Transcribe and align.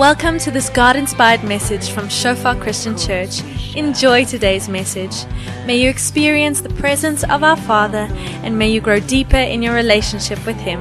Welcome 0.00 0.38
to 0.38 0.50
this 0.50 0.70
God 0.70 0.96
inspired 0.96 1.44
message 1.44 1.90
from 1.90 2.08
Shofar 2.08 2.56
Christian 2.56 2.96
Church. 2.96 3.44
Enjoy 3.76 4.24
today's 4.24 4.66
message. 4.66 5.26
May 5.66 5.76
you 5.76 5.90
experience 5.90 6.62
the 6.62 6.70
presence 6.70 7.22
of 7.24 7.44
our 7.44 7.54
Father 7.54 8.08
and 8.42 8.58
may 8.58 8.70
you 8.70 8.80
grow 8.80 8.98
deeper 8.98 9.36
in 9.36 9.60
your 9.60 9.74
relationship 9.74 10.38
with 10.46 10.56
Him. 10.56 10.80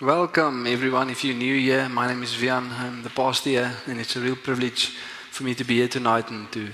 Welcome, 0.00 0.68
everyone. 0.68 1.10
If 1.10 1.24
you're 1.24 1.34
new 1.34 1.58
here, 1.58 1.88
my 1.88 2.06
name 2.06 2.22
is 2.22 2.36
Wiehan. 2.36 2.70
I'm 2.78 3.02
the 3.02 3.10
pastor 3.10 3.50
here, 3.50 3.72
and 3.88 3.98
it's 3.98 4.14
a 4.14 4.20
real 4.20 4.36
privilege 4.36 4.96
for 5.32 5.42
me 5.42 5.56
to 5.56 5.64
be 5.64 5.78
here 5.78 5.88
tonight 5.88 6.30
and 6.30 6.50
to 6.52 6.68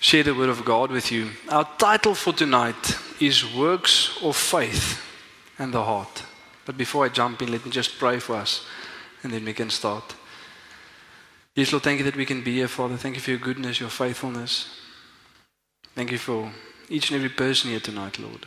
share 0.00 0.22
the 0.22 0.34
Word 0.34 0.48
of 0.48 0.64
God 0.64 0.90
with 0.90 1.12
you. 1.12 1.30
Our 1.50 1.68
title 1.76 2.14
for 2.14 2.32
tonight 2.32 2.98
is 3.20 3.54
Works 3.54 4.18
of 4.22 4.34
Faith 4.34 5.00
and 5.58 5.74
the 5.74 5.84
Heart. 5.84 6.24
But 6.64 6.78
before 6.78 7.04
I 7.04 7.10
jump 7.10 7.42
in, 7.42 7.52
let 7.52 7.64
me 7.64 7.70
just 7.70 7.98
pray 7.98 8.18
for 8.18 8.34
us, 8.36 8.66
and 9.22 9.32
then 9.32 9.44
we 9.44 9.52
can 9.52 9.68
start. 9.68 10.14
Yes, 11.54 11.72
Lord, 11.72 11.82
thank 11.82 11.98
you 11.98 12.04
that 12.04 12.16
we 12.16 12.24
can 12.24 12.42
be 12.42 12.54
here, 12.54 12.68
Father. 12.68 12.96
Thank 12.96 13.16
you 13.16 13.20
for 13.20 13.30
your 13.30 13.40
goodness, 13.40 13.80
your 13.80 13.90
faithfulness. 13.90 14.74
Thank 15.94 16.12
you 16.12 16.18
for 16.18 16.50
each 16.88 17.10
and 17.10 17.16
every 17.16 17.28
person 17.28 17.70
here 17.70 17.80
tonight, 17.80 18.18
Lord. 18.18 18.46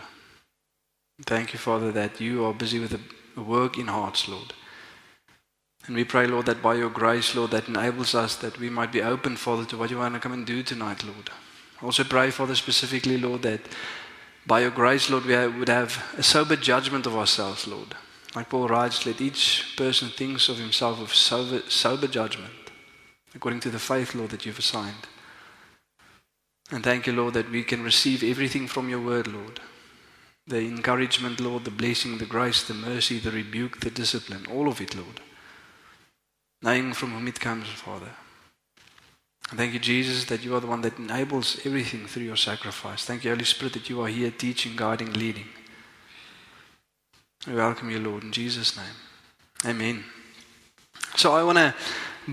Thank 1.21 1.53
you, 1.53 1.59
Father, 1.59 1.91
that 1.91 2.19
you 2.19 2.43
are 2.45 2.53
busy 2.53 2.79
with 2.79 2.97
a 3.37 3.41
work 3.41 3.77
in 3.77 3.87
hearts, 3.87 4.27
Lord. 4.27 4.53
And 5.85 5.95
we 5.95 6.05
pray, 6.05 6.25
Lord, 6.25 6.45
that 6.47 6.63
by 6.63 6.75
your 6.75 6.89
grace, 6.89 7.35
Lord, 7.35 7.51
that 7.51 7.67
enables 7.67 8.15
us 8.15 8.35
that 8.37 8.57
we 8.57 8.69
might 8.69 8.91
be 8.91 9.01
open, 9.01 9.35
Father, 9.35 9.65
to 9.65 9.77
what 9.77 9.91
you 9.91 9.97
want 9.97 10.15
to 10.15 10.19
come 10.19 10.31
and 10.31 10.45
do 10.45 10.63
tonight, 10.63 11.03
Lord. 11.03 11.29
Also 11.83 12.03
pray, 12.03 12.31
Father, 12.31 12.55
specifically, 12.55 13.17
Lord, 13.17 13.41
that 13.41 13.61
by 14.47 14.61
your 14.61 14.71
grace, 14.71 15.09
Lord, 15.09 15.25
we 15.25 15.35
would 15.59 15.69
have 15.69 16.03
a 16.17 16.23
sober 16.23 16.55
judgment 16.55 17.05
of 17.05 17.15
ourselves, 17.15 17.67
Lord. 17.67 17.95
Like 18.35 18.49
Paul 18.49 18.67
writes, 18.67 19.05
let 19.05 19.21
each 19.21 19.75
person 19.77 20.09
thinks 20.09 20.49
of 20.49 20.57
himself 20.57 20.99
with 20.99 21.13
sober, 21.13 21.61
sober 21.69 22.07
judgment, 22.07 22.53
according 23.35 23.59
to 23.61 23.69
the 23.69 23.79
faith, 23.79 24.15
Lord, 24.15 24.31
that 24.31 24.45
you've 24.45 24.59
assigned. 24.59 25.07
And 26.71 26.83
thank 26.83 27.05
you, 27.05 27.13
Lord, 27.13 27.35
that 27.35 27.51
we 27.51 27.63
can 27.63 27.83
receive 27.83 28.23
everything 28.23 28.67
from 28.67 28.89
your 28.89 29.01
word, 29.01 29.27
Lord 29.27 29.59
the 30.45 30.59
encouragement, 30.59 31.39
Lord, 31.39 31.63
the 31.63 31.71
blessing, 31.71 32.17
the 32.17 32.25
grace, 32.25 32.63
the 32.63 32.73
mercy, 32.73 33.19
the 33.19 33.31
rebuke, 33.31 33.79
the 33.79 33.89
discipline, 33.89 34.45
all 34.51 34.67
of 34.67 34.81
it, 34.81 34.95
Lord. 34.95 35.21
Knowing 36.61 36.93
from 36.93 37.11
whom 37.11 37.27
it 37.27 37.39
comes, 37.39 37.67
Father. 37.67 38.09
Thank 39.49 39.73
you, 39.73 39.79
Jesus, 39.79 40.25
that 40.25 40.43
you 40.43 40.55
are 40.55 40.59
the 40.59 40.67
one 40.67 40.81
that 40.81 40.97
enables 40.97 41.59
everything 41.65 42.07
through 42.07 42.23
your 42.23 42.37
sacrifice. 42.37 43.05
Thank 43.05 43.23
you, 43.23 43.31
Holy 43.31 43.45
Spirit, 43.45 43.73
that 43.73 43.89
you 43.89 44.01
are 44.01 44.07
here 44.07 44.31
teaching, 44.31 44.75
guiding, 44.75 45.13
leading. 45.13 45.47
We 47.45 47.55
welcome 47.55 47.91
you, 47.91 47.99
Lord, 47.99 48.23
in 48.23 48.31
Jesus' 48.31 48.75
name. 48.77 48.95
Amen. 49.65 50.03
So 51.15 51.33
I 51.33 51.43
want 51.43 51.57
to 51.57 51.75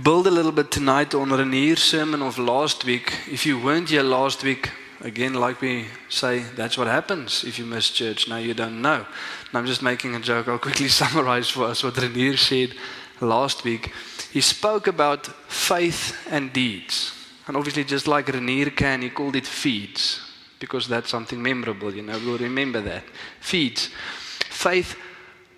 build 0.03 0.27
a 0.29 0.31
little 0.31 0.53
bit 0.53 0.71
tonight 0.71 1.15
on 1.15 1.31
Renier's 1.31 1.83
sermon 1.83 2.23
of 2.23 2.39
last 2.39 2.85
week. 2.85 3.13
If 3.31 3.45
you 3.45 3.59
weren't 3.59 3.91
here 3.91 4.05
last 4.05 4.43
week, 4.45 4.71
again, 5.01 5.35
like 5.35 5.61
we 5.61 5.87
say, 6.09 6.45
that's 6.55 6.79
what 6.79 6.87
happens 6.87 7.45
if 7.45 7.59
you 7.59 7.67
miss 7.67 7.91
church. 7.91 8.29
Now 8.29 8.37
you 8.37 8.55
don't 8.55 8.81
know. 8.81 9.05
And 9.49 9.59
I'm 9.59 9.67
just 9.67 9.83
making 9.83 10.15
a 10.15 10.21
joke. 10.21 10.49
I'll 10.49 10.59
quickly 10.59 10.89
summarize 11.01 11.51
for 11.51 11.65
us 11.65 11.83
what 11.83 11.97
Renier 11.97 12.37
said 12.37 12.75
last 13.21 13.65
week. 13.65 13.93
He 14.33 14.41
spoke 14.41 14.87
about 14.87 15.27
faith 15.51 16.17
and 16.31 16.53
deeds. 16.53 17.13
And 17.47 17.57
obviously, 17.57 17.85
just 17.85 18.07
like 18.07 18.29
Renier 18.29 18.71
can, 18.71 19.03
he 19.03 19.11
called 19.11 19.37
it 19.37 19.47
feeds 19.47 20.21
because 20.61 20.87
that's 20.87 21.11
something 21.11 21.43
memorable, 21.43 21.93
you 21.93 22.03
know. 22.03 22.19
We'll 22.25 22.39
remember 22.39 22.81
that. 22.83 23.03
Feeds. 23.41 23.91
Faith 24.49 24.97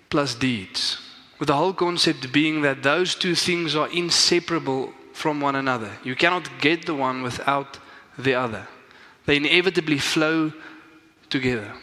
plus 0.09 0.33
deeds. 0.33 0.97
With 1.39 1.47
the 1.47 1.55
whole 1.55 1.73
concept 1.73 2.31
being 2.31 2.61
that 2.61 2.81
those 2.81 3.13
two 3.15 3.35
things 3.35 3.75
are 3.75 3.89
inseparable 3.89 4.93
from 5.13 5.41
one 5.41 5.55
another. 5.55 5.91
You 6.03 6.15
cannot 6.15 6.49
get 6.59 6.85
the 6.85 6.95
one 6.95 7.21
without 7.21 7.79
the 8.17 8.33
other. 8.33 8.67
They 9.25 9.37
inevitably 9.37 9.99
flow 9.99 10.53
together. 11.29 11.73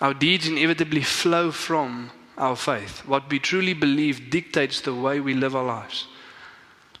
Our 0.00 0.14
deeds 0.14 0.46
inevitably 0.46 1.02
flow 1.02 1.50
from 1.50 2.10
our 2.38 2.56
faith. 2.56 3.04
What 3.06 3.28
we 3.28 3.38
truly 3.38 3.74
believe 3.74 4.30
dictates 4.30 4.80
the 4.80 4.94
way 4.94 5.20
we 5.20 5.34
live 5.34 5.54
our 5.54 5.64
lives. 5.64 6.06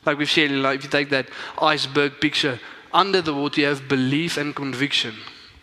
Like 0.04 0.18
we've 0.18 0.28
shared, 0.28 0.50
like 0.50 0.78
if 0.78 0.84
you 0.84 0.90
take 0.90 1.10
that 1.10 1.28
iceberg 1.60 2.20
picture, 2.20 2.60
under 2.92 3.22
the 3.22 3.34
water 3.34 3.60
you 3.60 3.66
have 3.66 3.88
belief 3.88 4.36
and 4.36 4.54
conviction, 4.54 5.14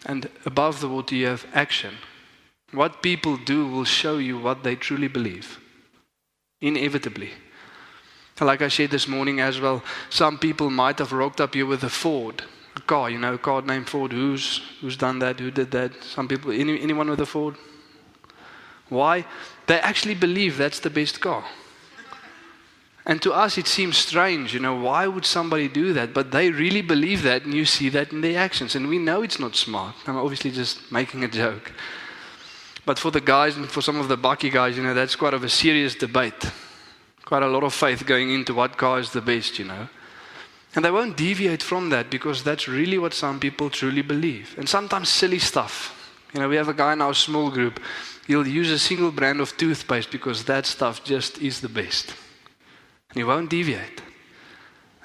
and 0.05 0.29
above 0.45 0.79
the 0.79 0.89
water 0.89 1.15
you 1.15 1.27
have 1.27 1.45
action. 1.53 1.95
What 2.71 3.01
people 3.01 3.37
do 3.37 3.67
will 3.67 3.85
show 3.85 4.17
you 4.17 4.37
what 4.37 4.63
they 4.63 4.75
truly 4.75 5.07
believe. 5.07 5.59
Inevitably. 6.61 7.31
Like 8.39 8.61
I 8.61 8.67
said 8.67 8.91
this 8.91 9.07
morning 9.07 9.39
as 9.39 9.61
well, 9.61 9.81
some 10.09 10.37
people 10.37 10.69
might 10.69 10.99
have 10.99 11.13
rocked 11.13 11.39
up 11.39 11.53
here 11.53 11.65
with 11.65 11.83
a 11.83 11.89
Ford, 11.89 12.43
a 12.75 12.81
car, 12.81 13.09
you 13.09 13.17
know, 13.17 13.35
a 13.35 13.37
car 13.37 13.61
named 13.61 13.87
Ford. 13.87 14.11
Who's 14.11 14.61
who's 14.81 14.97
done 14.97 15.19
that? 15.19 15.39
Who 15.39 15.51
did 15.51 15.71
that? 15.71 15.91
Some 16.03 16.27
people. 16.27 16.51
Any, 16.51 16.81
anyone 16.81 17.09
with 17.09 17.21
a 17.21 17.25
Ford? 17.25 17.55
Why? 18.89 19.25
They 19.67 19.79
actually 19.79 20.15
believe 20.15 20.57
that's 20.57 20.79
the 20.79 20.89
best 20.89 21.19
car. 21.21 21.43
And 23.07 23.21
to 23.21 23.33
us, 23.33 23.57
it 23.59 23.67
seems 23.67 23.97
strange, 23.97 24.53
you 24.53 24.59
know, 24.59 24.75
why 24.75 25.05
would 25.05 25.25
somebody 25.25 25.67
do 25.67 25.93
that? 25.93 26.11
But 26.11 26.31
they 26.31 26.49
really 26.49 26.81
believe 26.81 27.21
that, 27.21 27.45
and 27.45 27.53
you 27.53 27.65
see 27.65 27.89
that 27.89 28.11
in 28.11 28.21
their 28.21 28.39
actions. 28.39 28.75
And 28.75 28.89
we 28.89 28.97
know 28.97 29.21
it's 29.21 29.39
not 29.39 29.55
smart. 29.55 29.95
I'm 30.07 30.17
obviously 30.17 30.49
just 30.49 30.91
making 30.91 31.23
a 31.23 31.27
joke. 31.27 31.71
But 32.83 32.97
for 32.97 33.11
the 33.11 33.21
guys 33.21 33.57
and 33.57 33.69
for 33.69 33.81
some 33.81 33.99
of 33.99 34.07
the 34.07 34.17
bakkie 34.17 34.51
guys, 34.51 34.75
you 34.75 34.83
know, 34.83 34.95
that's 34.95 35.15
quite 35.15 35.35
of 35.35 35.43
a 35.43 35.49
serious 35.49 35.93
debate. 35.93 36.51
Quite 37.23 37.43
a 37.43 37.47
lot 37.47 37.63
of 37.63 37.73
faith 37.73 38.05
going 38.05 38.31
into 38.31 38.55
what 38.55 38.77
car 38.77 38.99
is 38.99 39.11
the 39.11 39.21
best, 39.21 39.59
you 39.59 39.65
know. 39.65 39.87
And 40.75 40.83
they 40.83 40.91
won't 40.91 41.15
deviate 41.15 41.63
from 41.63 41.89
that 41.89 42.09
because 42.09 42.43
that's 42.43 42.67
really 42.67 42.97
what 42.97 43.13
some 43.13 43.39
people 43.39 43.69
truly 43.69 44.01
believe. 44.01 44.55
And 44.57 44.67
sometimes 44.67 45.09
silly 45.09 45.39
stuff. 45.39 45.91
You 46.33 46.41
know, 46.41 46.49
we 46.49 46.57
have 46.57 46.69
a 46.69 46.73
guy 46.73 46.93
in 46.93 47.01
our 47.01 47.13
small 47.13 47.49
group, 47.49 47.79
he'll 48.27 48.47
use 48.47 48.71
a 48.71 48.79
single 48.79 49.11
brand 49.11 49.39
of 49.39 49.55
toothpaste 49.57 50.11
because 50.11 50.45
that 50.45 50.65
stuff 50.65 51.03
just 51.03 51.39
is 51.39 51.61
the 51.61 51.69
best. 51.69 52.13
And 53.09 53.17
he 53.17 53.23
won't 53.23 53.49
deviate. 53.49 54.01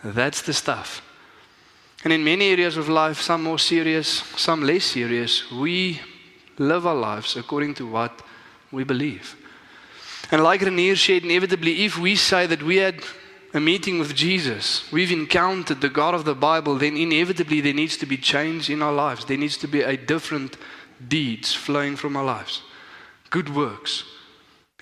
That's 0.03 0.43
the 0.43 0.53
stuff. 0.53 1.03
And 2.03 2.13
in 2.13 2.25
many 2.25 2.49
areas 2.49 2.77
of 2.77 2.89
life, 2.89 3.21
some 3.21 3.43
more 3.43 3.59
serious, 3.59 4.09
some 4.37 4.63
less 4.63 4.85
serious, 4.85 5.51
we 5.51 6.01
live 6.59 6.87
our 6.87 6.95
lives 6.95 7.37
according 7.37 7.75
to 7.75 7.87
what 7.87 8.23
we 8.73 8.85
believe. 8.85 9.37
And 10.31 10.43
like 10.43 10.63
Renier 10.63 10.97
said, 10.97 11.25
inevitably, 11.25 11.85
if 11.85 11.99
we 11.99 12.17
say 12.17 12.47
that 12.47 12.63
we 12.63 12.77
had 12.77 13.03
a 13.53 13.61
meeting 13.61 13.99
with 13.99 14.15
Jesus, 14.15 14.91
we've 14.93 15.11
encountered 15.11 15.81
the 15.81 15.89
God 15.89 16.15
of 16.15 16.25
the 16.25 16.35
Bible, 16.35 16.77
then 16.77 16.97
inevitably 16.97 17.61
there 17.61 17.75
needs 17.75 17.97
to 17.97 18.07
be 18.07 18.17
change 18.17 18.71
in 18.71 18.81
our 18.81 18.93
lives. 18.93 19.25
There 19.25 19.37
needs 19.37 19.57
to 19.59 19.67
be 19.67 19.83
a 19.83 19.97
different 19.97 20.57
deeds 21.09 21.53
flowing 21.53 21.97
from 21.97 22.17
our 22.17 22.25
lives, 22.25 22.63
good 23.31 23.55
works, 23.55 24.05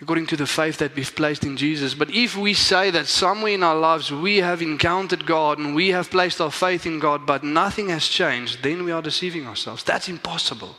according 0.00 0.26
to 0.26 0.36
the 0.36 0.46
faith 0.46 0.78
that 0.78 0.94
we've 0.96 1.14
placed 1.14 1.44
in 1.44 1.56
Jesus. 1.56 1.94
But 1.94 2.10
if 2.10 2.36
we 2.36 2.54
say 2.54 2.90
that 2.90 3.06
somewhere 3.06 3.52
in 3.52 3.62
our 3.62 3.78
lives 3.78 4.10
we 4.10 4.38
have 4.38 4.62
encountered 4.62 5.26
God 5.26 5.58
and 5.58 5.74
we 5.74 5.88
have 5.88 6.10
placed 6.10 6.40
our 6.40 6.50
faith 6.50 6.86
in 6.86 6.98
God, 6.98 7.26
but 7.26 7.44
nothing 7.44 7.88
has 7.88 8.06
changed, 8.08 8.62
then 8.62 8.84
we 8.84 8.92
are 8.92 9.02
deceiving 9.02 9.46
ourselves. 9.46 9.84
That's 9.84 10.08
impossible. 10.08 10.76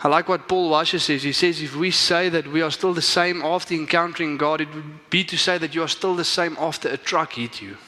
I 0.00 0.08
like 0.08 0.28
what 0.28 0.48
Paul 0.48 0.68
Washer 0.68 0.98
says. 0.98 1.22
He 1.22 1.32
says, 1.32 1.62
if 1.62 1.74
we 1.74 1.90
say 1.90 2.28
that 2.28 2.46
we 2.48 2.60
are 2.60 2.70
still 2.70 2.92
the 2.92 3.00
same 3.00 3.40
after 3.42 3.74
encountering 3.74 4.36
God, 4.36 4.60
it 4.60 4.74
would 4.74 5.08
be 5.08 5.24
to 5.24 5.38
say 5.38 5.56
that 5.56 5.74
you 5.74 5.82
are 5.82 5.88
still 5.88 6.14
the 6.14 6.24
same 6.24 6.56
after 6.60 6.88
a 6.90 6.98
truck 6.98 7.34
hit 7.34 7.62
you. 7.62 7.78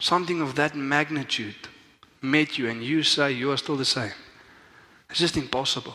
Something 0.00 0.40
of 0.40 0.54
that 0.54 0.74
magnitude 0.74 1.68
met 2.22 2.56
you, 2.56 2.70
and 2.70 2.82
you 2.82 3.02
say 3.02 3.32
you 3.32 3.50
are 3.50 3.58
still 3.58 3.76
the 3.76 3.84
same. 3.84 4.12
It's 5.10 5.18
just 5.18 5.36
impossible. 5.36 5.94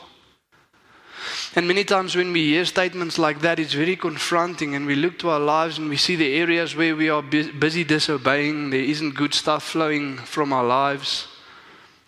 And 1.57 1.67
many 1.67 1.83
times 1.83 2.15
when 2.15 2.31
we 2.31 2.45
hear 2.45 2.65
statements 2.65 3.17
like 3.17 3.41
that, 3.41 3.57
it's 3.57 3.73
very 3.73 3.95
confronting, 3.95 4.75
and 4.75 4.85
we 4.85 4.95
look 4.95 5.17
to 5.19 5.29
our 5.29 5.39
lives 5.39 5.79
and 5.79 5.89
we 5.89 5.97
see 5.97 6.15
the 6.15 6.35
areas 6.35 6.75
where 6.75 6.95
we 6.95 7.09
are 7.09 7.23
busy 7.23 7.83
disobeying, 7.83 8.69
there 8.69 8.79
isn't 8.79 9.15
good 9.15 9.33
stuff 9.33 9.63
flowing 9.63 10.17
from 10.17 10.53
our 10.53 10.63
lives 10.63 11.27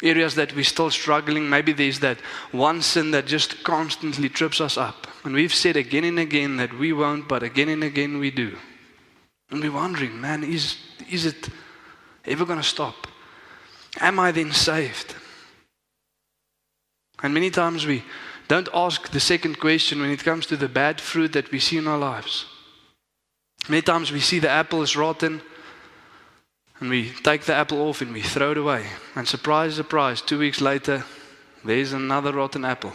areas 0.02 0.36
that 0.36 0.56
we're 0.56 0.64
still 0.64 0.90
struggling. 0.90 1.50
Maybe 1.50 1.74
there's 1.74 2.00
that 2.00 2.20
one 2.52 2.82
sin 2.82 3.12
that 3.12 3.26
just 3.26 3.64
constantly 3.64 4.30
trips 4.30 4.62
us 4.62 4.78
up. 4.78 5.08
And 5.24 5.34
we've 5.34 5.54
said 5.54 5.76
again 5.76 6.06
and 6.06 6.20
again 6.20 6.58
that 6.58 6.78
we 6.78 6.94
won't, 6.94 7.28
but 7.28 7.44
again 7.44 7.70
and 7.70 7.84
again 7.84 8.20
we 8.20 8.32
do. 8.32 8.58
And 9.52 9.62
we're 9.62 9.72
wondering, 9.72 10.20
man, 10.20 10.44
is, 10.44 10.78
is 11.12 11.26
it 11.26 11.50
ever 12.26 12.46
going 12.46 12.60
to 12.60 12.64
stop? 12.64 13.08
Am 14.00 14.20
I 14.20 14.32
then 14.32 14.52
saved? 14.52 15.16
And 17.22 17.34
many 17.34 17.50
times 17.50 17.86
we 17.86 18.04
don't 18.50 18.68
ask 18.74 19.10
the 19.12 19.20
second 19.20 19.60
question 19.60 20.02
when 20.02 20.10
it 20.10 20.24
comes 20.24 20.48
to 20.48 20.58
the 20.58 20.68
bad 20.68 21.00
fruit 21.00 21.34
that 21.34 21.52
we 21.52 21.60
see 21.60 21.78
in 21.78 21.88
our 21.88 22.00
lives. 22.00 22.46
Many 23.70 23.84
times 23.84 24.12
we 24.12 24.20
see 24.20 24.40
the 24.40 24.50
apple 24.50 24.82
is 24.82 24.98
rotten, 24.98 25.42
And 26.82 26.90
we 26.90 27.12
take 27.24 27.44
the 27.44 27.54
apple 27.54 27.82
off 27.82 28.02
and 28.02 28.14
we 28.14 28.22
throw 28.22 28.52
it 28.52 28.58
away. 28.58 28.86
And 29.16 29.28
surprise, 29.28 29.76
surprise, 29.76 30.22
two 30.22 30.40
weeks 30.40 30.62
later, 30.62 31.04
there's 31.64 31.94
another 31.94 32.32
rotten 32.34 32.66
apple. 32.66 32.94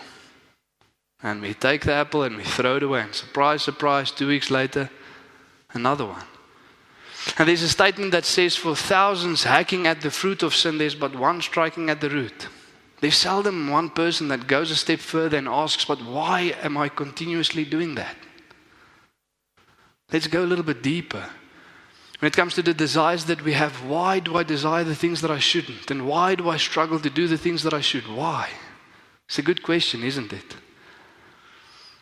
And 1.22 1.40
we 1.40 1.54
take 1.54 1.82
the 1.82 1.92
apple 1.92 2.22
and 2.22 2.36
we 2.36 2.44
throw 2.44 2.76
it 2.76 2.82
away. 2.82 3.02
And 3.02 3.14
surprise, 3.14 3.62
surprise, 3.62 4.10
two 4.10 4.26
weeks 4.26 4.50
later, 4.50 4.90
another 5.74 6.06
one. 6.06 6.24
And 7.38 7.48
there's 7.48 7.62
a 7.62 7.68
statement 7.68 8.10
that 8.12 8.24
says, 8.24 8.56
For 8.56 8.74
thousands 8.74 9.44
hacking 9.44 9.86
at 9.86 10.00
the 10.00 10.10
fruit 10.10 10.42
of 10.42 10.54
sin, 10.54 10.78
there's 10.78 10.94
but 10.94 11.14
one 11.14 11.42
striking 11.42 11.90
at 11.90 12.00
the 12.00 12.10
root. 12.10 12.48
There's 13.04 13.16
seldom 13.16 13.68
one 13.68 13.90
person 13.90 14.28
that 14.28 14.46
goes 14.46 14.70
a 14.70 14.76
step 14.76 14.98
further 14.98 15.36
and 15.36 15.46
asks, 15.46 15.84
But 15.84 16.02
why 16.02 16.54
am 16.62 16.78
I 16.78 16.88
continuously 16.88 17.66
doing 17.66 17.96
that? 17.96 18.16
Let's 20.10 20.26
go 20.26 20.42
a 20.42 20.46
little 20.46 20.64
bit 20.64 20.82
deeper. 20.82 21.22
When 22.18 22.28
it 22.28 22.32
comes 22.34 22.54
to 22.54 22.62
the 22.62 22.72
desires 22.72 23.26
that 23.26 23.44
we 23.44 23.52
have, 23.52 23.84
why 23.84 24.20
do 24.20 24.38
I 24.38 24.42
desire 24.42 24.84
the 24.84 24.94
things 24.94 25.20
that 25.20 25.30
I 25.30 25.38
shouldn't? 25.38 25.90
And 25.90 26.08
why 26.08 26.34
do 26.34 26.48
I 26.48 26.56
struggle 26.56 26.98
to 26.98 27.10
do 27.10 27.28
the 27.28 27.36
things 27.36 27.62
that 27.64 27.74
I 27.74 27.82
should? 27.82 28.08
Why? 28.08 28.48
It's 29.28 29.38
a 29.38 29.42
good 29.42 29.62
question, 29.62 30.02
isn't 30.02 30.32
it? 30.32 30.56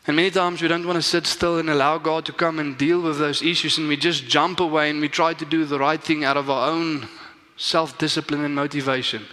And 0.07 0.15
many 0.15 0.31
times 0.31 0.63
we 0.63 0.69
don't 0.69 0.87
want 0.87 0.99
to 0.99 1.03
sit 1.03 1.27
still 1.27 1.59
and 1.59 1.69
allow 1.69 1.99
God 1.99 2.25
to 2.27 2.33
come 2.33 2.61
and 2.61 2.79
deal 2.79 3.01
with 3.01 3.19
those 3.19 3.43
issues, 3.43 3.77
and 3.77 3.89
we 3.89 3.97
just 3.97 4.29
jump 4.29 4.61
away 4.61 4.89
and 4.91 5.01
we 5.01 5.09
try 5.09 5.35
to 5.35 5.45
do 5.45 5.65
the 5.65 5.81
right 5.81 6.01
thing 6.01 6.23
out 6.23 6.37
of 6.37 6.49
our 6.49 6.71
own 6.71 7.09
self 7.57 7.99
discipline 7.99 8.45
and 8.45 8.55
motivation. 8.55 9.27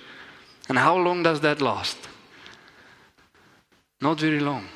And 0.70 0.78
how 0.78 0.96
long 0.98 1.24
does 1.24 1.42
that 1.42 1.62
last? 1.62 1.98
Not 4.00 4.20
very 4.20 4.40
long. 4.40 4.68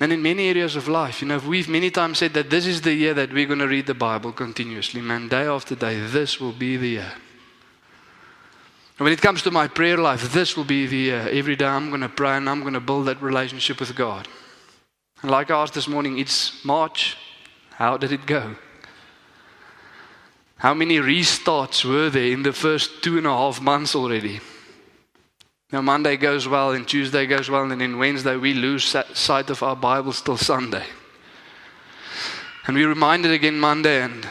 And 0.00 0.12
in 0.12 0.22
many 0.22 0.48
areas 0.48 0.76
of 0.76 0.88
life, 0.88 1.20
you 1.20 1.28
know, 1.28 1.38
we've 1.38 1.68
many 1.68 1.90
times 1.90 2.18
said 2.18 2.32
that 2.34 2.50
this 2.50 2.66
is 2.66 2.80
the 2.80 2.94
year 2.94 3.14
that 3.14 3.32
we're 3.32 3.46
going 3.46 3.60
to 3.60 3.68
read 3.68 3.86
the 3.86 3.94
Bible 3.94 4.32
continuously, 4.32 5.00
man, 5.00 5.28
day 5.28 5.46
after 5.46 5.74
day. 5.74 6.00
This 6.00 6.40
will 6.40 6.52
be 6.52 6.76
the 6.76 6.88
year. 6.88 7.12
And 8.98 9.04
when 9.04 9.12
it 9.12 9.20
comes 9.20 9.42
to 9.42 9.50
my 9.50 9.68
prayer 9.68 9.96
life, 9.96 10.32
this 10.32 10.56
will 10.56 10.64
be 10.64 10.86
the 10.86 10.96
year. 10.96 11.28
Every 11.30 11.56
day 11.56 11.66
I'm 11.66 11.90
going 11.90 12.00
to 12.00 12.08
pray 12.08 12.36
and 12.36 12.48
I'm 12.48 12.60
going 12.60 12.74
to 12.74 12.80
build 12.80 13.06
that 13.06 13.22
relationship 13.22 13.80
with 13.80 13.94
God. 13.94 14.28
And 15.22 15.30
like 15.30 15.50
I 15.50 15.60
asked 15.60 15.74
this 15.74 15.88
morning, 15.88 16.18
it's 16.18 16.64
March. 16.64 17.16
How 17.70 17.96
did 17.96 18.12
it 18.12 18.26
go? 18.26 18.54
How 20.56 20.74
many 20.74 20.98
restarts 20.98 21.84
were 21.84 22.08
there 22.10 22.32
in 22.32 22.42
the 22.42 22.52
first 22.52 23.02
two 23.02 23.18
and 23.18 23.26
a 23.26 23.30
half 23.30 23.60
months 23.60 23.94
already? 23.94 24.40
Now, 25.72 25.80
Monday 25.80 26.16
goes 26.16 26.46
well, 26.46 26.72
and 26.72 26.86
Tuesday 26.86 27.26
goes 27.26 27.50
well, 27.50 27.70
and 27.70 27.80
then 27.80 27.98
Wednesday 27.98 28.36
we 28.36 28.54
lose 28.54 28.96
sight 29.14 29.50
of 29.50 29.62
our 29.62 29.74
Bibles 29.74 30.20
till 30.20 30.36
Sunday. 30.36 30.84
And 32.66 32.76
we 32.76 32.84
remind 32.84 33.26
it 33.26 33.32
again 33.32 33.58
Monday, 33.58 34.02
and 34.02 34.26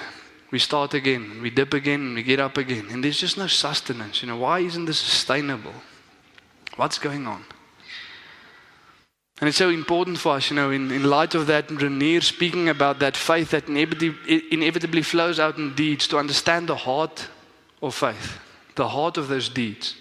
we 0.52 0.60
start 0.60 0.94
again, 0.94 1.42
we 1.42 1.50
dip 1.50 1.74
again, 1.74 2.00
and 2.00 2.16
we 2.16 2.24
get 2.24 2.40
up 2.40 2.58
again. 2.58 2.88
And 2.92 3.04
there's 3.04 3.20
just 3.20 3.38
no 3.38 3.48
sustenance. 3.48 4.22
You 4.22 4.28
know, 4.28 4.38
why 4.38 4.60
isn't 4.60 4.86
this 4.86 5.00
sustainable? 5.00 5.74
What's 6.76 7.00
going 7.00 7.28
on? 7.28 7.44
And 9.42 9.50
it's 9.50 9.58
so 9.58 9.70
important 9.70 10.20
for 10.20 10.36
us, 10.36 10.50
you 10.50 10.56
know, 10.56 10.72
in, 10.72 10.92
in 10.92 11.04
light 11.04 11.36
of 11.36 11.48
that, 11.48 11.70
Renier 11.70 12.22
speaking 12.22 12.70
about 12.70 13.00
that 13.00 13.18
faith 13.18 13.50
that 13.50 13.68
inevitably, 13.68 14.42
inevitably 14.52 15.02
flows 15.02 15.40
out 15.40 15.58
in 15.58 15.74
deeds, 15.76 16.08
to 16.10 16.18
understand 16.18 16.70
the 16.70 16.76
heart 16.76 17.28
of 17.82 17.96
faith, 17.96 18.40
the 18.76 18.88
heart 18.88 19.18
of 19.18 19.28
those 19.28 19.50
deeds. 19.50 19.96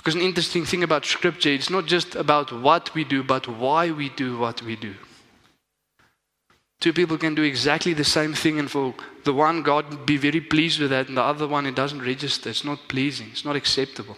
Because 0.00 0.14
an 0.14 0.22
interesting 0.22 0.64
thing 0.64 0.82
about 0.82 1.04
Scripture, 1.04 1.50
it's 1.50 1.68
not 1.68 1.84
just 1.84 2.14
about 2.14 2.50
what 2.52 2.94
we 2.94 3.04
do, 3.04 3.22
but 3.22 3.46
why 3.46 3.90
we 3.90 4.08
do 4.08 4.38
what 4.38 4.62
we 4.62 4.74
do. 4.74 4.94
Two 6.80 6.94
people 6.94 7.18
can 7.18 7.34
do 7.34 7.42
exactly 7.42 7.92
the 7.92 8.02
same 8.02 8.32
thing, 8.32 8.58
and 8.58 8.70
for 8.70 8.94
the 9.24 9.34
one, 9.34 9.62
God 9.62 10.06
be 10.06 10.16
very 10.16 10.40
pleased 10.40 10.80
with 10.80 10.88
that, 10.88 11.08
and 11.08 11.18
the 11.18 11.22
other 11.22 11.46
one, 11.46 11.66
it 11.66 11.74
doesn't 11.74 12.00
register. 12.00 12.48
It's 12.48 12.64
not 12.64 12.88
pleasing, 12.88 13.28
it's 13.30 13.44
not 13.44 13.56
acceptable. 13.56 14.16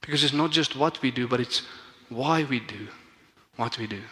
Because 0.00 0.24
it's 0.24 0.32
not 0.32 0.50
just 0.50 0.74
what 0.74 1.00
we 1.00 1.12
do, 1.12 1.28
but 1.28 1.38
it's 1.38 1.62
why 2.08 2.42
we 2.42 2.58
do 2.58 2.88
what 3.54 3.78
we 3.78 3.86
do. 3.86 4.02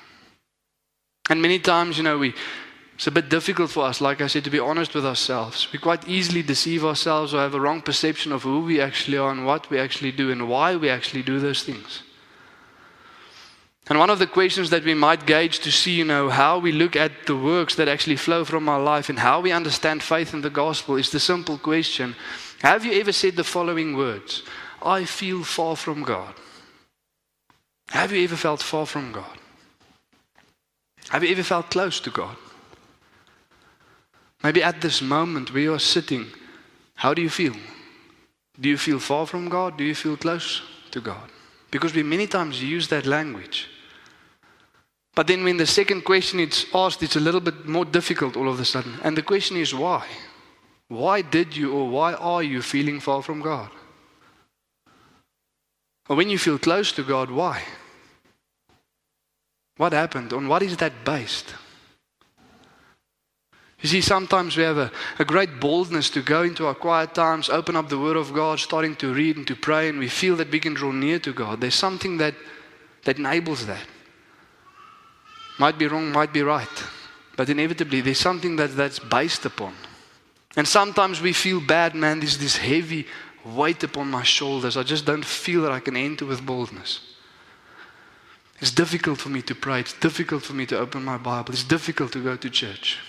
And 1.31 1.43
many 1.43 1.59
times, 1.59 1.99
you 1.99 2.05
know, 2.05 2.19
we, 2.19 2.33
it's 3.03 3.09
a 3.09 3.11
bit 3.11 3.29
difficult 3.29 3.69
for 3.69 3.85
us, 3.85 4.01
like 4.01 4.21
I 4.21 4.29
said, 4.29 4.45
to 4.45 4.51
be 4.51 4.61
honest 4.61 4.95
with 4.95 5.05
ourselves. 5.05 5.67
We 5.73 5.81
quite 5.81 6.07
easily 6.07 6.41
deceive 6.41 6.85
ourselves 6.85 7.35
or 7.35 7.39
have 7.39 7.53
a 7.53 7.59
wrong 7.59 7.83
perception 7.83 8.31
of 8.31 8.45
who 8.45 8.61
we 8.61 8.81
actually 8.81 9.19
are 9.19 9.33
and 9.33 9.45
what 9.45 9.69
we 9.71 9.81
actually 9.81 10.13
do 10.13 10.31
and 10.31 10.49
why 10.49 10.77
we 10.77 10.89
actually 10.89 11.25
do 11.25 11.41
those 11.41 11.65
things. 11.65 12.05
And 13.89 13.99
one 13.99 14.09
of 14.09 14.21
the 14.21 14.29
questions 14.29 14.71
that 14.71 14.85
we 14.85 14.95
might 14.95 15.27
gauge 15.27 15.59
to 15.65 15.73
see, 15.73 15.97
you 15.97 16.05
know, 16.05 16.29
how 16.29 16.61
we 16.61 16.71
look 16.71 16.95
at 16.95 17.27
the 17.27 17.37
works 17.37 17.75
that 17.75 17.89
actually 17.89 18.15
flow 18.15 18.45
from 18.45 18.69
our 18.69 18.81
life 18.81 19.09
and 19.09 19.19
how 19.19 19.41
we 19.41 19.51
understand 19.51 20.01
faith 20.01 20.33
in 20.33 20.43
the 20.43 20.49
gospel 20.49 20.95
is 20.95 21.11
the 21.11 21.19
simple 21.19 21.59
question 21.59 22.15
Have 22.61 22.85
you 22.85 23.01
ever 23.01 23.11
said 23.11 23.35
the 23.35 23.43
following 23.43 23.97
words? 23.97 24.45
I 24.81 25.07
feel 25.07 25.43
far 25.43 25.75
from 25.75 26.05
God. 26.05 26.35
Have 27.89 28.13
you 28.13 28.23
ever 28.23 28.37
felt 28.37 28.63
far 28.63 28.87
from 28.87 29.11
God? 29.11 29.39
Have 31.09 31.25
you 31.25 31.33
ever 31.33 31.43
felt 31.43 31.69
close 31.69 31.99
to 31.99 32.11
God? 32.11 32.37
Maybe 34.43 34.63
at 34.63 34.81
this 34.81 35.01
moment 35.01 35.53
where 35.53 35.63
you 35.63 35.75
are 35.75 35.79
sitting, 35.79 36.27
how 36.95 37.15
do 37.15 37.23
you 37.23 37.31
feel? 37.31 37.55
Do 38.61 38.69
you 38.69 38.77
feel 38.77 38.99
far 38.99 39.27
from 39.27 39.49
God? 39.49 39.77
Do 39.79 39.85
you 39.85 39.95
feel 39.95 40.17
close 40.17 40.63
to 40.91 41.01
God? 41.01 41.31
Because 41.71 41.95
we 41.95 42.03
many 42.03 42.27
times 42.27 42.63
use 42.63 42.89
that 42.89 43.07
language. 43.07 43.69
But 45.15 45.27
then 45.27 45.45
when 45.45 45.59
the 45.59 45.67
second 45.67 46.05
question 46.05 46.41
is 46.41 46.67
asked, 46.75 47.03
it's 47.03 47.17
a 47.17 47.21
little 47.21 47.41
bit 47.41 47.67
more 47.67 47.85
difficult 47.85 48.37
all 48.37 48.49
of 48.49 48.59
a 48.61 48.65
sudden. 48.65 48.99
And 49.03 49.17
the 49.17 49.23
question 49.23 49.57
is 49.57 49.75
why? 49.75 50.07
Why 50.89 51.23
did 51.23 51.57
you 51.57 51.73
or 51.73 51.89
why 51.89 52.15
are 52.15 52.43
you 52.43 52.63
feeling 52.63 53.01
far 53.01 53.23
from 53.23 53.41
God? 53.41 53.71
Or 56.09 56.17
when 56.17 56.29
you 56.29 56.39
feel 56.39 56.59
close 56.59 56.93
to 56.93 57.03
God, 57.03 57.31
why? 57.31 57.63
What 59.77 59.93
happened? 59.93 60.33
On 60.33 60.49
what 60.49 60.63
is 60.63 60.77
that 60.79 61.05
based? 61.05 61.55
You 63.83 63.89
see, 63.89 64.01
sometimes 64.01 64.57
we 64.57 64.63
have 64.63 64.79
a, 64.79 64.93
a 65.19 65.25
great 65.25 65.59
boldness 65.59 66.09
to 66.11 66.23
go 66.23 66.43
into 66.43 66.67
our 66.67 66.75
quiet 66.75 67.15
times, 67.15 67.49
open 67.49 67.75
up 67.75 67.89
the 67.89 67.99
Word 67.99 68.17
of 68.17 68.33
God, 68.33 68.61
starting 68.61 68.95
to 68.97 69.13
read 69.13 69.37
and 69.37 69.47
to 69.49 69.57
pray, 69.57 69.89
and 69.89 69.99
we 69.99 70.09
feel 70.09 70.37
that 70.37 70.53
we 70.53 70.61
can 70.61 70.73
draw 70.73 70.93
near 70.93 71.19
to 71.19 71.33
God. 71.33 71.61
There's 71.61 71.75
something 71.75 72.17
that, 72.19 72.35
that 73.03 73.19
enables 73.19 73.67
that. 73.67 73.85
Might 75.59 75.79
be 75.79 75.89
wrong, 75.89 76.13
might 76.13 76.33
be 76.33 76.43
right. 76.43 76.85
But 77.37 77.49
inevitably, 77.49 78.03
there's 78.03 78.21
something 78.21 78.55
that, 78.57 78.77
that's 78.77 79.01
based 79.01 79.45
upon. 79.47 79.75
And 80.57 80.69
sometimes 80.69 81.21
we 81.21 81.33
feel 81.33 81.61
bad, 81.61 81.97
man, 81.97 82.21
there's 82.21 82.39
this 82.39 82.57
heavy 82.57 83.07
weight 83.45 83.83
upon 83.83 84.09
my 84.11 84.23
shoulders. 84.23 84.77
I 84.77 84.85
just 84.85 85.05
don't 85.05 85.25
feel 85.25 85.63
that 85.63 85.73
I 85.73 85.81
can 85.81 85.97
enter 85.97 86.25
with 86.25 86.47
boldness. 86.47 87.01
It's 88.61 88.71
difficult 88.71 89.19
for 89.19 89.29
me 89.29 89.43
to 89.43 89.57
pray. 89.57 89.81
It's 89.81 89.95
difficult 89.95 90.45
for 90.45 90.53
me 90.53 90.67
to 90.67 90.79
open 90.79 91.05
my 91.05 91.17
Bible. 91.17 91.53
It's 91.53 91.65
difficult 91.65 92.13
to 92.13 92.23
go 92.23 92.37
to 92.37 92.49
church. 92.49 93.01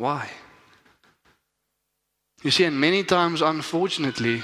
Why? 0.00 0.30
You 2.42 2.50
see, 2.50 2.64
and 2.64 2.80
many 2.80 3.04
times, 3.04 3.42
unfortunately, 3.42 4.40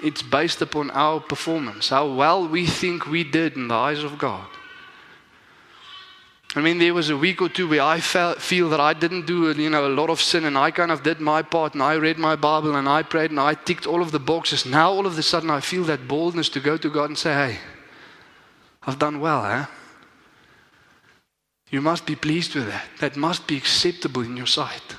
it's 0.00 0.22
based 0.22 0.62
upon 0.62 0.92
our 0.92 1.18
performance, 1.18 1.88
how 1.88 2.14
well 2.14 2.46
we 2.46 2.64
think 2.64 3.08
we 3.08 3.24
did 3.24 3.56
in 3.56 3.66
the 3.66 3.74
eyes 3.74 4.04
of 4.04 4.18
God. 4.18 4.46
I 6.54 6.60
mean, 6.60 6.78
there 6.78 6.94
was 6.94 7.10
a 7.10 7.16
week 7.16 7.42
or 7.42 7.48
two 7.48 7.68
where 7.68 7.82
I 7.82 7.98
felt, 7.98 8.40
feel 8.40 8.68
that 8.68 8.78
I 8.78 8.92
didn't 8.92 9.26
do 9.26 9.50
you 9.50 9.68
know, 9.68 9.84
a 9.84 9.88
lot 9.88 10.10
of 10.10 10.20
sin 10.20 10.44
and 10.44 10.56
I 10.56 10.70
kind 10.70 10.92
of 10.92 11.02
did 11.02 11.18
my 11.18 11.42
part 11.42 11.74
and 11.74 11.82
I 11.82 11.94
read 11.94 12.16
my 12.16 12.36
Bible 12.36 12.76
and 12.76 12.88
I 12.88 13.02
prayed 13.02 13.32
and 13.32 13.40
I 13.40 13.54
ticked 13.54 13.88
all 13.88 14.00
of 14.00 14.12
the 14.12 14.20
boxes. 14.20 14.64
Now, 14.64 14.92
all 14.92 15.06
of 15.06 15.18
a 15.18 15.22
sudden, 15.24 15.50
I 15.50 15.58
feel 15.58 15.82
that 15.84 16.06
boldness 16.06 16.48
to 16.50 16.60
go 16.60 16.76
to 16.76 16.88
God 16.88 17.06
and 17.06 17.18
say, 17.18 17.32
hey, 17.32 17.58
I've 18.84 19.00
done 19.00 19.18
well, 19.18 19.44
eh? 19.44 19.66
You 21.70 21.80
must 21.80 22.06
be 22.06 22.16
pleased 22.16 22.54
with 22.54 22.66
that. 22.66 22.86
That 23.00 23.16
must 23.16 23.46
be 23.46 23.56
acceptable 23.56 24.22
in 24.22 24.36
your 24.36 24.46
sight. 24.46 24.96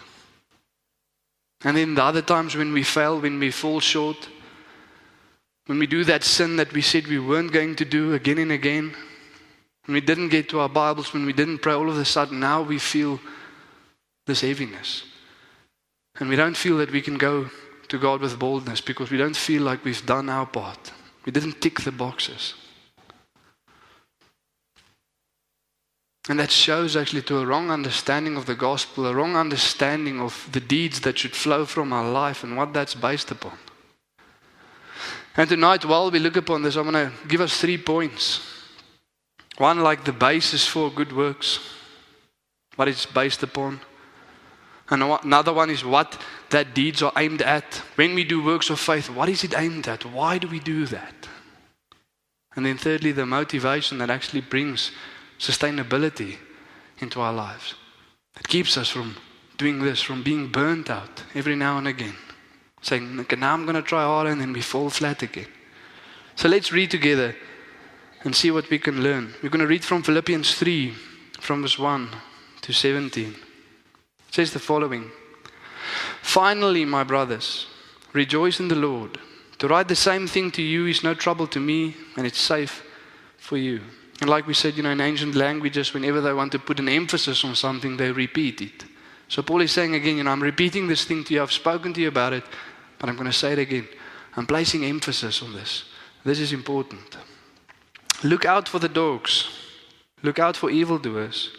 And 1.64 1.78
then 1.78 1.96
the 1.96 2.04
other 2.04 2.22
times 2.22 2.56
when 2.56 2.74
we 2.74 2.84
fail, 2.84 3.20
when 3.20 3.40
we 3.40 3.52
fall 3.52 3.80
short, 3.80 4.30
when 5.68 5.80
we 5.80 5.88
do 5.88 6.04
that 6.04 6.24
sin 6.24 6.58
that 6.58 6.74
we 6.74 6.82
said 6.82 7.08
we 7.08 7.20
weren't 7.20 7.52
going 7.52 7.76
to 7.78 7.86
do 7.86 8.14
again 8.14 8.38
and 8.38 8.52
again, 8.52 8.94
when 9.86 9.94
we 9.94 10.02
didn't 10.02 10.30
get 10.30 10.50
to 10.50 10.60
our 10.60 10.70
Bibles, 10.70 11.14
when 11.14 11.26
we 11.26 11.34
didn't 11.34 11.60
pray, 11.60 11.74
all 11.74 11.90
of 11.90 11.98
a 11.98 12.06
sudden 12.06 12.40
now 12.40 12.62
we 12.62 12.80
feel 12.80 13.20
this 14.26 14.42
heaviness. 14.42 15.04
And 16.20 16.30
we 16.30 16.36
don't 16.36 16.58
feel 16.58 16.78
that 16.78 16.92
we 16.92 17.02
can 17.02 17.18
go 17.18 17.50
to 17.88 18.00
God 18.00 18.22
with 18.22 18.40
boldness 18.40 18.82
because 18.82 19.12
we 19.12 19.18
don't 19.18 19.36
feel 19.36 19.62
like 19.64 19.86
we've 19.86 20.06
done 20.06 20.30
our 20.30 20.46
part. 20.46 20.92
We 21.26 21.32
didn't 21.32 21.62
tick 21.62 21.82
the 21.82 21.92
boxes. 21.92 22.56
And 26.28 26.40
that 26.40 26.50
shows 26.50 26.96
actually 26.96 27.22
to 27.24 27.38
a 27.38 27.46
wrong 27.46 27.70
understanding 27.70 28.36
of 28.36 28.48
the 28.48 28.56
gospel, 28.56 29.06
a 29.06 29.14
wrong 29.14 29.36
understanding 29.36 30.20
of 30.20 30.50
the 30.52 30.60
deeds 30.60 31.02
that 31.02 31.20
should 31.20 31.36
flow 31.36 31.66
from 31.66 31.94
our 31.94 32.10
life 32.10 32.44
and 32.44 32.58
what 32.58 32.74
that's 32.74 32.96
based 32.96 33.30
upon. 33.30 33.58
And 35.38 35.50
tonight, 35.50 35.86
while 35.86 36.10
we 36.10 36.20
look 36.20 36.38
upon 36.38 36.64
this, 36.64 36.78
I'm 36.78 36.90
going 36.90 37.12
to 37.12 37.28
give 37.28 37.42
us 37.42 37.60
three 37.60 37.78
points. 37.78 38.42
One, 39.58 39.82
like 39.82 40.04
the 40.04 40.14
basis 40.14 40.66
for 40.66 40.90
good 40.90 41.16
works, 41.16 41.60
what 42.76 42.88
it's 42.88 43.06
based 43.06 43.44
upon. 43.44 43.82
And 44.90 45.04
another 45.04 45.54
one 45.54 45.70
is 45.70 45.86
what 45.86 46.20
that 46.50 46.74
deeds 46.74 47.02
are 47.04 47.14
aimed 47.18 47.42
at. 47.42 47.82
When 47.96 48.16
we 48.16 48.24
do 48.24 48.44
works 48.44 48.70
of 48.70 48.80
faith, 48.80 49.10
what 49.10 49.30
is 49.30 49.44
it 49.44 49.58
aimed 49.58 49.88
at? 49.88 50.06
Why 50.06 50.38
do 50.38 50.48
we 50.48 50.60
do 50.60 50.86
that? 50.88 51.28
And 52.56 52.66
then, 52.66 52.78
thirdly, 52.78 53.12
the 53.12 53.26
motivation 53.26 53.98
that 53.98 54.10
actually 54.10 54.42
brings 54.42 54.92
sustainability 55.40 56.38
into 57.00 57.22
our 57.22 57.34
lives. 57.34 57.76
It 58.40 58.48
keeps 58.48 58.78
us 58.78 58.90
from 58.90 59.16
doing 59.58 59.80
this, 59.80 60.02
from 60.02 60.24
being 60.24 60.48
burnt 60.48 60.90
out 60.90 61.24
every 61.34 61.56
now 61.56 61.78
and 61.78 61.88
again. 61.88 62.16
Saying, 62.82 63.20
okay, 63.22 63.36
now 63.36 63.54
I'm 63.54 63.64
going 63.64 63.76
to 63.76 63.82
try 63.82 64.04
harder 64.04 64.30
and 64.30 64.40
then 64.40 64.54
we 64.54 64.62
fall 64.62 64.90
flat 64.90 65.24
again. 65.24 65.48
So 66.36 66.50
let's 66.50 66.72
read 66.72 66.92
together 66.92 67.36
and 68.24 68.36
see 68.36 68.52
what 68.52 68.70
we 68.70 68.80
can 68.80 69.02
learn. 69.02 69.34
We're 69.42 69.50
going 69.50 69.62
to 69.62 69.68
read 69.68 69.84
from 69.84 70.04
Philippians 70.04 70.56
3, 70.56 70.94
from 71.40 71.62
verse 71.62 71.80
1 71.80 72.10
to 72.62 72.74
17. 72.74 73.30
It 73.30 73.36
says 74.32 74.52
the 74.52 74.60
following 74.60 75.12
Finally, 76.22 76.86
my 76.86 77.04
brothers, 77.04 77.68
rejoice 78.14 78.60
in 78.60 78.68
the 78.68 78.76
Lord. 78.76 79.20
To 79.60 79.68
write 79.68 79.88
the 79.88 79.96
same 79.96 80.28
thing 80.28 80.52
to 80.52 80.62
you 80.62 80.88
is 80.88 81.04
no 81.04 81.14
trouble 81.14 81.48
to 81.48 81.60
me, 81.60 81.96
and 82.18 82.26
it's 82.26 82.40
safe 82.40 82.84
for 83.38 83.58
you. 83.58 83.82
And 84.22 84.30
like 84.30 84.48
we 84.48 84.54
said, 84.54 84.76
you 84.76 84.84
know, 84.84 84.92
in 84.92 85.02
ancient 85.02 85.36
languages, 85.36 85.94
whenever 85.94 86.22
they 86.22 86.34
want 86.34 86.52
to 86.54 86.60
put 86.60 86.80
an 86.80 86.90
emphasis 86.90 87.44
on 87.44 87.56
something, 87.56 87.98
they 87.98 88.12
repeat 88.12 88.62
it. 88.62 88.86
So 89.28 89.42
Paul 89.42 89.62
is 89.62 89.72
saying 89.72 89.96
again, 89.96 90.18
you 90.18 90.24
know, 90.24 90.32
I'm 90.32 90.42
repeating 90.44 90.88
this 90.88 91.04
thing 91.04 91.24
to 91.26 91.34
you, 91.34 91.42
I've 91.42 91.52
spoken 91.52 91.94
to 91.94 92.02
you 92.02 92.08
about 92.08 92.34
it, 92.34 92.44
but 93.00 93.10
I'm 93.10 93.16
going 93.16 93.30
to 93.30 93.34
say 93.34 93.54
it 93.54 93.60
again. 93.60 93.88
I'm 94.38 94.46
placing 94.46 94.86
emphasis 94.86 95.42
on 95.42 95.54
this. 95.54 95.86
This 96.24 96.40
is 96.40 96.54
important. 96.54 97.18
Look 98.24 98.46
out 98.46 98.70
for 98.70 98.80
the 98.80 98.90
dogs. 98.90 99.50
Look 100.24 100.40
out 100.40 100.58
for 100.58 100.70
evildoers. 100.70 101.52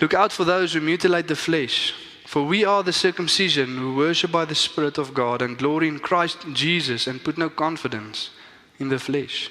Look 0.00 0.14
out 0.14 0.32
for 0.32 0.44
those 0.44 0.72
who 0.72 0.80
mutilate 0.80 1.28
the 1.28 1.36
flesh. 1.36 1.94
For 2.26 2.42
we 2.42 2.64
are 2.64 2.82
the 2.82 2.92
circumcision 2.92 3.76
who 3.76 3.96
worship 3.96 4.30
by 4.30 4.44
the 4.44 4.54
Spirit 4.54 4.98
of 4.98 5.14
God 5.14 5.42
and 5.42 5.58
glory 5.58 5.88
in 5.88 5.98
Christ 5.98 6.38
Jesus 6.52 7.06
and 7.06 7.24
put 7.24 7.38
no 7.38 7.48
confidence 7.48 8.30
in 8.78 8.88
the 8.88 8.98
flesh. 8.98 9.50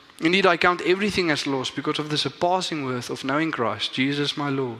Indeed, 0.21 0.45
I 0.45 0.57
count 0.57 0.81
everything 0.81 1.31
as 1.31 1.47
loss 1.47 1.71
because 1.71 1.97
of 1.97 2.09
the 2.09 2.17
surpassing 2.17 2.85
worth 2.85 3.09
of 3.09 3.23
knowing 3.23 3.51
Christ, 3.51 3.93
Jesus 3.93 4.37
my 4.37 4.49
Lord. 4.49 4.79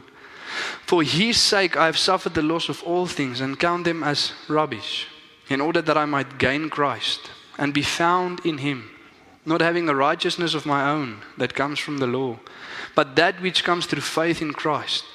For 0.86 1.02
his 1.02 1.38
sake 1.38 1.76
I 1.76 1.88
have 1.88 1.98
suffered 1.98 2.36
the 2.36 2.44
loss 2.44 2.70
of 2.70 2.84
all 2.84 3.08
things 3.08 3.42
and 3.42 3.60
count 3.60 3.86
them 3.86 4.04
as 4.04 4.34
rubbish, 4.48 5.08
in 5.50 5.60
order 5.60 5.82
that 5.82 5.98
I 5.98 6.06
might 6.06 6.38
gain 6.38 6.70
Christ 6.70 7.32
and 7.58 7.74
be 7.74 7.82
found 7.82 8.46
in 8.46 8.60
him, 8.60 8.92
not 9.44 9.62
having 9.62 9.90
a 9.90 9.96
righteousness 9.96 10.54
of 10.54 10.68
my 10.68 10.90
own 10.90 11.22
that 11.38 11.56
comes 11.56 11.80
from 11.80 11.98
the 11.98 12.08
law, 12.08 12.38
but 12.94 13.16
that 13.16 13.42
which 13.42 13.64
comes 13.64 13.88
through 13.88 14.02
faith 14.02 14.42
in 14.42 14.54
Christ, 14.54 15.06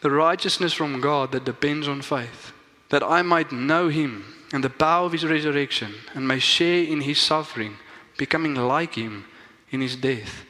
the 0.00 0.10
righteousness 0.10 0.72
from 0.72 1.00
God 1.00 1.32
that 1.32 1.44
depends 1.44 1.88
on 1.88 2.02
faith, 2.02 2.52
that 2.90 3.02
I 3.02 3.22
might 3.22 3.50
know 3.50 3.88
him 3.88 4.24
and 4.52 4.62
the 4.62 4.70
power 4.70 5.06
of 5.06 5.12
his 5.12 5.24
resurrection 5.24 5.94
and 6.14 6.28
may 6.28 6.38
share 6.38 6.84
in 6.84 7.00
his 7.00 7.18
suffering, 7.18 7.78
becoming 8.16 8.54
like 8.54 8.94
him 8.94 9.24
in 9.72 9.80
his 9.80 9.96
death, 9.96 10.44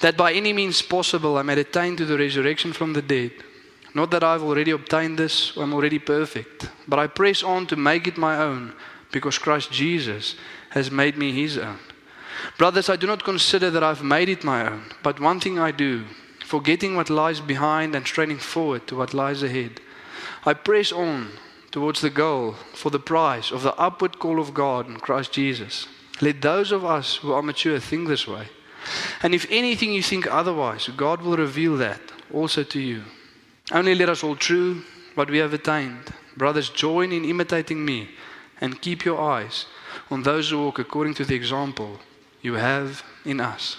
that 0.00 0.16
by 0.16 0.32
any 0.32 0.52
means 0.52 0.82
possible 0.82 1.38
I 1.38 1.42
may 1.42 1.58
attain 1.58 1.96
to 1.96 2.04
the 2.04 2.18
resurrection 2.18 2.72
from 2.72 2.92
the 2.92 3.02
dead. 3.02 3.32
Not 3.94 4.10
that 4.10 4.22
I've 4.22 4.42
already 4.42 4.72
obtained 4.72 5.18
this 5.18 5.56
I'm 5.56 5.72
already 5.72 5.98
perfect, 5.98 6.68
but 6.86 6.98
I 6.98 7.06
press 7.06 7.42
on 7.42 7.66
to 7.68 7.76
make 7.76 8.06
it 8.06 8.18
my 8.18 8.36
own 8.36 8.74
because 9.10 9.38
Christ 9.38 9.72
Jesus 9.72 10.36
has 10.70 10.90
made 10.90 11.16
me 11.16 11.32
his 11.32 11.56
own. 11.56 11.78
Brothers, 12.56 12.88
I 12.88 12.96
do 12.96 13.06
not 13.06 13.24
consider 13.24 13.70
that 13.70 13.82
I've 13.82 14.02
made 14.02 14.28
it 14.28 14.44
my 14.44 14.68
own, 14.68 14.84
but 15.02 15.20
one 15.20 15.40
thing 15.40 15.58
I 15.58 15.70
do, 15.70 16.04
forgetting 16.44 16.94
what 16.94 17.10
lies 17.10 17.40
behind 17.40 17.94
and 17.94 18.06
straining 18.06 18.38
forward 18.38 18.86
to 18.86 18.96
what 18.96 19.14
lies 19.14 19.42
ahead. 19.42 19.80
I 20.44 20.54
press 20.54 20.92
on 20.92 21.30
towards 21.70 22.00
the 22.00 22.10
goal 22.10 22.52
for 22.74 22.90
the 22.90 23.00
prize 23.00 23.50
of 23.50 23.62
the 23.62 23.74
upward 23.74 24.18
call 24.18 24.40
of 24.40 24.54
God 24.54 24.88
in 24.88 24.98
Christ 24.98 25.32
Jesus. 25.32 25.86
Let 26.20 26.42
those 26.42 26.72
of 26.72 26.84
us 26.84 27.16
who 27.16 27.32
are 27.32 27.42
mature 27.42 27.78
think 27.78 28.08
this 28.08 28.26
way. 28.26 28.48
And 29.22 29.34
if 29.34 29.46
anything 29.50 29.92
you 29.92 30.02
think 30.02 30.26
otherwise, 30.26 30.88
God 30.96 31.22
will 31.22 31.36
reveal 31.36 31.76
that 31.76 32.00
also 32.32 32.62
to 32.64 32.80
you. 32.80 33.02
Only 33.72 33.94
let 33.94 34.08
us 34.08 34.22
hold 34.22 34.40
true 34.40 34.82
what 35.14 35.30
we 35.30 35.38
have 35.38 35.52
attained. 35.52 36.12
Brothers, 36.36 36.70
join 36.70 37.12
in 37.12 37.24
imitating 37.24 37.84
me 37.84 38.08
and 38.60 38.80
keep 38.80 39.04
your 39.04 39.20
eyes 39.20 39.66
on 40.10 40.22
those 40.22 40.50
who 40.50 40.64
walk 40.64 40.78
according 40.78 41.14
to 41.14 41.24
the 41.24 41.34
example 41.34 42.00
you 42.40 42.54
have 42.54 43.02
in 43.24 43.40
us. 43.40 43.76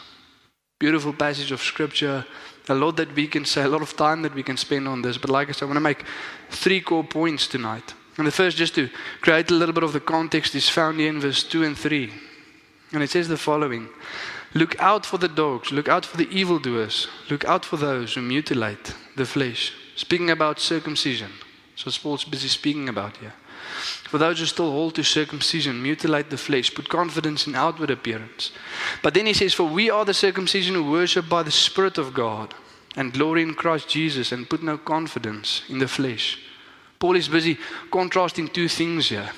Beautiful 0.77 1.13
passage 1.13 1.51
of 1.51 1.62
scripture. 1.62 2.25
A 2.67 2.75
lot 2.75 2.98
that 2.98 3.15
we 3.15 3.27
can 3.27 3.46
say, 3.46 3.63
a 3.63 3.67
lot 3.67 3.81
of 3.81 3.98
time 3.98 4.22
that 4.22 4.36
we 4.36 4.43
can 4.43 4.58
spend 4.58 4.88
on 4.88 5.01
this. 5.01 5.17
But 5.17 5.31
like 5.31 5.50
I 5.50 5.53
said, 5.53 5.65
I 5.65 5.67
want 5.67 5.77
to 5.77 5.81
make 5.81 6.03
three 6.50 6.81
core 6.81 7.03
points 7.03 7.48
tonight. 7.48 7.93
And 8.17 8.27
the 8.27 8.31
first, 8.31 8.58
just 8.58 8.75
to 8.75 8.89
create 9.22 9.50
a 9.50 9.53
little 9.53 9.74
bit 9.74 9.84
of 9.84 9.93
the 9.93 10.00
context, 10.00 10.53
is 10.53 10.69
found 10.69 11.00
here 11.00 11.10
in 11.10 11.19
verse 11.19 11.43
2 11.43 11.63
and 11.63 11.77
3. 11.77 12.12
And 12.91 13.03
it 13.03 13.10
says 13.10 13.27
the 13.27 13.38
following 13.38 13.89
Look 14.53 14.79
out 14.79 15.05
for 15.05 15.19
the 15.19 15.27
dogs, 15.27 15.72
look 15.72 15.88
out 15.88 16.05
for 16.05 16.17
the 16.17 16.29
evildoers, 16.29 17.08
look 17.29 17.46
out 17.46 17.63
for 17.63 17.77
those 17.77 18.15
who 18.15 18.22
mutilate 18.22 18.96
the 19.15 19.25
flesh. 19.25 19.74
Speaking 19.96 20.31
about 20.31 20.60
circumcision. 20.60 21.31
So 21.75 21.91
Paul's 21.91 22.25
busy 22.25 22.48
speaking 22.48 22.89
about 22.89 23.17
here. 23.17 23.34
For 24.10 24.17
those 24.17 24.39
who 24.39 24.46
still 24.46 24.72
hold 24.72 24.96
to 24.96 25.03
circumcision, 25.03 25.84
mutilate 25.84 26.29
the 26.29 26.38
flesh, 26.38 26.74
put 26.74 26.89
confidence 26.89 27.46
in 27.46 27.55
outward 27.55 27.91
appearance. 27.91 28.51
But 29.03 29.13
then 29.13 29.27
he 29.27 29.34
says, 29.34 29.53
For 29.53 29.65
we 29.65 29.89
are 29.89 30.03
the 30.03 30.13
circumcision 30.13 30.74
who 30.74 30.91
worship 30.91 31.29
by 31.29 31.43
the 31.43 31.51
Spirit 31.51 31.98
of 31.98 32.13
God 32.13 32.55
and 32.96 33.13
glory 33.13 33.43
in 33.43 33.53
Christ 33.53 33.88
Jesus 33.88 34.31
and 34.31 34.50
put 34.50 34.63
no 34.63 34.77
confidence 34.77 35.62
in 35.69 35.77
the 35.77 35.88
flesh. 35.88 36.39
Paul 36.98 37.15
is 37.15 37.29
busy 37.29 37.58
contrasting 37.91 38.48
two 38.48 38.67
things 38.67 39.10
here. 39.10 39.29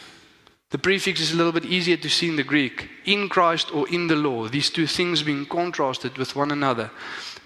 The 0.71 0.77
prefix 0.77 1.19
is 1.19 1.33
a 1.33 1.35
little 1.35 1.51
bit 1.51 1.65
easier 1.65 1.97
to 1.97 2.09
see 2.09 2.29
in 2.29 2.37
the 2.37 2.43
Greek. 2.43 2.89
In 3.05 3.27
Christ 3.27 3.73
or 3.73 3.87
in 3.89 4.07
the 4.07 4.15
law, 4.15 4.47
these 4.47 4.69
two 4.69 4.87
things 4.87 5.21
being 5.21 5.45
contrasted 5.45 6.17
with 6.17 6.35
one 6.35 6.49
another. 6.49 6.91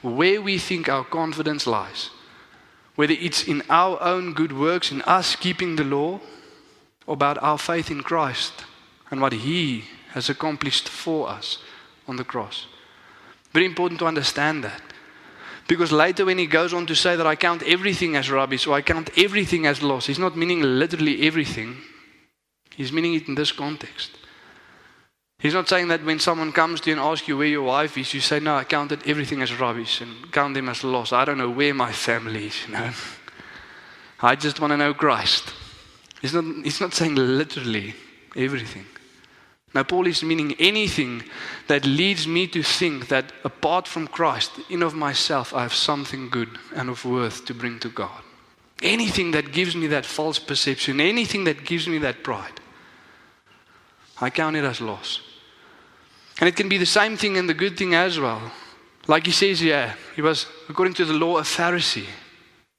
Where 0.04 0.42
we 0.42 0.60
think 0.60 0.88
our 0.88 1.04
confidence 1.04 1.66
lies. 1.66 2.12
Whether 2.96 3.16
it's 3.20 3.48
in 3.48 3.64
our 3.68 4.02
own 4.02 4.34
good 4.34 4.58
works, 4.58 4.92
in 4.92 5.02
us 5.02 5.36
keeping 5.36 5.76
the 5.76 5.84
law, 5.84 6.22
or 7.08 7.14
about 7.14 7.42
our 7.42 7.58
faith 7.58 7.90
in 7.90 8.04
Christ 8.04 8.64
and 9.10 9.20
what 9.20 9.34
He 9.34 9.86
has 10.10 10.30
accomplished 10.30 10.88
for 10.88 11.28
us 11.28 11.58
on 12.08 12.18
the 12.18 12.24
cross. 12.24 12.68
Very 13.52 13.66
important 13.66 14.00
to 14.00 14.06
understand 14.06 14.64
that. 14.64 14.82
Because 15.68 15.92
later, 15.92 16.26
when 16.26 16.38
he 16.38 16.46
goes 16.46 16.74
on 16.74 16.86
to 16.86 16.96
say 16.96 17.16
that 17.16 17.26
I 17.26 17.36
count 17.36 17.64
everything 17.64 18.16
as 18.16 18.30
rubbish 18.30 18.68
or 18.68 18.76
I 18.76 18.82
count 18.82 19.10
everything 19.18 19.66
as 19.66 19.82
loss, 19.82 20.06
he's 20.06 20.20
not 20.20 20.38
meaning 20.38 20.62
literally 20.62 21.26
everything. 21.26 21.78
He's 22.76 22.92
meaning 22.92 23.14
it 23.14 23.28
in 23.28 23.36
this 23.36 23.52
context. 23.52 24.12
He's 25.40 25.54
not 25.54 25.70
saying 25.70 25.90
that 25.90 26.04
when 26.04 26.20
someone 26.20 26.52
comes 26.52 26.82
to 26.82 26.90
you 26.90 26.96
and 26.96 27.06
asks 27.06 27.28
you 27.28 27.38
where 27.38 27.48
your 27.48 27.64
wife 27.64 27.98
is, 27.98 28.14
you 28.14 28.20
say, 28.20 28.40
No, 28.40 28.56
I 28.56 28.64
counted 28.64 29.06
everything 29.06 29.42
as 29.42 29.58
rubbish 29.60 30.02
and 30.02 30.32
count 30.32 30.54
them 30.54 30.70
as 30.70 30.84
loss. 30.84 31.14
I 31.14 31.26
don't 31.26 31.38
know 31.38 31.50
where 31.50 31.74
my 31.74 31.92
family 31.92 32.48
is, 32.48 32.66
you 32.66 32.74
know. 32.74 32.92
I 34.22 34.36
just 34.36 34.60
want 34.60 34.72
to 34.72 34.78
know 34.78 34.94
Christ. 34.94 35.54
He's 36.22 36.34
not, 36.34 36.46
he's 36.64 36.82
not 36.82 36.94
saying 36.94 37.16
literally 37.16 37.94
everything. 38.36 38.86
Now, 39.76 39.84
Paul 39.84 40.08
is 40.08 40.24
meaning 40.24 40.56
anything 40.58 41.24
that 41.68 41.86
leads 41.86 42.26
me 42.28 42.48
to 42.48 42.64
think 42.64 43.10
that 43.10 43.34
apart 43.44 43.90
from 43.90 44.08
Christ, 44.08 44.52
in 44.70 44.82
of 44.82 44.94
myself, 44.94 45.54
I 45.54 45.64
have 45.64 45.74
something 45.74 46.30
good 46.30 46.58
and 46.74 46.90
of 46.90 47.04
worth 47.04 47.46
to 47.46 47.54
bring 47.54 47.80
to 47.80 47.90
God. 47.90 48.24
Anything 48.82 49.32
that 49.32 49.52
gives 49.52 49.76
me 49.76 49.88
that 49.88 50.06
false 50.06 50.40
perception, 50.40 51.02
anything 51.02 51.44
that 51.44 51.66
gives 51.66 51.90
me 51.90 51.98
that 52.00 52.24
pride, 52.24 52.62
I 54.22 54.30
count 54.30 54.56
it 54.56 54.64
as 54.64 54.82
loss. 54.82 55.22
And 56.40 56.50
it 56.50 56.56
can 56.56 56.70
be 56.70 56.78
the 56.78 56.86
same 56.86 57.18
thing 57.18 57.38
and 57.38 57.50
the 57.50 57.54
good 57.54 57.78
thing 57.78 57.96
as 57.96 58.20
well. 58.20 58.52
Like 59.08 59.26
he 59.26 59.32
says 59.32 59.60
here, 59.60 59.96
he 60.16 60.22
was, 60.22 60.48
according 60.68 60.96
to 60.96 61.06
the 61.06 61.14
law, 61.14 61.38
a 61.38 61.42
Pharisee. 61.42 62.08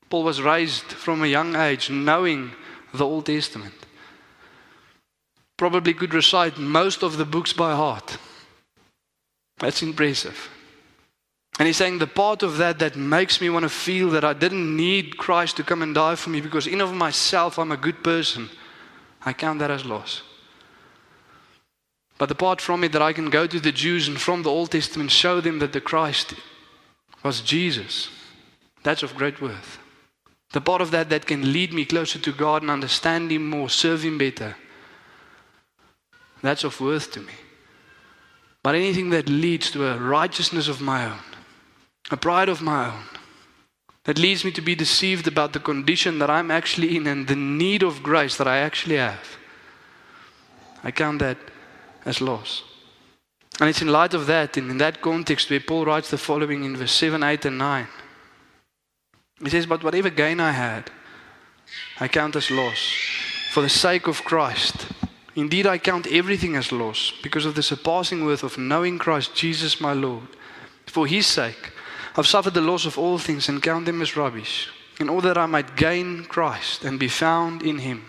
Paul 0.08 0.24
was 0.24 0.42
raised 0.42 0.84
from 0.84 1.22
a 1.22 1.26
young 1.26 1.56
age 1.56 1.90
knowing 1.90 2.52
the 2.92 3.04
Old 3.04 3.26
Testament 3.26 3.74
probably 5.56 5.94
could 5.94 6.12
recite 6.12 6.58
most 6.58 7.02
of 7.02 7.16
the 7.16 7.24
books 7.24 7.52
by 7.52 7.74
heart. 7.74 8.18
That's 9.58 9.82
impressive. 9.82 10.50
And 11.58 11.66
he's 11.66 11.78
saying 11.78 11.98
the 11.98 12.06
part 12.06 12.42
of 12.42 12.58
that 12.58 12.78
that 12.80 12.96
makes 12.96 13.40
me 13.40 13.48
want 13.48 13.62
to 13.62 13.70
feel 13.70 14.10
that 14.10 14.24
I 14.24 14.34
didn't 14.34 14.76
need 14.76 15.16
Christ 15.16 15.56
to 15.56 15.62
come 15.62 15.80
and 15.80 15.94
die 15.94 16.14
for 16.14 16.28
me 16.28 16.42
because 16.42 16.66
in 16.66 16.82
of 16.82 16.92
myself 16.92 17.58
I'm 17.58 17.72
a 17.72 17.78
good 17.78 18.04
person. 18.04 18.50
I 19.24 19.32
count 19.32 19.60
that 19.60 19.70
as 19.70 19.86
loss. 19.86 20.22
But 22.18 22.30
apart 22.30 22.60
from 22.60 22.82
it, 22.82 22.92
that 22.92 23.02
I 23.02 23.12
can 23.12 23.28
go 23.28 23.46
to 23.46 23.60
the 23.60 23.72
Jews 23.72 24.08
and 24.08 24.20
from 24.20 24.42
the 24.42 24.50
Old 24.50 24.70
Testament 24.70 25.10
show 25.10 25.40
them 25.40 25.58
that 25.58 25.72
the 25.72 25.80
Christ 25.80 26.34
was 27.22 27.42
Jesus. 27.42 28.08
That's 28.82 29.02
of 29.02 29.14
great 29.14 29.40
worth. 29.40 29.78
The 30.52 30.60
part 30.60 30.80
of 30.80 30.90
that 30.92 31.10
that 31.10 31.26
can 31.26 31.52
lead 31.52 31.72
me 31.72 31.84
closer 31.84 32.18
to 32.18 32.32
God 32.32 32.62
and 32.62 32.70
understand 32.70 33.30
Him 33.30 33.50
more, 33.50 33.68
serve 33.68 34.02
Him 34.02 34.16
better. 34.16 34.56
That's 36.42 36.64
of 36.64 36.80
worth 36.80 37.10
to 37.12 37.20
me. 37.20 37.32
But 38.62 38.74
anything 38.74 39.10
that 39.10 39.28
leads 39.28 39.70
to 39.72 39.86
a 39.86 39.98
righteousness 39.98 40.68
of 40.68 40.80
my 40.80 41.04
own, 41.04 41.20
a 42.10 42.16
pride 42.16 42.48
of 42.48 42.62
my 42.62 42.86
own, 42.86 43.04
that 44.04 44.18
leads 44.18 44.44
me 44.44 44.52
to 44.52 44.60
be 44.60 44.74
deceived 44.74 45.26
about 45.26 45.52
the 45.52 45.60
condition 45.60 46.20
that 46.20 46.30
I'm 46.30 46.50
actually 46.50 46.96
in 46.96 47.06
and 47.06 47.26
the 47.26 47.36
need 47.36 47.82
of 47.82 48.02
grace 48.02 48.36
that 48.36 48.46
I 48.46 48.58
actually 48.58 48.96
have, 48.96 49.36
I 50.82 50.92
count 50.92 51.18
that 51.18 51.38
as 52.06 52.20
loss. 52.22 52.62
And 53.60 53.68
it's 53.68 53.82
in 53.82 53.88
light 53.88 54.14
of 54.14 54.26
that, 54.26 54.56
in 54.56 54.78
that 54.78 55.02
context, 55.02 55.50
where 55.50 55.60
Paul 55.60 55.86
writes 55.86 56.10
the 56.10 56.18
following 56.18 56.64
in 56.64 56.76
verse 56.76 56.92
7, 56.92 57.22
8, 57.22 57.46
and 57.46 57.58
9. 57.58 57.88
He 59.42 59.50
says, 59.50 59.66
But 59.66 59.82
whatever 59.82 60.08
gain 60.08 60.40
I 60.40 60.52
had, 60.52 60.90
I 62.00 62.08
count 62.08 62.36
as 62.36 62.50
loss 62.50 62.78
for 63.50 63.62
the 63.62 63.68
sake 63.68 64.06
of 64.06 64.24
Christ. 64.24 64.88
Indeed, 65.34 65.66
I 65.66 65.78
count 65.78 66.06
everything 66.06 66.56
as 66.56 66.72
loss 66.72 67.12
because 67.22 67.44
of 67.44 67.54
the 67.54 67.62
surpassing 67.62 68.24
worth 68.24 68.42
of 68.42 68.56
knowing 68.56 68.98
Christ 68.98 69.34
Jesus 69.34 69.80
my 69.80 69.92
Lord. 69.92 70.28
For 70.86 71.06
his 71.06 71.26
sake, 71.26 71.72
I've 72.16 72.26
suffered 72.26 72.54
the 72.54 72.60
loss 72.60 72.86
of 72.86 72.98
all 72.98 73.18
things 73.18 73.48
and 73.48 73.62
count 73.62 73.84
them 73.84 74.00
as 74.00 74.16
rubbish, 74.16 74.70
in 75.00 75.08
order 75.10 75.28
that 75.28 75.38
I 75.38 75.46
might 75.46 75.76
gain 75.76 76.24
Christ 76.24 76.84
and 76.84 76.98
be 76.98 77.08
found 77.08 77.62
in 77.62 77.78
him, 77.78 78.04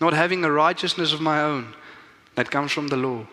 not 0.00 0.12
having 0.12 0.44
a 0.44 0.50
righteousness 0.50 1.12
of 1.12 1.20
my 1.20 1.40
own 1.42 1.74
that 2.40 2.50
comes 2.50 2.72
from 2.72 2.88
the 2.88 2.96
law, 2.96 3.26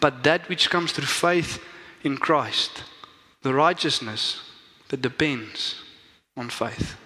but 0.00 0.24
that 0.24 0.48
which 0.48 0.70
comes 0.70 0.90
through 0.90 1.06
faith 1.06 1.62
in 2.02 2.16
Christ, 2.16 2.82
the 3.42 3.54
righteousness 3.54 4.40
that 4.88 5.00
depends 5.00 5.76
on 6.36 6.50
faith. 6.50 6.96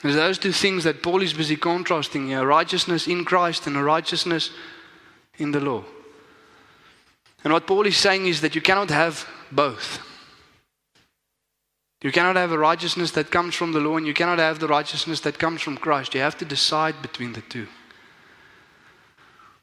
There's 0.00 0.14
those 0.14 0.38
two 0.38 0.52
things 0.52 0.84
that 0.84 1.02
Paul 1.02 1.22
is 1.22 1.32
busy 1.32 1.56
contrasting 1.56 2.28
here 2.28 2.46
righteousness 2.46 3.08
in 3.08 3.24
Christ 3.24 3.66
and 3.66 3.76
a 3.76 3.82
righteousness 3.82 4.52
in 5.38 5.50
the 5.50 5.58
law. 5.58 5.82
And 7.42 7.52
what 7.52 7.66
Paul 7.66 7.84
is 7.86 7.96
saying 7.96 8.26
is 8.26 8.40
that 8.42 8.54
you 8.54 8.60
cannot 8.60 8.90
have 8.90 9.26
both. 9.50 9.98
You 12.00 12.12
cannot 12.12 12.36
have 12.36 12.52
a 12.52 12.58
righteousness 12.58 13.10
that 13.10 13.32
comes 13.32 13.56
from 13.56 13.72
the 13.72 13.80
law, 13.80 13.96
and 13.96 14.06
you 14.06 14.14
cannot 14.14 14.38
have 14.38 14.60
the 14.60 14.68
righteousness 14.68 15.18
that 15.22 15.40
comes 15.40 15.62
from 15.62 15.78
Christ. 15.78 16.14
You 16.14 16.20
have 16.20 16.38
to 16.38 16.44
decide 16.44 17.02
between 17.02 17.32
the 17.32 17.40
two. 17.40 17.66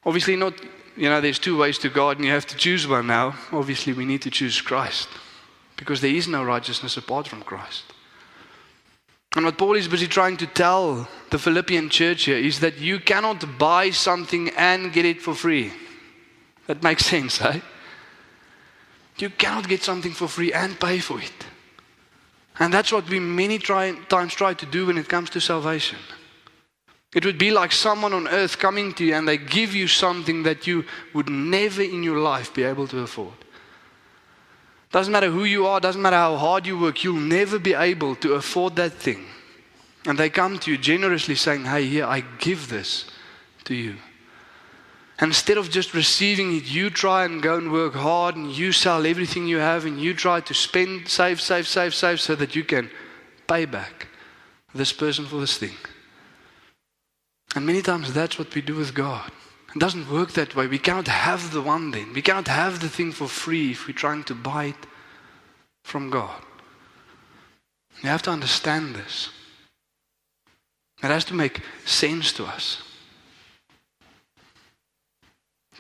Obviously, 0.06 0.38
not, 0.38 0.54
you 0.98 1.10
know, 1.10 1.22
there's 1.22 1.40
two 1.40 1.58
ways 1.58 1.78
to 1.80 1.90
God, 1.90 2.18
and 2.18 2.26
you 2.26 2.32
have 2.32 2.48
to 2.48 2.58
choose 2.58 2.88
one 2.88 3.08
now. 3.08 3.36
Obviously, 3.52 3.94
we 3.94 4.04
need 4.06 4.24
to 4.24 4.32
choose 4.32 4.60
Christ 4.60 5.08
because 5.76 6.02
there 6.02 6.12
is 6.12 6.28
no 6.28 6.44
righteousness 6.44 6.98
apart 6.98 7.28
from 7.28 7.44
Christ. 7.44 7.84
And 9.36 9.46
what 9.46 9.58
Paul 9.58 9.76
is 9.76 9.88
busy 9.88 10.08
trying 10.08 10.38
to 10.38 10.48
tell 10.48 11.08
the 11.30 11.38
Philippian 11.38 11.90
church 11.90 12.24
here 12.26 12.38
is 12.38 12.60
that 12.62 12.80
you 12.80 13.00
cannot 13.00 13.60
buy 13.60 13.92
something 13.92 14.50
and 14.58 14.92
get 14.92 15.06
it 15.06 15.22
for 15.22 15.36
free. 15.36 15.72
That 16.66 16.82
makes 16.82 17.06
sense, 17.14 17.40
eh? 17.42 17.60
You 19.20 19.30
cannot 19.30 19.68
get 19.68 19.84
something 19.84 20.14
for 20.14 20.28
free 20.28 20.52
and 20.52 20.80
pay 20.80 21.00
for 21.00 21.22
it. 21.22 21.46
And 22.60 22.74
that's 22.74 22.92
what 22.92 23.08
we 23.08 23.20
many 23.20 23.60
try, 23.60 23.92
times 24.10 24.34
try 24.34 24.56
to 24.56 24.66
do 24.66 24.88
when 24.88 24.98
it 24.98 25.08
comes 25.08 25.30
to 25.32 25.42
salvation. 25.42 26.00
It 27.18 27.26
would 27.26 27.40
be 27.40 27.50
like 27.50 27.72
someone 27.72 28.14
on 28.14 28.28
earth 28.28 28.60
coming 28.60 28.94
to 28.94 29.04
you 29.04 29.16
and 29.16 29.28
they 29.28 29.40
give 29.40 29.74
you 29.74 29.88
something 29.88 30.44
that 30.44 30.68
you 30.68 30.86
would 31.16 31.30
never 31.30 31.82
in 31.82 32.04
your 32.04 32.20
life 32.20 32.54
be 32.54 32.62
able 32.62 32.88
to 32.90 33.00
afford. 33.00 33.34
Doesn't 34.92 35.12
matter 35.12 35.32
who 35.32 35.44
you 35.44 35.66
are, 35.66 35.80
doesn't 35.80 36.04
matter 36.04 36.16
how 36.16 36.38
hard 36.38 36.68
you 36.68 36.78
work, 36.78 37.04
you'll 37.04 37.16
never 37.16 37.58
be 37.58 37.74
able 37.74 38.16
to 38.18 38.36
afford 38.36 38.76
that 38.76 38.94
thing. 38.94 39.26
And 40.06 40.16
they 40.16 40.30
come 40.30 40.60
to 40.60 40.70
you 40.70 40.78
generously 40.78 41.34
saying, 41.34 41.66
Hey, 41.66 41.88
here, 41.88 42.06
I 42.06 42.20
give 42.38 42.70
this 42.70 43.10
to 43.64 43.74
you. 43.74 43.96
And 45.18 45.30
instead 45.30 45.58
of 45.58 45.72
just 45.72 45.96
receiving 45.96 46.56
it, 46.56 46.66
you 46.66 46.92
try 46.92 47.26
and 47.26 47.42
go 47.42 47.58
and 47.58 47.72
work 47.72 47.96
hard 47.96 48.36
and 48.36 48.52
you 48.52 48.72
sell 48.72 49.08
everything 49.08 49.48
you 49.48 49.58
have 49.58 49.86
and 49.86 50.00
you 50.00 50.14
try 50.14 50.40
to 50.42 50.54
spend, 50.54 51.08
save, 51.08 51.42
save, 51.42 51.68
save, 51.68 51.96
save 51.96 52.22
so 52.22 52.36
that 52.36 52.56
you 52.56 52.64
can 52.64 52.92
pay 53.48 53.66
back 53.66 54.06
this 54.76 54.94
person 54.94 55.26
for 55.26 55.40
this 55.40 55.58
thing. 55.58 55.74
And 57.58 57.66
many 57.66 57.82
times 57.82 58.14
that's 58.14 58.38
what 58.38 58.54
we 58.54 58.62
do 58.62 58.76
with 58.76 58.94
God. 58.94 59.32
It 59.76 59.80
doesn't 59.80 60.12
work 60.12 60.34
that 60.34 60.56
way. 60.56 60.68
We 60.68 60.78
cannot 60.78 61.08
have 61.08 61.52
the 61.52 61.60
one 61.60 61.92
thing. 61.92 62.14
We 62.14 62.22
cannot 62.22 62.48
have 62.48 62.80
the 62.80 62.88
thing 62.88 63.12
for 63.12 63.28
free 63.28 63.72
if 63.72 63.88
we're 63.88 63.96
trying 63.96 64.26
to 64.26 64.36
buy 64.36 64.66
it 64.66 64.86
from 65.84 66.12
God. 66.12 66.40
You 68.04 68.10
have 68.10 68.22
to 68.22 68.30
understand 68.30 68.94
this. 68.94 69.32
It 71.02 71.08
has 71.08 71.26
to 71.26 71.34
make 71.34 71.64
sense 71.84 72.32
to 72.34 72.46
us 72.46 72.84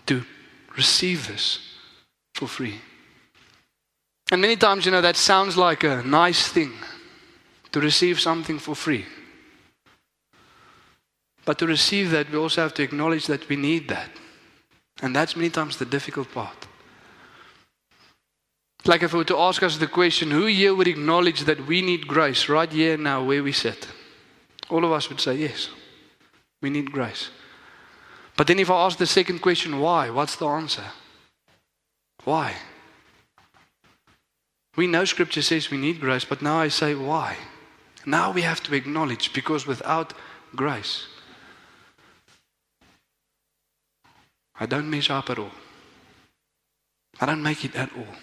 to 0.07 0.23
receive 0.75 1.27
this 1.27 1.59
for 2.33 2.47
free. 2.47 2.81
And 4.31 4.41
many 4.41 4.55
times, 4.55 4.85
you 4.85 4.91
know, 4.91 5.01
that 5.01 5.15
sounds 5.15 5.57
like 5.57 5.83
a 5.83 6.01
nice 6.01 6.47
thing 6.47 6.71
to 7.71 7.79
receive 7.79 8.19
something 8.19 8.57
for 8.57 8.73
free. 8.73 9.05
But 11.47 11.59
to 11.59 11.65
receive 11.65 12.11
that, 12.11 12.29
we 12.29 12.37
also 12.37 12.61
have 12.61 12.73
to 12.73 12.83
acknowledge 12.83 13.27
that 13.27 13.47
we 13.47 13.55
need 13.55 13.87
that. 13.87 14.09
And 15.01 15.15
that's 15.15 15.37
many 15.37 15.49
times 15.49 15.77
the 15.77 15.85
difficult 15.85 16.29
part. 16.33 16.67
Like 18.83 19.01
if 19.01 19.13
we 19.13 19.19
were 19.19 19.31
to 19.31 19.37
ask 19.37 19.63
us 19.63 19.77
the 19.77 19.87
question, 19.87 20.29
who 20.29 20.47
here 20.47 20.75
would 20.75 20.89
acknowledge 20.89 21.45
that 21.45 21.65
we 21.65 21.81
need 21.81 22.05
grace 22.05 22.49
right 22.49 22.69
here 22.69 22.97
now 22.97 23.23
where 23.23 23.41
we 23.41 23.53
sit? 23.53 23.87
All 24.69 24.83
of 24.83 24.91
us 24.91 25.07
would 25.07 25.21
say, 25.21 25.35
yes, 25.35 25.69
we 26.61 26.69
need 26.69 26.91
grace. 26.91 27.29
But 28.35 28.47
then 28.47 28.59
if 28.59 28.69
I 28.69 28.85
ask 28.85 28.97
the 28.97 29.05
second 29.05 29.39
question, 29.39 29.79
why? 29.79 30.09
What's 30.09 30.35
the 30.35 30.47
answer? 30.47 30.83
Why? 32.25 32.55
We 34.75 34.85
know 34.85 35.05
scripture 35.05 35.41
says 35.41 35.71
we 35.71 35.77
need 35.77 36.01
grace, 36.01 36.25
but 36.25 36.41
now 36.41 36.59
I 36.59 36.67
say, 36.67 36.93
why? 36.93 37.37
Now 38.05 38.33
we 38.33 38.41
have 38.41 38.61
to 38.63 38.75
acknowledge 38.75 39.31
because 39.31 39.65
without 39.65 40.11
grace, 40.53 41.07
I 44.59 44.65
don't 44.65 44.89
measure 44.89 45.13
up 45.13 45.29
at 45.29 45.39
all. 45.39 45.51
I 47.19 47.25
don't 47.25 47.43
make 47.43 47.65
it 47.65 47.75
at 47.75 47.91
all. 47.95 48.15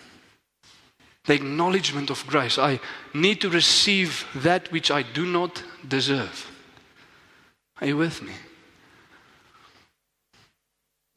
The 1.25 1.35
acknowledgement 1.35 2.11
of 2.11 2.27
grace. 2.27 2.59
I 2.59 2.81
need 3.15 3.41
to 3.41 3.51
receive 3.51 4.27
that 4.35 4.71
which 4.71 4.91
I 4.91 5.03
do 5.03 5.25
not 5.25 5.63
deserve. 5.87 6.51
Are 7.81 7.87
you 7.87 7.97
with 7.97 8.23
me? 8.23 8.33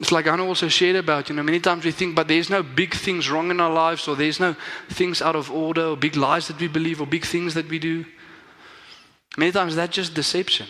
It's 0.00 0.12
like 0.12 0.28
I 0.28 0.38
also 0.38 0.68
shared 0.68 0.96
about, 0.96 1.28
you 1.28 1.34
know, 1.34 1.42
many 1.42 1.58
times 1.58 1.84
we 1.84 1.90
think, 1.90 2.14
but 2.14 2.28
there's 2.28 2.50
no 2.50 2.62
big 2.62 2.94
things 2.94 3.28
wrong 3.28 3.50
in 3.50 3.60
our 3.60 3.72
lives, 3.72 4.06
or 4.06 4.14
there's 4.14 4.38
no 4.38 4.54
things 4.90 5.20
out 5.20 5.34
of 5.34 5.50
order, 5.50 5.88
or 5.88 5.96
big 5.96 6.14
lies 6.14 6.46
that 6.46 6.60
we 6.60 6.68
believe, 6.68 7.00
or 7.00 7.06
big 7.06 7.24
things 7.24 7.54
that 7.54 7.68
we 7.68 7.80
do. 7.80 8.04
Many 9.36 9.50
times 9.50 9.74
that's 9.74 9.94
just 9.94 10.14
deception. 10.14 10.68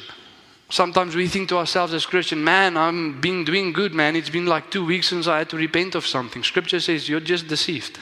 Sometimes 0.71 1.15
we 1.15 1.29
think 1.29 1.49
to 1.49 1.57
ourselves 1.57 1.95
as 1.95 2.05
Christian, 2.05 2.45
man, 2.45 2.77
I'm 2.77 3.21
been 3.21 3.45
doing 3.45 3.73
good, 3.73 3.95
man. 3.95 4.15
It's 4.17 4.29
been 4.29 4.47
like 4.47 4.71
two 4.71 4.85
weeks 4.85 5.09
since 5.09 5.27
I 5.27 5.39
had 5.39 5.49
to 5.51 5.57
repent 5.57 5.95
of 5.95 6.07
something. 6.07 6.45
Scripture 6.45 6.81
says 6.81 7.09
you're 7.09 7.21
just 7.21 7.49
deceived. 7.49 7.99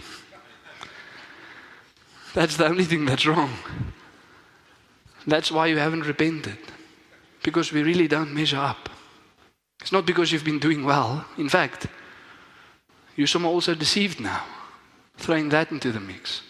That's 2.34 2.56
the 2.56 2.66
only 2.66 2.84
thing 2.84 3.04
that's 3.04 3.24
wrong. 3.24 3.50
That's 5.26 5.50
why 5.50 5.68
you 5.68 5.78
haven't 5.78 6.06
repented. 6.06 6.58
Because 7.42 7.72
we 7.72 7.82
really 7.82 8.08
don't 8.08 8.34
measure 8.34 8.58
up. 8.58 8.90
It's 9.80 9.92
not 9.92 10.04
because 10.04 10.32
you've 10.32 10.44
been 10.44 10.58
doing 10.58 10.84
well. 10.84 11.24
In 11.38 11.48
fact, 11.48 11.86
you're 13.14 13.28
somehow 13.28 13.50
also 13.50 13.74
deceived 13.74 14.20
now. 14.20 14.44
Throwing 15.16 15.48
that 15.50 15.70
into 15.70 15.92
the 15.92 16.00
mix. 16.00 16.42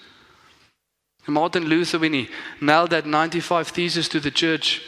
And 1.27 1.35
Martin 1.35 1.67
Luther, 1.67 1.99
when 1.99 2.15
he 2.15 2.31
nailed 2.61 2.91
that 2.91 3.07
95 3.07 3.69
thesis 3.69 4.09
to 4.09 4.21
the 4.21 4.31
church 4.31 4.83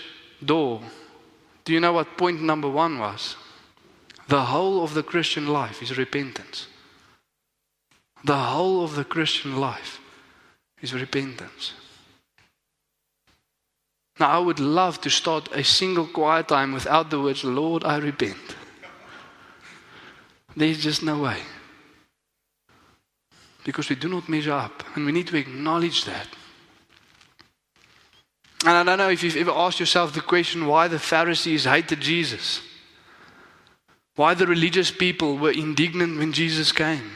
door, 0.44 0.80
do 1.68 1.74
you 1.74 1.81
know 1.81 1.92
what 1.92 2.16
point 2.16 2.40
number 2.40 2.66
one 2.66 2.98
was? 2.98 3.37
The 4.26 4.46
whole 4.46 4.83
of 4.83 4.94
the 4.94 5.02
Christian 5.02 5.48
life 5.48 5.83
is 5.83 5.98
repentance. 5.98 6.66
The 8.24 8.38
whole 8.38 8.83
of 8.83 8.94
the 8.94 9.04
Christian 9.04 9.59
life 9.61 10.00
is 10.81 10.94
repentance. 10.94 11.74
Now, 14.18 14.31
I 14.31 14.38
would 14.38 14.59
love 14.59 14.98
to 15.02 15.11
start 15.11 15.50
a 15.52 15.62
single 15.62 16.07
quiet 16.07 16.48
time 16.48 16.72
without 16.72 17.11
the 17.11 17.20
words, 17.20 17.44
Lord, 17.44 17.85
I 17.85 17.98
repent. 17.98 18.57
There's 20.57 20.83
just 20.83 21.02
no 21.02 21.20
way. 21.20 21.42
Because 23.62 23.90
we 23.90 23.96
do 23.96 24.09
not 24.09 24.26
measure 24.26 24.54
up, 24.54 24.85
and 24.94 25.04
we 25.04 25.12
need 25.12 25.26
to 25.26 25.37
acknowledge 25.37 26.07
that. 26.07 26.28
And 28.64 28.70
I 28.76 28.82
don't 28.82 28.98
know 28.98 29.10
if 29.10 29.22
you've 29.22 29.36
ever 29.36 29.52
asked 29.52 29.78
yourself 29.78 30.12
the 30.12 30.20
question 30.20 30.66
why 30.66 30.88
the 30.88 30.98
Pharisees 30.98 31.64
hated 31.64 32.00
Jesus. 32.00 32.60
Why 34.16 34.34
the 34.34 34.46
religious 34.46 34.90
people 34.90 35.38
were 35.38 35.52
indignant 35.52 36.18
when 36.18 36.32
Jesus 36.32 36.72
came. 36.72 37.12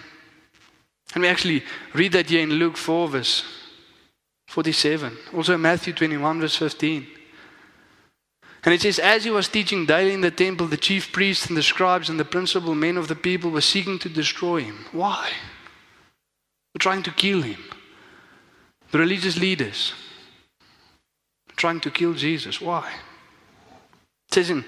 And 1.15 1.23
we 1.23 1.29
actually 1.29 1.65
read 1.95 2.13
that 2.13 2.31
here 2.31 2.43
in 2.43 2.51
Luke 2.51 2.77
4, 2.77 3.09
verse 3.09 3.45
47. 4.47 5.17
Also 5.35 5.57
Matthew 5.59 5.93
21, 5.93 6.41
verse 6.41 6.57
15. 6.57 7.07
And 8.65 8.75
it 8.75 8.83
says, 8.83 9.01
As 9.01 9.25
he 9.25 9.31
was 9.31 9.49
teaching 9.49 9.85
daily 9.85 10.15
in 10.15 10.21
the 10.21 10.31
temple, 10.31 10.69
the 10.69 10.77
chief 10.77 11.11
priests 11.11 11.47
and 11.47 11.57
the 11.57 11.63
scribes 11.63 12.09
and 12.09 12.21
the 12.21 12.25
principal 12.25 12.75
men 12.75 12.97
of 12.97 13.09
the 13.09 13.17
people 13.17 13.51
were 13.51 13.61
seeking 13.61 13.99
to 13.99 14.09
destroy 14.09 14.61
him. 14.61 14.87
Why? 14.93 15.29
They're 16.73 16.79
trying 16.79 17.03
to 17.03 17.11
kill 17.11 17.43
him. 17.43 17.63
The 18.93 18.99
religious 18.99 19.37
leaders 19.37 19.93
trying 21.63 21.81
to 21.81 21.93
kill 21.93 22.13
Jesus. 22.13 22.61
Why? 22.61 22.91
It 24.27 24.35
says 24.35 24.51
in 24.51 24.65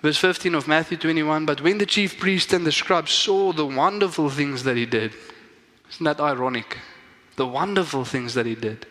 verse 0.00 0.16
15 0.16 0.54
of 0.54 0.68
Matthew 0.68 0.96
21 0.96 1.44
But 1.44 1.60
when 1.60 1.78
the 1.78 1.86
chief 1.86 2.20
priests 2.20 2.52
and 2.52 2.64
the 2.64 2.70
scribes 2.70 3.10
saw 3.10 3.52
the 3.52 3.66
wonderful 3.66 4.30
things 4.30 4.62
that 4.62 4.76
he 4.76 4.86
did, 4.86 5.12
isn't 5.90 6.04
that 6.04 6.20
ironic? 6.20 6.78
The 7.34 7.48
wonderful 7.48 8.04
things 8.04 8.34
that 8.34 8.46
he 8.46 8.54
did. 8.54 8.86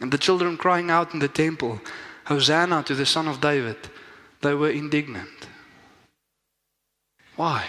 And 0.00 0.10
the 0.10 0.16
children 0.16 0.56
crying 0.56 0.90
out 0.90 1.12
in 1.12 1.20
the 1.20 1.28
temple, 1.28 1.78
Hosanna 2.24 2.82
to 2.84 2.94
the 2.94 3.04
Son 3.04 3.28
of 3.28 3.42
David, 3.42 3.76
they 4.40 4.54
were 4.54 4.70
indignant. 4.70 5.48
Why? 7.36 7.66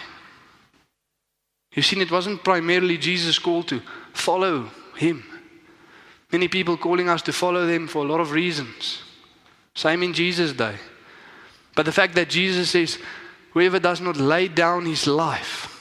You've 1.74 1.86
seen 1.86 2.02
it 2.02 2.10
wasn't 2.10 2.42
primarily 2.42 2.98
Jesus' 2.98 3.38
call 3.38 3.64
to 3.64 3.82
follow 4.14 4.72
him. 4.96 5.26
Many 6.32 6.48
people 6.48 6.78
calling 6.78 7.10
us 7.10 7.22
to 7.24 7.34
follow 7.34 7.66
them 7.66 7.88
for 7.88 8.04
a 8.04 8.08
lot 8.08 8.20
of 8.20 8.32
reasons. 8.32 9.02
Same 9.74 10.04
in 10.04 10.14
Jesus' 10.14 10.54
day. 10.54 10.76
But 11.76 11.86
the 11.86 11.92
fact 11.92 12.16
that 12.16 12.30
Jesus 12.30 12.72
says, 12.72 12.98
whoever 13.52 13.80
does 13.80 14.02
not 14.02 14.18
lay 14.18 14.48
down 14.48 14.86
his 14.86 15.08
life, 15.08 15.74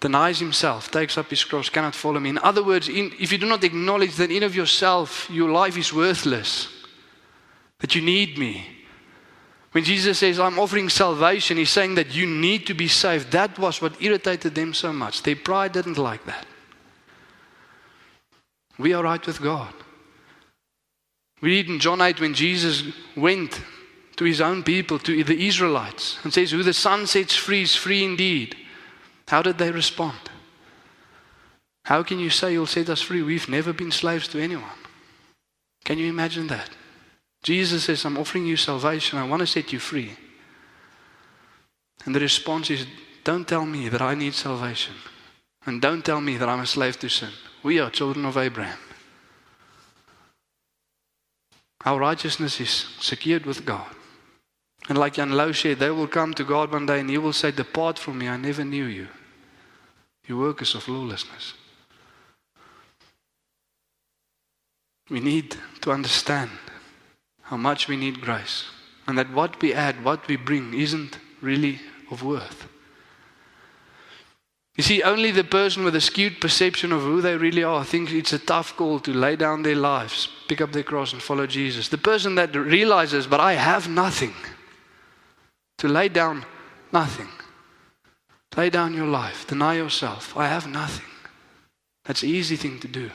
denies 0.00 0.40
himself, 0.40 0.90
takes 0.90 1.18
up 1.18 1.28
his 1.28 1.44
cross, 1.44 1.68
cannot 1.68 1.94
follow 1.94 2.18
me. 2.18 2.30
In 2.30 2.38
other 2.38 2.64
words, 2.64 2.88
in, 2.88 3.12
if 3.20 3.30
you 3.30 3.38
do 3.38 3.46
not 3.46 3.62
acknowledge 3.62 4.16
that 4.16 4.30
in 4.30 4.42
of 4.42 4.56
yourself 4.56 5.28
your 5.30 5.50
life 5.50 5.76
is 5.76 5.92
worthless, 5.92 6.68
that 7.78 7.94
you 7.94 8.02
need 8.02 8.38
me. 8.38 8.66
When 9.72 9.84
Jesus 9.84 10.18
says, 10.18 10.40
I'm 10.40 10.58
offering 10.58 10.88
salvation, 10.88 11.58
he's 11.58 11.70
saying 11.70 11.94
that 11.94 12.14
you 12.14 12.26
need 12.26 12.66
to 12.66 12.74
be 12.74 12.88
saved. 12.88 13.30
That 13.30 13.58
was 13.58 13.80
what 13.80 14.02
irritated 14.02 14.54
them 14.54 14.74
so 14.74 14.92
much. 14.92 15.22
Their 15.22 15.36
pride 15.36 15.72
didn't 15.72 15.98
like 15.98 16.24
that. 16.24 16.46
We 18.80 18.94
are 18.94 19.02
right 19.02 19.24
with 19.26 19.42
God. 19.42 19.74
We 21.42 21.50
read 21.50 21.68
in 21.68 21.80
John 21.80 22.00
8 22.00 22.20
when 22.20 22.34
Jesus 22.34 22.84
went 23.14 23.60
to 24.16 24.24
his 24.24 24.40
own 24.40 24.62
people, 24.62 24.98
to 25.00 25.24
the 25.24 25.46
Israelites, 25.46 26.18
and 26.22 26.32
says, 26.32 26.50
Who 26.50 26.62
the 26.62 26.72
Son 26.72 27.06
sets 27.06 27.36
free 27.36 27.62
is 27.62 27.74
free 27.74 28.04
indeed. 28.04 28.56
How 29.28 29.42
did 29.42 29.58
they 29.58 29.70
respond? 29.70 30.18
How 31.84 32.02
can 32.02 32.18
you 32.18 32.30
say 32.30 32.52
you'll 32.52 32.66
set 32.66 32.88
us 32.88 33.02
free? 33.02 33.22
We've 33.22 33.48
never 33.48 33.72
been 33.72 33.90
slaves 33.90 34.28
to 34.28 34.40
anyone. 34.40 34.78
Can 35.84 35.98
you 35.98 36.08
imagine 36.08 36.46
that? 36.48 36.70
Jesus 37.42 37.84
says, 37.84 38.04
I'm 38.04 38.18
offering 38.18 38.46
you 38.46 38.56
salvation. 38.56 39.18
I 39.18 39.26
want 39.26 39.40
to 39.40 39.46
set 39.46 39.72
you 39.72 39.78
free. 39.78 40.12
And 42.04 42.14
the 42.14 42.20
response 42.20 42.70
is, 42.70 42.86
Don't 43.24 43.46
tell 43.46 43.66
me 43.66 43.88
that 43.88 44.02
I 44.02 44.14
need 44.14 44.34
salvation. 44.34 44.94
And 45.66 45.82
don't 45.82 46.04
tell 46.04 46.20
me 46.20 46.38
that 46.38 46.48
I'm 46.48 46.60
a 46.60 46.66
slave 46.66 46.98
to 47.00 47.08
sin. 47.08 47.30
We 47.62 47.78
are 47.78 47.90
children 47.90 48.24
of 48.24 48.36
Abraham. 48.36 48.78
Our 51.84 51.98
righteousness 51.98 52.60
is 52.60 52.70
secured 53.00 53.46
with 53.46 53.64
God. 53.64 53.86
And 54.88 54.98
like 54.98 55.14
Jan 55.14 55.32
Lau 55.32 55.52
said, 55.52 55.78
they 55.78 55.90
will 55.90 56.08
come 56.08 56.34
to 56.34 56.44
God 56.44 56.72
one 56.72 56.86
day 56.86 57.00
and 57.00 57.10
He 57.10 57.18
will 57.18 57.32
say, 57.32 57.50
Depart 57.50 57.98
from 57.98 58.18
me, 58.18 58.28
I 58.28 58.36
never 58.36 58.64
knew 58.64 58.84
you. 58.84 59.08
You 60.26 60.38
workers 60.38 60.74
of 60.74 60.88
lawlessness. 60.88 61.54
We 65.08 65.20
need 65.20 65.56
to 65.80 65.90
understand 65.90 66.50
how 67.42 67.56
much 67.56 67.88
we 67.88 67.96
need 67.96 68.20
grace. 68.20 68.66
And 69.06 69.18
that 69.18 69.32
what 69.32 69.60
we 69.60 69.74
add, 69.74 70.04
what 70.04 70.28
we 70.28 70.36
bring, 70.36 70.72
isn't 70.72 71.18
really 71.40 71.80
of 72.10 72.22
worth. 72.22 72.68
You 74.76 74.82
see, 74.82 75.02
only 75.02 75.30
the 75.30 75.44
person 75.44 75.84
with 75.84 75.96
a 75.96 76.00
skewed 76.00 76.40
perception 76.40 76.92
of 76.92 77.02
who 77.02 77.20
they 77.20 77.36
really 77.36 77.64
are 77.64 77.84
thinks 77.84 78.12
it's 78.12 78.32
a 78.32 78.38
tough 78.38 78.76
call 78.76 79.00
to 79.00 79.12
lay 79.12 79.36
down 79.36 79.62
their 79.62 79.76
lives, 79.76 80.28
pick 80.48 80.60
up 80.60 80.72
their 80.72 80.84
cross, 80.84 81.12
and 81.12 81.20
follow 81.20 81.46
Jesus. 81.46 81.88
The 81.88 81.98
person 81.98 82.36
that 82.36 82.54
realizes, 82.54 83.26
but 83.26 83.40
I 83.40 83.54
have 83.54 83.88
nothing, 83.88 84.34
to 85.78 85.88
lay 85.88 86.08
down 86.08 86.44
nothing. 86.92 87.28
Lay 88.56 88.70
down 88.70 88.94
your 88.94 89.06
life, 89.06 89.46
deny 89.46 89.74
yourself. 89.74 90.36
I 90.36 90.46
have 90.46 90.66
nothing. 90.66 91.06
That's 92.04 92.22
an 92.22 92.30
easy 92.30 92.56
thing 92.56 92.80
to 92.80 92.88
do. 92.88 93.10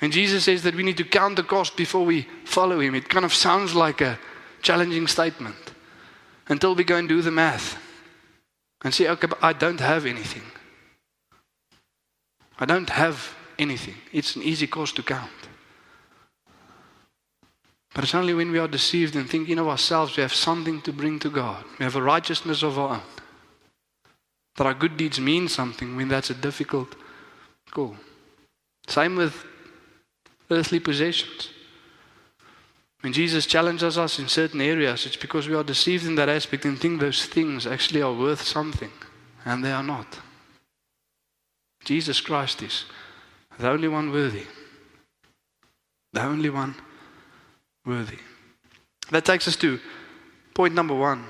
And 0.00 0.12
Jesus 0.12 0.44
says 0.44 0.62
that 0.64 0.74
we 0.74 0.82
need 0.82 0.96
to 0.96 1.04
count 1.04 1.36
the 1.36 1.42
cost 1.42 1.76
before 1.76 2.04
we 2.04 2.26
follow 2.44 2.80
him. 2.80 2.94
It 2.94 3.08
kind 3.08 3.24
of 3.24 3.32
sounds 3.32 3.74
like 3.74 4.00
a 4.00 4.18
challenging 4.60 5.06
statement 5.06 5.72
until 6.48 6.74
we 6.74 6.84
go 6.84 6.96
and 6.96 7.08
do 7.08 7.22
the 7.22 7.30
math 7.30 7.78
and 8.84 8.92
say, 8.92 9.08
okay, 9.08 9.26
but 9.26 9.42
I 9.42 9.52
don't 9.52 9.80
have 9.80 10.06
anything. 10.06 10.42
I 12.58 12.64
don't 12.64 12.90
have 12.90 13.34
anything. 13.58 13.96
It's 14.12 14.36
an 14.36 14.42
easy 14.42 14.66
cost 14.66 14.96
to 14.96 15.02
count. 15.02 15.30
But 17.94 18.04
it's 18.04 18.14
only 18.14 18.34
when 18.34 18.50
we 18.50 18.58
are 18.58 18.68
deceived 18.68 19.16
and 19.16 19.28
thinking 19.28 19.58
of 19.58 19.68
ourselves, 19.68 20.16
we 20.16 20.22
have 20.22 20.34
something 20.34 20.80
to 20.82 20.92
bring 20.92 21.18
to 21.20 21.30
God. 21.30 21.64
We 21.78 21.84
have 21.84 21.96
a 21.96 22.02
righteousness 22.02 22.62
of 22.62 22.78
our 22.78 22.94
own. 22.94 23.02
That 24.56 24.66
our 24.66 24.74
good 24.74 24.96
deeds 24.96 25.20
mean 25.20 25.48
something 25.48 25.96
when 25.96 26.08
that's 26.08 26.30
a 26.30 26.34
difficult 26.34 26.94
call. 27.70 27.96
Same 28.86 29.16
with 29.16 29.44
earthly 30.50 30.80
possessions. 30.80 31.51
When 33.02 33.12
Jesus 33.12 33.46
challenges 33.46 33.98
us 33.98 34.20
in 34.20 34.28
certain 34.28 34.60
areas, 34.60 35.06
it's 35.06 35.16
because 35.16 35.48
we 35.48 35.56
are 35.56 35.64
deceived 35.64 36.06
in 36.06 36.14
that 36.14 36.28
aspect 36.28 36.64
and 36.64 36.78
think 36.78 37.00
those 37.00 37.26
things 37.26 37.66
actually 37.66 38.00
are 38.00 38.14
worth 38.14 38.42
something, 38.42 38.92
and 39.44 39.64
they 39.64 39.72
are 39.72 39.82
not. 39.82 40.20
Jesus 41.84 42.20
Christ 42.20 42.62
is 42.62 42.84
the 43.58 43.68
only 43.68 43.88
one 43.88 44.12
worthy. 44.12 44.46
The 46.12 46.22
only 46.22 46.48
one 46.48 46.76
worthy. 47.84 48.18
That 49.10 49.24
takes 49.24 49.48
us 49.48 49.56
to 49.56 49.80
point 50.54 50.74
number 50.74 50.94
one 50.94 51.24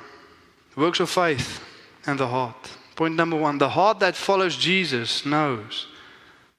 works 0.77 1.01
of 1.01 1.09
faith 1.09 1.65
and 2.07 2.19
the 2.19 2.29
heart. 2.29 2.71
Point 2.97 3.15
number 3.15 3.37
one 3.37 3.57
the 3.57 3.71
heart 3.71 3.99
that 4.01 4.15
follows 4.15 4.57
Jesus 4.59 5.25
knows 5.25 5.87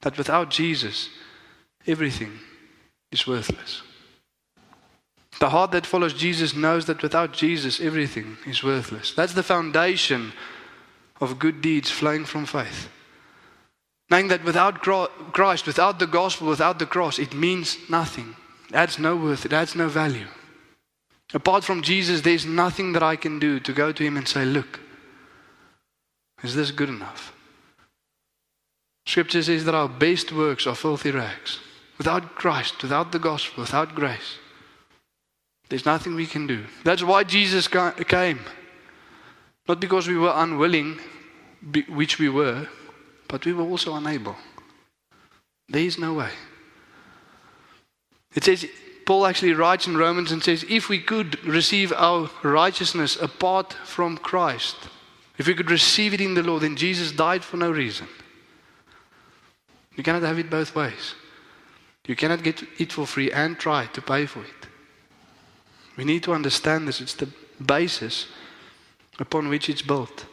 that 0.01 0.17
without 0.17 0.49
Jesus, 0.49 1.09
everything 1.85 2.39
is 3.11 3.27
worthless. 3.27 3.83
The 5.43 5.49
heart 5.49 5.71
that 5.71 5.85
follows 5.85 6.13
Jesus 6.13 6.55
knows 6.55 6.85
that 6.85 7.03
without 7.03 7.33
Jesus, 7.33 7.81
everything 7.81 8.37
is 8.47 8.63
worthless. 8.63 9.13
That's 9.13 9.33
the 9.33 9.43
foundation 9.43 10.31
of 11.19 11.37
good 11.37 11.61
deeds 11.61 11.91
flowing 11.91 12.23
from 12.23 12.45
faith. 12.45 12.87
Knowing 14.09 14.29
that 14.29 14.45
without 14.45 14.81
Christ, 15.33 15.67
without 15.67 15.99
the 15.99 16.07
gospel, 16.07 16.47
without 16.47 16.79
the 16.79 16.85
cross, 16.85 17.19
it 17.19 17.33
means 17.33 17.77
nothing. 17.89 18.37
It 18.69 18.75
adds 18.75 18.97
no 18.97 19.17
worth, 19.17 19.45
it 19.45 19.51
adds 19.51 19.75
no 19.75 19.89
value. 19.89 20.27
Apart 21.33 21.65
from 21.65 21.81
Jesus, 21.81 22.21
there's 22.21 22.45
nothing 22.45 22.93
that 22.93 23.03
I 23.03 23.17
can 23.17 23.37
do 23.37 23.59
to 23.59 23.73
go 23.73 23.91
to 23.91 24.01
Him 24.01 24.15
and 24.15 24.25
say, 24.25 24.45
Look, 24.45 24.79
is 26.41 26.55
this 26.55 26.71
good 26.71 26.87
enough? 26.87 27.33
Scripture 29.05 29.43
says 29.43 29.65
that 29.65 29.75
our 29.75 29.89
best 29.89 30.31
works 30.31 30.65
are 30.65 30.73
filthy 30.73 31.11
rags. 31.11 31.59
Without 31.97 32.35
Christ, 32.35 32.81
without 32.81 33.11
the 33.11 33.19
gospel, 33.19 33.63
without 33.63 33.93
grace, 33.93 34.37
there's 35.73 35.87
nothing 35.87 36.13
we 36.13 36.27
can 36.27 36.45
do. 36.45 36.63
That's 36.83 37.01
why 37.01 37.23
Jesus 37.23 37.67
came. 37.67 38.39
Not 39.67 39.79
because 39.79 40.07
we 40.07 40.15
were 40.15 40.31
unwilling, 40.35 40.99
which 41.89 42.19
we 42.19 42.29
were, 42.29 42.67
but 43.27 43.43
we 43.43 43.53
were 43.53 43.63
also 43.63 43.95
unable. 43.95 44.35
There 45.67 45.81
is 45.81 45.97
no 45.97 46.13
way. 46.13 46.29
It 48.35 48.43
says, 48.43 48.67
Paul 49.07 49.25
actually 49.25 49.53
writes 49.53 49.87
in 49.87 49.97
Romans 49.97 50.31
and 50.31 50.43
says, 50.43 50.63
if 50.69 50.89
we 50.89 50.99
could 50.99 51.43
receive 51.43 51.91
our 51.91 52.29
righteousness 52.43 53.19
apart 53.19 53.73
from 53.73 54.19
Christ, 54.19 54.75
if 55.39 55.47
we 55.47 55.55
could 55.55 55.71
receive 55.71 56.13
it 56.13 56.21
in 56.21 56.35
the 56.35 56.43
Lord, 56.43 56.61
then 56.61 56.75
Jesus 56.75 57.11
died 57.11 57.43
for 57.43 57.57
no 57.57 57.71
reason. 57.71 58.07
You 59.95 60.03
cannot 60.03 60.21
have 60.21 60.37
it 60.37 60.51
both 60.51 60.75
ways. 60.75 61.15
You 62.05 62.15
cannot 62.15 62.43
get 62.43 62.61
it 62.77 62.93
for 62.93 63.07
free 63.07 63.31
and 63.31 63.57
try 63.57 63.87
to 63.87 64.01
pay 64.03 64.27
for 64.27 64.43
it. 64.43 64.62
We 65.97 66.05
need 66.05 66.23
to 66.23 66.33
understand 66.33 66.87
this. 66.87 67.01
It's 67.01 67.13
the 67.13 67.29
basis 67.63 68.27
upon 69.19 69.49
which 69.49 69.69
it's 69.69 69.81
built. 69.81 70.25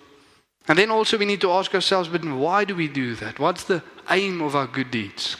And 0.68 0.78
then 0.78 0.90
also 0.90 1.18
we 1.18 1.24
need 1.24 1.40
to 1.40 1.50
ask 1.50 1.74
ourselves, 1.74 2.08
but 2.08 2.24
why 2.24 2.64
do 2.64 2.74
we 2.74 2.88
do 2.88 3.14
that? 3.16 3.38
What's 3.38 3.64
the 3.64 3.82
aim 4.10 4.40
of 4.40 4.54
our 4.54 4.66
good 4.66 4.90
deeds? 4.90 5.36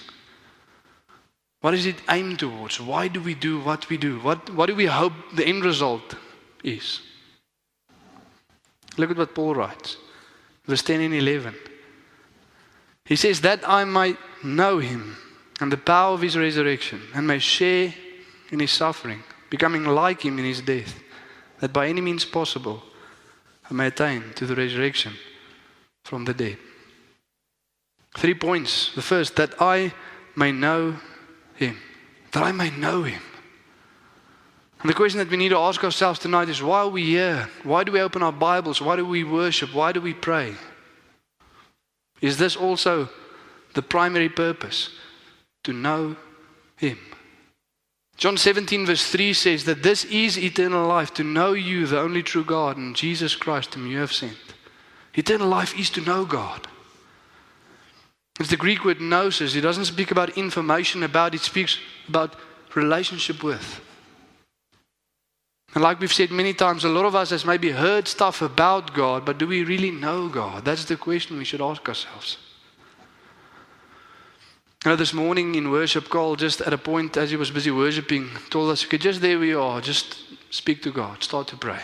What 1.61 1.75
is 1.75 1.87
it 1.87 1.97
aimed 2.09 2.39
towards? 2.39 2.81
Why 2.81 3.09
do 3.09 3.21
we 3.21 3.35
do 3.35 3.61
what 3.61 3.89
we 3.89 3.97
do? 3.97 4.19
What, 4.21 4.51
what 4.51 4.67
do 4.67 4.75
we 4.75 4.87
hope 4.87 5.13
the 5.35 5.47
end 5.47 5.65
result 5.65 6.15
is? 6.65 7.01
Look 8.97 9.11
at 9.11 9.17
what 9.17 9.35
Paul 9.35 9.55
writes. 9.55 9.97
Verse 10.65 10.83
10 10.83 11.01
and 11.01 11.15
11. 11.15 11.55
He 13.05 13.17
says, 13.17 13.41
That 13.41 13.69
I 13.69 13.85
might 13.85 14.19
know 14.43 14.79
him 14.79 15.17
and 15.61 15.71
the 15.71 15.77
power 15.77 16.15
of 16.15 16.23
his 16.23 16.39
resurrection, 16.39 17.03
and 17.15 17.27
may 17.27 17.39
share 17.39 17.93
in 18.51 18.61
his 18.61 18.71
suffering, 18.71 19.23
becoming 19.51 19.85
like 19.85 20.23
him 20.23 20.39
in 20.39 20.45
his 20.45 20.63
death, 20.63 20.99
that 21.59 21.73
by 21.73 21.89
any 21.89 22.01
means 22.01 22.25
possible 22.25 22.83
I 23.71 23.75
may 23.75 23.89
attain 23.89 24.33
to 24.37 24.47
the 24.47 24.57
resurrection 24.57 25.13
from 26.05 26.25
the 26.25 26.35
dead. 26.35 26.57
Three 28.17 28.35
points. 28.35 28.93
The 28.95 29.03
first, 29.03 29.37
that 29.37 29.55
I 29.61 29.93
may 30.35 30.53
know 30.53 30.97
him. 31.55 31.79
That 32.33 32.43
I 32.43 32.53
may 32.53 32.71
know 32.71 33.03
him. 33.03 33.23
And 34.81 34.89
the 34.89 34.95
question 34.95 35.19
that 35.19 35.31
we 35.31 35.37
need 35.37 35.51
to 35.51 35.59
ask 35.59 35.85
ourselves 35.85 36.19
tonight 36.19 36.49
is 36.49 36.63
why 36.63 36.81
are 36.81 36.89
we 36.89 37.05
here? 37.05 37.49
Why 37.65 37.85
do 37.85 37.93
we 37.93 38.01
open 38.01 38.23
our 38.23 38.33
Bibles? 38.33 38.81
Why 38.81 38.97
do 38.97 39.05
we 39.05 39.25
worship? 39.25 39.75
Why 39.75 39.93
do 39.93 40.01
we 40.01 40.15
pray? 40.15 40.55
Is 42.21 42.39
this 42.39 42.57
also 42.57 43.09
the 43.75 43.83
primary 43.83 44.29
purpose? 44.29 44.91
To 45.65 45.75
know 45.75 46.17
Him. 46.77 46.99
John 48.21 48.37
17, 48.37 48.85
verse 48.85 49.11
3 49.11 49.33
says 49.33 49.65
that 49.65 49.83
this 49.83 50.05
is 50.05 50.37
eternal 50.37 50.87
life 50.87 51.15
to 51.15 51.25
know 51.25 51.55
you, 51.55 51.87
the 51.87 51.99
only 51.99 52.23
true 52.23 52.45
God, 52.45 52.77
and 52.77 52.95
Jesus 52.95 53.35
Christ, 53.35 53.73
whom 53.73 53.87
you 53.87 53.97
have 53.97 54.13
sent. 54.13 54.37
Eternal 55.15 55.49
life 55.49 55.77
is 55.79 55.89
to 55.89 56.03
know 56.03 56.27
God. 56.27 56.67
It's 58.39 58.51
the 58.51 58.59
Greek 58.59 58.85
word 58.85 59.01
gnosis. 59.01 59.55
It 59.55 59.63
doesn't 59.63 59.87
speak 59.87 60.11
about 60.11 60.37
information 60.37 61.03
about, 61.03 61.35
it 61.35 61.41
speaks 61.41 61.79
about 62.09 62.37
relationship 62.75 63.43
with. 63.43 63.81
And 65.75 65.83
like 65.83 65.99
we've 65.99 66.13
said 66.13 66.31
many 66.31 66.53
times, 66.53 66.85
a 66.85 66.91
lot 66.91 67.07
of 67.07 67.15
us 67.15 67.31
has 67.31 67.47
maybe 67.47 67.71
heard 67.71 68.07
stuff 68.07 68.43
about 68.43 68.93
God, 68.93 69.25
but 69.25 69.39
do 69.39 69.47
we 69.47 69.65
really 69.65 69.91
know 69.91 70.29
God? 70.29 70.67
That's 70.67 70.85
the 70.85 70.97
question 70.97 71.39
we 71.39 71.47
should 71.47 71.63
ask 71.63 71.89
ourselves. 71.89 72.37
You 74.85 74.93
know, 74.93 74.97
this 74.97 75.13
morning 75.13 75.57
in 75.57 75.71
worship, 75.71 76.09
Carl, 76.09 76.37
just 76.37 76.63
at 76.63 76.73
a 76.73 76.79
point 76.79 77.19
as 77.19 77.29
he 77.29 77.37
was 77.37 77.51
busy 77.51 77.71
worshiping, 77.71 78.31
told 78.49 78.71
us, 78.71 78.83
okay, 78.83 78.97
just 78.97 79.21
there 79.21 79.39
we 79.39 79.53
are, 79.53 79.83
just 79.83 80.17
speak 80.49 80.83
to 80.83 80.91
God, 80.91 81.23
start 81.23 81.49
to 81.49 81.57
pray. 81.57 81.81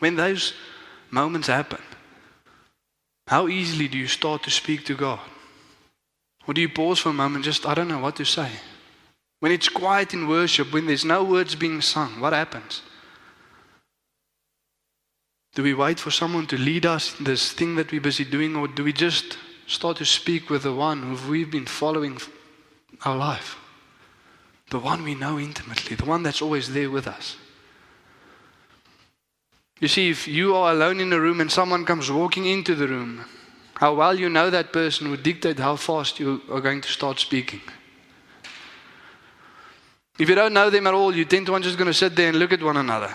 When 0.00 0.16
those 0.16 0.52
moments 1.10 1.48
happen, 1.48 1.80
how 3.26 3.48
easily 3.48 3.88
do 3.88 3.96
you 3.96 4.06
start 4.06 4.42
to 4.42 4.50
speak 4.50 4.84
to 4.84 4.94
God? 4.94 5.20
Or 6.46 6.52
do 6.52 6.60
you 6.60 6.68
pause 6.68 6.98
for 6.98 7.08
a 7.08 7.14
moment, 7.14 7.46
just, 7.46 7.64
I 7.64 7.72
don't 7.72 7.88
know 7.88 8.00
what 8.00 8.16
to 8.16 8.26
say? 8.26 8.50
When 9.40 9.50
it's 9.50 9.70
quiet 9.70 10.12
in 10.12 10.28
worship, 10.28 10.74
when 10.74 10.86
there's 10.86 11.06
no 11.06 11.24
words 11.24 11.54
being 11.54 11.80
sung, 11.80 12.20
what 12.20 12.34
happens? 12.34 12.82
Do 15.54 15.62
we 15.62 15.72
wait 15.72 16.00
for 16.00 16.10
someone 16.10 16.46
to 16.48 16.58
lead 16.58 16.84
us 16.84 17.18
in 17.18 17.24
this 17.24 17.50
thing 17.52 17.76
that 17.76 17.92
we're 17.92 18.00
busy 18.02 18.26
doing, 18.26 18.56
or 18.56 18.68
do 18.68 18.84
we 18.84 18.92
just 18.92 19.38
start 19.68 19.98
to 19.98 20.04
speak 20.04 20.50
with 20.50 20.64
the 20.64 20.72
one 20.72 21.02
who 21.02 21.30
we've 21.30 21.50
been 21.50 21.66
following 21.66 22.18
our 23.04 23.16
life? 23.16 23.56
The 24.70 24.78
one 24.78 25.04
we 25.04 25.14
know 25.14 25.38
intimately, 25.38 25.94
the 25.94 26.04
one 26.04 26.22
that's 26.22 26.42
always 26.42 26.72
there 26.72 26.90
with 26.90 27.06
us. 27.06 27.36
You 29.80 29.88
see, 29.88 30.10
if 30.10 30.26
you 30.26 30.56
are 30.56 30.72
alone 30.72 30.98
in 31.00 31.12
a 31.12 31.20
room 31.20 31.40
and 31.40 31.52
someone 31.52 31.84
comes 31.84 32.10
walking 32.10 32.46
into 32.46 32.74
the 32.74 32.88
room, 32.88 33.24
how 33.74 33.94
well 33.94 34.18
you 34.18 34.28
know 34.28 34.50
that 34.50 34.72
person 34.72 35.10
would 35.10 35.22
dictate 35.22 35.58
how 35.58 35.76
fast 35.76 36.18
you 36.18 36.42
are 36.50 36.60
going 36.60 36.80
to 36.80 36.88
start 36.88 37.20
speaking. 37.20 37.60
If 40.18 40.28
you 40.28 40.34
don't 40.34 40.52
know 40.52 40.68
them 40.68 40.88
at 40.88 40.94
all, 40.94 41.14
you 41.14 41.24
tend 41.24 41.46
to 41.46 41.52
want 41.52 41.62
just 41.62 41.78
going 41.78 41.86
to 41.86 41.94
sit 41.94 42.16
there 42.16 42.30
and 42.30 42.38
look 42.38 42.52
at 42.52 42.62
one 42.62 42.76
another. 42.76 43.14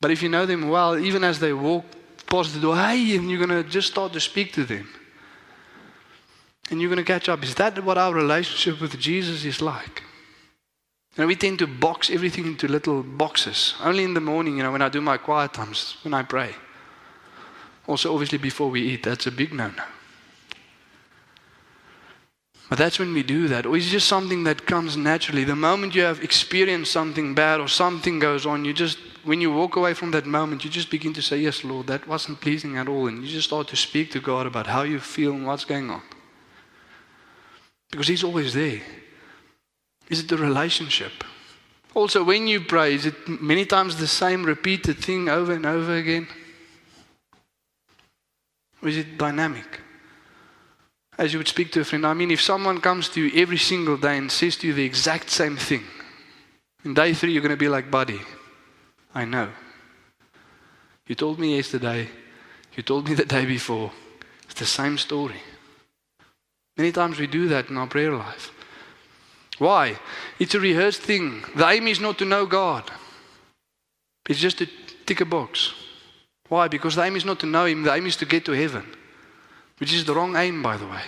But 0.00 0.10
if 0.10 0.22
you 0.22 0.30
know 0.30 0.46
them 0.46 0.68
well, 0.68 0.98
even 0.98 1.22
as 1.22 1.38
they 1.38 1.52
walk 1.52 1.84
past 2.26 2.54
the 2.54 2.60
door, 2.60 2.76
hey, 2.76 3.16
and 3.16 3.30
you're 3.30 3.44
going 3.44 3.62
to 3.62 3.68
just 3.68 3.88
start 3.88 4.12
to 4.12 4.20
speak 4.20 4.52
to 4.54 4.64
them. 4.64 4.88
And 6.70 6.80
you're 6.80 6.90
going 6.90 7.04
to 7.04 7.12
catch 7.12 7.28
up. 7.28 7.44
Is 7.44 7.54
that 7.56 7.82
what 7.84 7.96
our 7.96 8.12
relationship 8.12 8.80
with 8.80 8.98
Jesus 8.98 9.44
is 9.44 9.62
like? 9.62 10.02
And 11.16 11.26
we 11.26 11.36
tend 11.36 11.60
to 11.60 11.66
box 11.66 12.10
everything 12.10 12.46
into 12.46 12.68
little 12.68 13.02
boxes. 13.02 13.74
Only 13.82 14.04
in 14.04 14.14
the 14.14 14.20
morning, 14.20 14.58
you 14.58 14.62
know, 14.62 14.72
when 14.72 14.82
I 14.82 14.88
do 14.88 15.00
my 15.00 15.16
quiet 15.16 15.54
times, 15.54 15.96
when 16.02 16.12
I 16.12 16.22
pray. 16.22 16.54
Also, 17.86 18.12
obviously, 18.12 18.38
before 18.38 18.68
we 18.68 18.82
eat, 18.82 19.04
that's 19.04 19.26
a 19.26 19.30
big 19.30 19.52
no 19.52 19.68
no. 19.68 19.82
But 22.68 22.78
that's 22.78 22.98
when 22.98 23.14
we 23.14 23.22
do 23.22 23.46
that. 23.48 23.64
Or 23.64 23.76
it's 23.76 23.90
just 23.90 24.08
something 24.08 24.44
that 24.44 24.66
comes 24.66 24.96
naturally. 24.96 25.44
The 25.44 25.54
moment 25.54 25.94
you 25.94 26.02
have 26.02 26.22
experienced 26.22 26.90
something 26.90 27.34
bad 27.34 27.60
or 27.60 27.68
something 27.68 28.18
goes 28.18 28.44
on, 28.44 28.64
you 28.64 28.72
just, 28.72 28.98
when 29.24 29.40
you 29.40 29.52
walk 29.52 29.76
away 29.76 29.94
from 29.94 30.10
that 30.10 30.26
moment, 30.26 30.64
you 30.64 30.70
just 30.70 30.90
begin 30.90 31.12
to 31.14 31.22
say, 31.22 31.38
Yes, 31.38 31.62
Lord, 31.62 31.86
that 31.86 32.08
wasn't 32.08 32.40
pleasing 32.40 32.76
at 32.76 32.88
all. 32.88 33.06
And 33.06 33.22
you 33.22 33.28
just 33.28 33.48
start 33.48 33.68
to 33.68 33.76
speak 33.76 34.10
to 34.12 34.20
God 34.20 34.46
about 34.46 34.66
how 34.66 34.82
you 34.82 34.98
feel 34.98 35.32
and 35.32 35.46
what's 35.46 35.64
going 35.64 35.90
on. 35.90 36.02
Because 37.90 38.08
He's 38.08 38.24
always 38.24 38.52
there. 38.52 38.80
Is 40.08 40.20
it 40.20 40.28
the 40.28 40.36
relationship? 40.36 41.12
Also, 41.94 42.24
when 42.24 42.46
you 42.46 42.60
pray, 42.60 42.94
is 42.94 43.06
it 43.06 43.28
many 43.28 43.64
times 43.64 43.96
the 43.96 44.06
same 44.06 44.44
repeated 44.44 44.98
thing 44.98 45.28
over 45.28 45.52
and 45.52 45.64
over 45.64 45.96
again? 45.96 46.28
Or 48.82 48.88
is 48.88 48.98
it 48.98 49.16
dynamic? 49.16 49.80
As 51.18 51.32
you 51.32 51.38
would 51.38 51.48
speak 51.48 51.72
to 51.72 51.80
a 51.80 51.84
friend, 51.84 52.06
I 52.06 52.14
mean, 52.14 52.30
if 52.30 52.42
someone 52.42 52.80
comes 52.80 53.08
to 53.10 53.20
you 53.20 53.42
every 53.42 53.56
single 53.56 53.96
day 53.96 54.18
and 54.18 54.30
says 54.30 54.56
to 54.58 54.66
you 54.66 54.74
the 54.74 54.84
exact 54.84 55.30
same 55.30 55.56
thing, 55.56 55.84
in 56.84 56.94
day 56.94 57.14
three, 57.14 57.32
you're 57.32 57.42
going 57.42 57.50
to 57.50 57.56
be 57.56 57.68
like, 57.68 57.90
buddy, 57.90 58.20
I 59.14 59.24
know. 59.24 59.48
You 61.06 61.14
told 61.14 61.38
me 61.38 61.56
yesterday, 61.56 62.08
you 62.74 62.82
told 62.82 63.08
me 63.08 63.14
the 63.16 63.24
day 63.24 63.46
before. 63.46 63.92
It's 64.44 64.60
the 64.60 64.66
same 64.66 64.98
story. 64.98 65.40
Many 66.76 66.92
times 66.92 67.18
we 67.18 67.26
do 67.26 67.48
that 67.48 67.70
in 67.70 67.78
our 67.78 67.86
prayer 67.86 68.12
life. 68.12 68.52
Why? 69.58 69.98
It's 70.38 70.54
a 70.54 70.60
rehearsed 70.60 71.00
thing. 71.00 71.42
The 71.54 71.66
aim 71.66 71.88
is 71.88 72.00
not 72.00 72.18
to 72.18 72.24
know 72.24 72.46
God, 72.46 72.90
it's 74.28 74.40
just 74.40 74.58
to 74.58 74.66
tick 75.06 75.20
a 75.20 75.24
box. 75.24 75.72
Why? 76.48 76.68
Because 76.68 76.94
the 76.94 77.02
aim 77.02 77.16
is 77.16 77.24
not 77.24 77.40
to 77.40 77.46
know 77.46 77.64
Him, 77.64 77.82
the 77.82 77.94
aim 77.94 78.06
is 78.06 78.16
to 78.16 78.26
get 78.26 78.44
to 78.44 78.52
heaven, 78.52 78.86
which 79.78 79.92
is 79.92 80.04
the 80.04 80.14
wrong 80.14 80.36
aim, 80.36 80.62
by 80.62 80.76
the 80.76 80.86
way. 80.86 81.02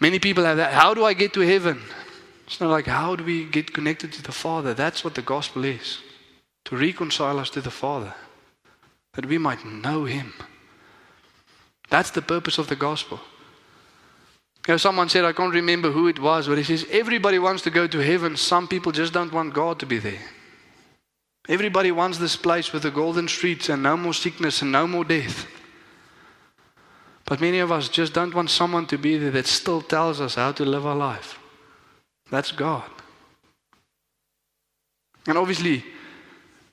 Many 0.00 0.18
people 0.18 0.44
have 0.44 0.58
that. 0.58 0.72
How 0.72 0.94
do 0.94 1.04
I 1.04 1.14
get 1.14 1.32
to 1.34 1.40
heaven? 1.40 1.80
It's 2.46 2.60
not 2.60 2.70
like, 2.70 2.86
how 2.86 3.16
do 3.16 3.24
we 3.24 3.44
get 3.44 3.74
connected 3.74 4.12
to 4.12 4.22
the 4.22 4.32
Father? 4.32 4.74
That's 4.74 5.04
what 5.04 5.14
the 5.14 5.22
gospel 5.22 5.64
is 5.64 5.98
to 6.64 6.76
reconcile 6.76 7.38
us 7.38 7.50
to 7.50 7.60
the 7.60 7.70
Father, 7.70 8.14
that 9.14 9.26
we 9.26 9.38
might 9.38 9.64
know 9.64 10.04
Him. 10.04 10.32
That's 11.88 12.10
the 12.10 12.22
purpose 12.22 12.58
of 12.58 12.68
the 12.68 12.76
gospel. 12.76 13.20
You 14.66 14.74
know, 14.74 14.76
someone 14.76 15.08
said, 15.08 15.24
I 15.24 15.32
can't 15.32 15.54
remember 15.54 15.90
who 15.90 16.08
it 16.08 16.18
was, 16.18 16.46
but 16.46 16.58
he 16.58 16.64
says, 16.64 16.86
everybody 16.90 17.38
wants 17.38 17.62
to 17.62 17.70
go 17.70 17.86
to 17.86 17.98
heaven. 18.00 18.36
Some 18.36 18.68
people 18.68 18.92
just 18.92 19.14
don't 19.14 19.32
want 19.32 19.54
God 19.54 19.78
to 19.80 19.86
be 19.86 19.98
there. 19.98 20.20
Everybody 21.48 21.90
wants 21.90 22.18
this 22.18 22.36
place 22.36 22.70
with 22.70 22.82
the 22.82 22.90
golden 22.90 23.28
streets 23.28 23.70
and 23.70 23.82
no 23.82 23.96
more 23.96 24.12
sickness 24.12 24.60
and 24.60 24.70
no 24.70 24.86
more 24.86 25.04
death. 25.04 25.46
But 27.28 27.42
many 27.42 27.58
of 27.58 27.70
us 27.70 27.90
just 27.90 28.14
don't 28.14 28.34
want 28.34 28.48
someone 28.48 28.86
to 28.86 28.96
be 28.96 29.18
there 29.18 29.30
that 29.32 29.46
still 29.46 29.82
tells 29.82 30.18
us 30.18 30.36
how 30.36 30.52
to 30.52 30.64
live 30.64 30.86
our 30.86 30.96
life. 30.96 31.38
That's 32.30 32.52
God. 32.52 32.90
And 35.26 35.36
obviously, 35.36 35.84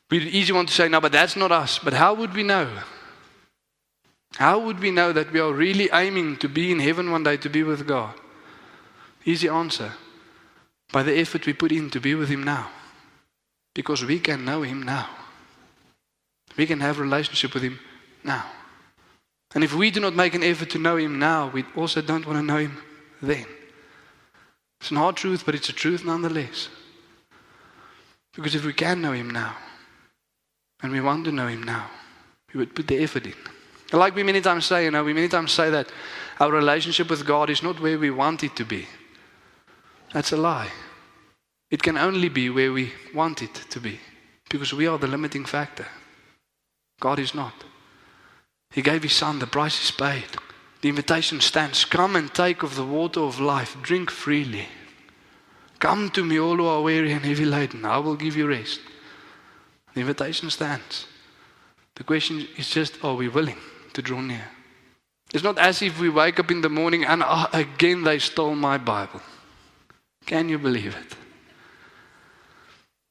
we 0.10 0.20
easy 0.20 0.54
want 0.54 0.70
to 0.70 0.74
say, 0.74 0.88
no, 0.88 1.02
but 1.02 1.12
that's 1.12 1.36
not 1.36 1.52
us. 1.52 1.78
But 1.80 1.92
how 1.92 2.14
would 2.14 2.34
we 2.34 2.44
know? 2.44 2.70
How 4.36 4.60
would 4.60 4.80
we 4.80 4.92
know 4.92 5.12
that 5.12 5.34
we 5.34 5.42
are 5.42 5.52
really 5.52 5.90
aiming 5.92 6.38
to 6.38 6.48
be 6.48 6.72
in 6.72 6.80
heaven 6.80 7.12
one 7.12 7.24
day 7.24 7.36
to 7.36 7.50
be 7.50 7.64
with 7.64 7.86
God? 7.86 8.14
Easy 9.26 9.50
answer. 9.50 9.92
By 10.90 11.04
the 11.04 11.20
effort 11.20 11.46
we 11.46 11.52
put 11.52 11.74
in 11.74 11.90
to 11.90 12.00
be 12.00 12.16
with 12.16 12.30
Him 12.30 12.44
now. 12.44 12.70
Because 13.74 14.06
we 14.06 14.20
can 14.20 14.46
know 14.46 14.62
Him 14.62 14.84
now. 14.84 15.10
We 16.56 16.66
can 16.66 16.80
have 16.80 16.98
a 16.98 17.02
relationship 17.02 17.54
with 17.54 17.64
Him 17.64 17.78
now. 18.24 18.46
And 19.54 19.64
if 19.64 19.74
we 19.74 19.92
do 19.92 20.00
not 20.00 20.16
make 20.16 20.34
an 20.34 20.44
effort 20.44 20.70
to 20.72 20.80
know 20.80 20.98
Him 20.98 21.20
now, 21.20 21.50
we 21.50 21.64
also 21.76 22.02
don't 22.02 22.26
want 22.26 22.40
to 22.40 22.44
know 22.44 22.58
Him 22.58 22.78
then. 23.22 23.46
It's 24.82 24.92
an 24.92 24.98
hard 24.98 25.16
truth, 25.16 25.44
but 25.46 25.56
it's 25.56 25.70
a 25.70 25.74
truth 25.74 26.04
nonetheless. 26.04 26.70
Because 28.34 28.56
if 28.56 28.66
we 28.66 28.74
can 28.74 29.02
know 29.02 29.14
Him 29.14 29.30
now, 29.30 29.56
and 30.82 30.92
we 30.92 31.02
want 31.02 31.26
to 31.26 31.32
know 31.32 31.48
Him 31.48 31.64
now, 31.64 31.90
we 32.54 32.60
would 32.60 32.76
put 32.76 32.88
the 32.88 32.98
effort 32.98 33.26
in. 33.26 33.34
And 33.92 34.00
like 34.00 34.16
we 34.16 34.24
many 34.24 34.42
times 34.42 34.66
say, 34.66 34.86
you 34.86 34.92
know, 34.92 35.04
we 35.04 35.14
many 35.14 35.28
times 35.28 35.52
say 35.52 35.70
that 35.70 35.92
our 36.40 36.52
relationship 36.52 37.10
with 37.10 37.26
God 37.26 37.50
is 37.50 37.64
not 37.64 37.80
where 37.80 37.98
we 37.98 38.12
want 38.12 38.44
it 38.44 38.56
to 38.58 38.66
be. 38.66 38.88
That's 40.12 40.32
a 40.32 40.38
lie. 40.38 40.72
It 41.72 41.82
can 41.82 41.98
only 41.98 42.30
be 42.30 42.50
where 42.50 42.72
we 42.72 42.94
want 43.14 43.42
it 43.42 43.54
to 43.70 43.80
be 43.80 44.00
because 44.50 44.74
we 44.74 44.88
are 44.88 44.98
the 44.98 45.08
limiting 45.08 45.46
factor. 45.46 45.88
God 47.00 47.20
is 47.20 47.34
not. 47.34 47.54
He 48.76 48.82
gave 48.82 49.04
His 49.04 49.14
Son, 49.14 49.40
the 49.40 49.48
price 49.48 49.82
is 49.82 49.90
paid. 49.90 50.26
The 50.82 50.90
invitation 50.90 51.40
stands 51.40 51.86
Come 51.86 52.18
and 52.18 52.32
take 52.34 52.62
of 52.62 52.76
the 52.76 52.84
water 52.84 53.22
of 53.22 53.40
life, 53.40 53.78
drink 53.82 54.12
freely. 54.12 54.68
Come 55.80 56.10
to 56.10 56.26
me, 56.26 56.38
all 56.38 56.58
who 56.58 56.66
are 56.66 56.82
weary 56.82 57.14
and 57.14 57.24
heavy 57.24 57.46
laden, 57.46 57.86
I 57.86 58.00
will 58.00 58.18
give 58.18 58.36
you 58.36 58.48
rest. 58.48 58.82
The 59.94 60.02
invitation 60.02 60.50
stands. 60.50 61.08
The 61.96 62.04
question 62.04 62.50
is 62.58 62.70
just 62.70 63.02
are 63.02 63.16
we 63.16 63.30
willing 63.30 63.60
to 63.94 64.02
draw 64.02 64.20
near? 64.20 64.50
It's 65.34 65.44
not 65.44 65.58
as 65.58 65.82
if 65.82 65.98
we 65.98 66.10
wake 66.10 66.38
up 66.38 66.52
in 66.52 66.60
the 66.60 66.70
morning 66.70 67.06
and 67.06 67.24
oh, 67.26 67.48
again 67.54 68.04
they 68.04 68.20
stole 68.20 68.56
my 68.56 68.78
Bible. 68.78 69.22
Can 70.26 70.50
you 70.50 70.60
believe 70.60 70.98
it? 70.98 71.16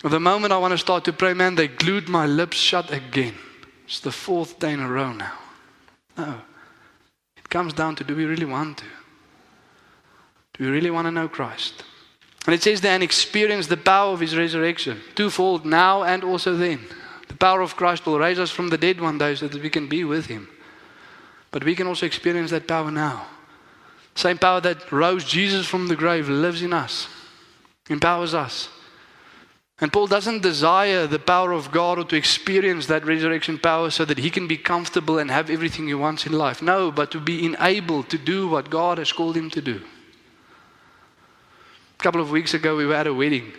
The 0.06 0.20
moment 0.20 0.52
I 0.52 0.58
want 0.58 0.72
to 0.72 0.78
start 0.78 1.04
to 1.06 1.14
pray, 1.14 1.32
man, 1.32 1.54
they 1.54 1.68
glued 1.68 2.06
my 2.06 2.26
lips 2.26 2.58
shut 2.58 2.92
again. 2.92 3.34
It's 3.86 4.00
the 4.00 4.12
fourth 4.12 4.58
day 4.58 4.74
in 4.74 4.80
a 4.80 4.88
row 4.88 5.14
now. 5.14 5.32
No. 6.16 6.40
It 7.36 7.48
comes 7.48 7.72
down 7.72 7.96
to 7.96 8.04
do 8.04 8.14
we 8.14 8.24
really 8.24 8.46
want 8.46 8.78
to? 8.78 8.84
Do 10.54 10.64
we 10.64 10.70
really 10.70 10.90
want 10.90 11.06
to 11.06 11.10
know 11.10 11.28
Christ? 11.28 11.84
And 12.46 12.54
it 12.54 12.62
says 12.62 12.80
then, 12.80 13.02
experience 13.02 13.66
the 13.66 13.76
power 13.76 14.12
of 14.12 14.20
his 14.20 14.36
resurrection, 14.36 15.00
twofold 15.14 15.64
now 15.64 16.02
and 16.02 16.22
also 16.22 16.56
then. 16.56 16.80
The 17.28 17.34
power 17.34 17.62
of 17.62 17.74
Christ 17.74 18.06
will 18.06 18.18
raise 18.18 18.38
us 18.38 18.50
from 18.50 18.68
the 18.68 18.78
dead 18.78 19.00
one 19.00 19.18
day 19.18 19.34
so 19.34 19.48
that 19.48 19.62
we 19.62 19.70
can 19.70 19.88
be 19.88 20.04
with 20.04 20.26
him. 20.26 20.48
But 21.50 21.64
we 21.64 21.74
can 21.74 21.86
also 21.86 22.06
experience 22.06 22.50
that 22.50 22.68
power 22.68 22.90
now. 22.90 23.26
Same 24.14 24.38
power 24.38 24.60
that 24.60 24.92
rose 24.92 25.24
Jesus 25.24 25.66
from 25.66 25.88
the 25.88 25.96
grave 25.96 26.28
lives 26.28 26.62
in 26.62 26.72
us, 26.72 27.08
empowers 27.88 28.34
us. 28.34 28.68
And 29.80 29.92
Paul 29.92 30.06
doesn't 30.06 30.42
desire 30.42 31.06
the 31.06 31.18
power 31.18 31.52
of 31.52 31.72
God 31.72 31.98
or 31.98 32.04
to 32.04 32.16
experience 32.16 32.86
that 32.86 33.04
resurrection 33.04 33.58
power 33.58 33.90
so 33.90 34.04
that 34.04 34.18
he 34.18 34.30
can 34.30 34.46
be 34.46 34.56
comfortable 34.56 35.18
and 35.18 35.30
have 35.30 35.50
everything 35.50 35.88
he 35.88 35.94
wants 35.94 36.26
in 36.26 36.32
life. 36.32 36.62
No, 36.62 36.92
but 36.92 37.10
to 37.10 37.20
be 37.20 37.44
enabled 37.44 38.08
to 38.10 38.18
do 38.18 38.46
what 38.46 38.70
God 38.70 38.98
has 38.98 39.12
called 39.12 39.36
him 39.36 39.50
to 39.50 39.60
do. 39.60 39.82
A 41.98 42.02
couple 42.02 42.20
of 42.20 42.30
weeks 42.30 42.54
ago, 42.54 42.76
we 42.76 42.86
were 42.86 42.94
at 42.94 43.08
a 43.08 43.14
wedding, 43.14 43.52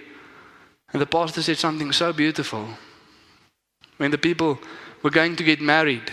and 0.93 1.01
the 1.01 1.05
pastor 1.05 1.41
said 1.41 1.57
something 1.57 1.91
so 1.91 2.13
beautiful. 2.13 2.69
When 3.97 4.11
the 4.11 4.17
people 4.17 4.59
were 5.03 5.09
going 5.09 5.35
to 5.35 5.43
get 5.43 5.59
married, 5.59 6.11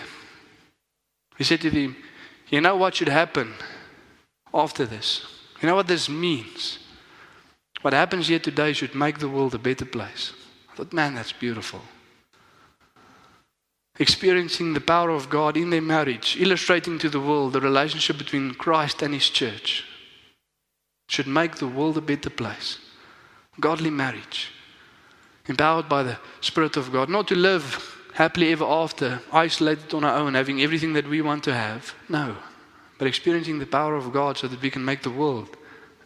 he 1.39 1.45
said 1.45 1.61
to 1.61 1.71
them, 1.71 1.97
You 2.49 2.61
know 2.61 2.77
what 2.77 2.97
should 2.97 3.09
happen 3.09 3.55
after 4.53 4.85
this? 4.85 5.27
You 5.61 5.69
know 5.69 5.77
what 5.77 5.87
this 5.87 6.09
means? 6.09 6.79
What 7.83 7.95
happens 7.95 8.29
here 8.29 8.39
today 8.39 8.73
should 8.73 8.95
make 8.95 9.19
the 9.19 9.29
world 9.29 9.55
a 9.55 9.59
better 9.59 9.85
place. 9.85 10.33
I 10.73 10.77
thought, 10.77 10.93
man, 10.93 11.15
that's 11.15 11.33
beautiful. 11.33 11.83
Experiencing 13.99 14.73
the 14.73 14.81
power 14.81 15.11
of 15.11 15.29
God 15.29 15.57
in 15.57 15.71
their 15.71 15.83
marriage, 15.83 16.37
illustrating 16.39 16.99
to 16.99 17.11
the 17.11 17.21
world 17.21 17.53
the 17.53 17.61
relationship 17.61 18.17
between 18.17 18.55
Christ 18.55 19.03
and 19.03 19.13
His 19.13 19.29
church, 19.29 19.85
should 21.09 21.27
make 21.27 21.57
the 21.57 21.67
world 21.67 21.99
a 21.99 22.01
better 22.01 22.31
place. 22.31 22.79
Godly 23.61 23.91
marriage, 23.91 24.51
empowered 25.47 25.89
by 25.89 26.05
the 26.05 26.19
Spirit 26.41 26.77
of 26.77 26.91
God, 26.91 27.11
not 27.11 27.29
to 27.29 27.35
live 27.35 27.99
happily 28.15 28.53
ever 28.53 28.65
after, 28.65 29.21
isolated 29.33 29.93
on 29.93 30.05
our 30.05 30.17
own, 30.17 30.35
having 30.35 30.63
everything 30.63 30.95
that 30.95 31.09
we 31.09 31.21
want 31.21 31.45
to 31.45 31.53
have. 31.53 31.95
No, 32.09 32.37
but 32.99 33.09
experiencing 33.09 33.59
the 33.59 33.67
power 33.67 33.97
of 33.97 34.13
God 34.13 34.39
so 34.39 34.49
that 34.49 34.63
we 34.63 34.71
can 34.71 34.85
make 34.85 35.03
the 35.03 35.11
world 35.11 35.57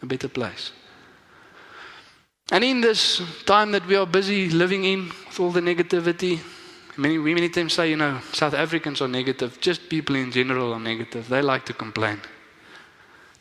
a 0.01 0.05
better 0.05 0.27
place. 0.27 0.71
And 2.51 2.63
in 2.63 2.81
this 2.81 3.21
time 3.45 3.71
that 3.71 3.85
we 3.85 3.95
are 3.95 4.05
busy 4.05 4.49
living 4.49 4.85
in 4.85 5.09
with 5.27 5.39
all 5.39 5.51
the 5.51 5.59
negativity, 5.59 6.39
many, 6.95 7.17
we 7.17 7.33
many 7.33 7.49
times 7.49 7.73
say, 7.73 7.89
you 7.89 7.97
know, 7.97 8.19
South 8.31 8.53
Africans 8.53 9.01
are 9.01 9.07
negative, 9.07 9.59
just 9.59 9.89
people 9.89 10.15
in 10.15 10.31
general 10.31 10.73
are 10.73 10.79
negative. 10.79 11.27
They 11.27 11.41
like 11.41 11.65
to 11.65 11.73
complain. 11.73 12.21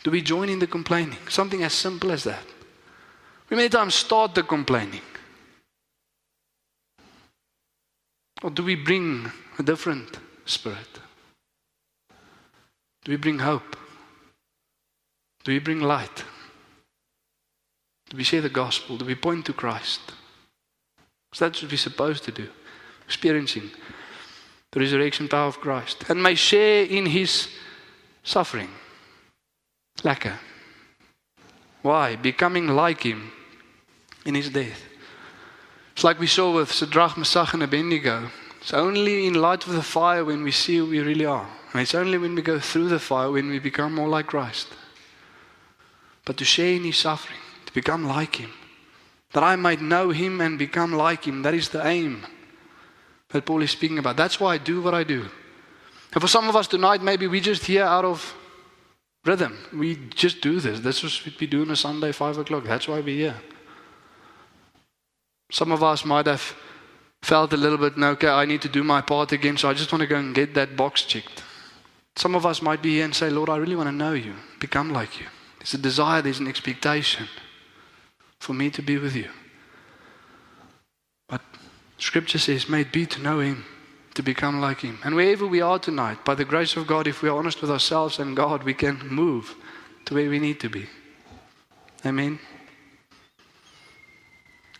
Do 0.02 0.10
we 0.10 0.22
join 0.22 0.48
in 0.48 0.58
the 0.58 0.66
complaining? 0.66 1.18
Something 1.28 1.62
as 1.62 1.72
simple 1.72 2.10
as 2.10 2.24
that. 2.24 2.44
We 3.48 3.56
many 3.56 3.68
times 3.68 3.94
start 3.94 4.34
the 4.34 4.42
complaining. 4.42 5.02
Or 8.42 8.50
do 8.50 8.64
we 8.64 8.74
bring 8.74 9.30
a 9.58 9.62
different 9.62 10.18
spirit? 10.44 11.00
Do 13.04 13.12
we 13.12 13.16
bring 13.16 13.38
hope? 13.38 13.76
Do 15.44 15.52
we 15.52 15.60
bring 15.60 15.80
light? 15.80 16.24
Do 18.16 18.20
we 18.20 18.24
share 18.24 18.40
the 18.40 18.48
gospel? 18.48 18.96
Do 18.96 19.04
we 19.04 19.14
point 19.14 19.44
to 19.44 19.52
Christ? 19.52 20.00
Because 21.30 21.40
that's 21.40 21.60
what 21.60 21.70
we're 21.70 21.76
supposed 21.76 22.24
to 22.24 22.32
do. 22.32 22.48
Experiencing 23.04 23.70
the 24.72 24.80
resurrection 24.80 25.28
power 25.28 25.48
of 25.48 25.60
Christ. 25.60 26.06
And 26.08 26.22
may 26.22 26.34
share 26.34 26.86
in 26.86 27.04
his 27.04 27.48
suffering. 28.22 28.70
Lekker. 29.98 30.32
Why? 31.82 32.16
Becoming 32.16 32.68
like 32.68 33.02
him 33.02 33.32
in 34.24 34.34
his 34.34 34.48
death. 34.48 34.82
It's 35.92 36.02
like 36.02 36.18
we 36.18 36.26
saw 36.26 36.54
with 36.54 36.72
Shadrach, 36.72 37.18
Meshach, 37.18 37.52
and 37.52 37.64
Abednego. 37.64 38.30
It's 38.62 38.72
only 38.72 39.26
in 39.26 39.34
light 39.34 39.66
of 39.66 39.74
the 39.74 39.82
fire 39.82 40.24
when 40.24 40.42
we 40.42 40.52
see 40.52 40.78
who 40.78 40.86
we 40.86 41.00
really 41.00 41.26
are. 41.26 41.50
And 41.74 41.82
it's 41.82 41.94
only 41.94 42.16
when 42.16 42.34
we 42.34 42.40
go 42.40 42.60
through 42.60 42.88
the 42.88 42.98
fire 42.98 43.30
when 43.30 43.50
we 43.50 43.58
become 43.58 43.94
more 43.94 44.08
like 44.08 44.28
Christ. 44.28 44.68
But 46.24 46.38
to 46.38 46.46
share 46.46 46.76
in 46.76 46.84
his 46.84 46.96
suffering 46.96 47.40
become 47.76 48.06
like 48.06 48.36
him. 48.36 48.52
That 49.32 49.44
I 49.44 49.54
might 49.54 49.82
know 49.82 50.08
him 50.08 50.40
and 50.40 50.58
become 50.58 50.94
like 50.94 51.28
him. 51.28 51.42
That 51.42 51.52
is 51.52 51.68
the 51.68 51.86
aim 51.86 52.24
that 53.28 53.44
Paul 53.44 53.60
is 53.60 53.70
speaking 53.70 53.98
about. 53.98 54.16
That's 54.16 54.40
why 54.40 54.54
I 54.54 54.58
do 54.58 54.80
what 54.80 54.94
I 54.94 55.04
do. 55.04 55.28
And 56.14 56.22
for 56.22 56.26
some 56.26 56.48
of 56.48 56.56
us 56.56 56.66
tonight, 56.66 57.02
maybe 57.02 57.26
we 57.26 57.38
just 57.38 57.66
here 57.66 57.84
out 57.84 58.06
of 58.06 58.34
rhythm. 59.26 59.58
We 59.74 59.96
just 60.14 60.40
do 60.40 60.58
this. 60.58 60.80
This 60.80 61.04
is 61.04 61.26
what 61.26 61.38
we 61.38 61.46
do 61.46 61.60
on 61.60 61.70
a 61.70 61.76
Sunday, 61.76 62.12
5 62.12 62.38
o'clock. 62.38 62.64
That's 62.64 62.88
why 62.88 63.00
we're 63.00 63.22
here. 63.24 63.36
Some 65.50 65.70
of 65.70 65.82
us 65.82 66.02
might 66.06 66.26
have 66.26 66.54
felt 67.22 67.52
a 67.52 67.58
little 67.58 67.78
bit, 67.78 67.98
no, 67.98 68.12
okay, 68.12 68.28
I 68.28 68.46
need 68.46 68.62
to 68.62 68.70
do 68.70 68.84
my 68.84 69.02
part 69.02 69.32
again, 69.32 69.58
so 69.58 69.68
I 69.68 69.74
just 69.74 69.92
want 69.92 70.00
to 70.00 70.06
go 70.06 70.16
and 70.16 70.34
get 70.34 70.54
that 70.54 70.76
box 70.76 71.02
checked. 71.02 71.42
Some 72.16 72.34
of 72.34 72.46
us 72.46 72.62
might 72.62 72.80
be 72.80 72.94
here 72.94 73.04
and 73.04 73.14
say, 73.14 73.28
Lord, 73.28 73.50
I 73.50 73.58
really 73.58 73.76
want 73.76 73.88
to 73.88 73.92
know 74.04 74.14
you, 74.14 74.34
become 74.60 74.94
like 74.94 75.20
you. 75.20 75.26
There's 75.58 75.74
a 75.74 75.78
desire, 75.78 76.22
there's 76.22 76.40
an 76.40 76.48
expectation 76.48 77.28
for 78.40 78.52
me 78.52 78.70
to 78.70 78.82
be 78.82 78.98
with 78.98 79.14
you. 79.14 79.28
But 81.28 81.40
Scripture 81.98 82.38
says, 82.38 82.68
may 82.68 82.82
it 82.82 82.92
be 82.92 83.06
to 83.06 83.20
know 83.20 83.40
Him, 83.40 83.64
to 84.14 84.22
become 84.22 84.60
like 84.60 84.80
Him. 84.80 84.98
And 85.04 85.14
wherever 85.14 85.46
we 85.46 85.60
are 85.60 85.78
tonight, 85.78 86.24
by 86.24 86.34
the 86.34 86.44
grace 86.44 86.76
of 86.76 86.86
God, 86.86 87.06
if 87.06 87.22
we 87.22 87.28
are 87.28 87.36
honest 87.36 87.60
with 87.60 87.70
ourselves 87.70 88.18
and 88.18 88.36
God, 88.36 88.62
we 88.62 88.74
can 88.74 88.98
move 89.08 89.54
to 90.04 90.14
where 90.14 90.30
we 90.30 90.38
need 90.38 90.60
to 90.60 90.68
be. 90.68 90.86
Amen. 92.04 92.38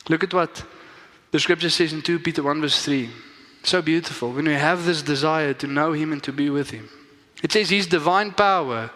Look 0.09 0.23
at 0.23 0.35
what 0.35 0.64
the 1.33 1.40
Scripture 1.40 1.71
says 1.71 1.92
in 1.92 2.03
2 2.03 2.21
Peter 2.21 2.42
1, 2.42 2.61
verse 2.61 2.85
3. 2.85 3.11
So 3.64 3.83
beautiful. 3.83 4.33
When 4.33 4.45
we 4.45 4.55
have 4.55 4.85
this 4.85 5.03
desire 5.03 5.53
to 5.55 5.66
know 5.66 5.92
Him 5.92 6.12
and 6.12 6.23
to 6.23 6.33
be 6.33 6.51
with 6.51 6.71
Him, 6.71 6.88
it 7.42 7.51
says 7.51 7.71
His 7.71 7.88
divine 7.88 8.31
power 8.31 8.90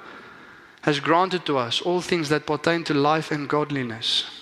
has 0.83 1.01
granted 1.01 1.45
to 1.47 1.59
us 1.59 1.81
all 1.81 2.01
things 2.01 2.29
that 2.29 2.47
pertain 2.47 2.85
to 2.85 2.95
life 2.95 3.33
and 3.33 3.49
godliness 3.49 4.40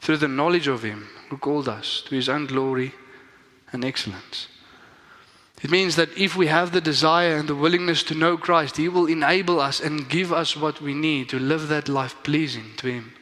through 0.00 0.18
the 0.18 0.28
knowledge 0.28 0.68
of 0.68 0.82
Him 0.82 1.08
who 1.30 1.36
called 1.36 1.68
us 1.68 2.02
to 2.06 2.14
His 2.14 2.28
own 2.28 2.46
glory 2.46 2.92
and 3.72 3.84
excellence. 3.84 4.48
It 5.62 5.70
means 5.70 5.96
that 5.96 6.16
if 6.16 6.36
we 6.36 6.48
have 6.48 6.72
the 6.72 6.80
desire 6.80 7.36
and 7.36 7.48
the 7.48 7.54
willingness 7.54 8.02
to 8.04 8.14
know 8.14 8.36
Christ, 8.36 8.76
He 8.76 8.88
will 8.88 9.06
enable 9.06 9.60
us 9.60 9.80
and 9.80 10.08
give 10.08 10.32
us 10.32 10.56
what 10.56 10.80
we 10.80 10.94
need 10.94 11.28
to 11.30 11.38
live 11.38 11.68
that 11.68 11.88
life 11.88 12.14
pleasing 12.22 12.72
to 12.76 12.88
Him. 12.88 13.12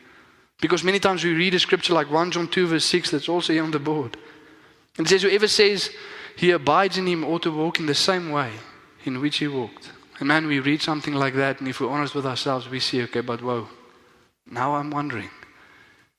Because 0.60 0.82
many 0.82 0.98
times 0.98 1.22
we 1.22 1.34
read 1.34 1.54
a 1.54 1.58
scripture 1.58 1.94
like 1.94 2.10
1 2.10 2.32
John 2.32 2.48
2, 2.48 2.66
verse 2.66 2.84
6, 2.84 3.10
that's 3.10 3.28
also 3.28 3.56
on 3.62 3.70
the 3.70 3.78
board. 3.78 4.16
And 4.98 5.06
it 5.06 5.10
says, 5.10 5.22
Whoever 5.22 5.48
says 5.48 5.90
he 6.36 6.50
abides 6.50 6.98
in 6.98 7.06
Him 7.06 7.24
ought 7.24 7.42
to 7.42 7.50
walk 7.52 7.78
in 7.78 7.86
the 7.86 7.94
same 7.94 8.30
way 8.30 8.52
in 9.04 9.20
which 9.20 9.38
He 9.38 9.48
walked. 9.48 9.90
And 10.18 10.28
man, 10.28 10.46
we 10.46 10.60
read 10.60 10.82
something 10.82 11.14
like 11.14 11.34
that, 11.34 11.60
and 11.60 11.68
if 11.68 11.80
we're 11.80 11.88
honest 11.88 12.14
with 12.14 12.26
ourselves, 12.26 12.68
we 12.68 12.80
see, 12.80 13.02
okay, 13.02 13.20
but 13.20 13.42
whoa, 13.42 13.68
now 14.46 14.74
I'm 14.74 14.90
wondering 14.90 15.30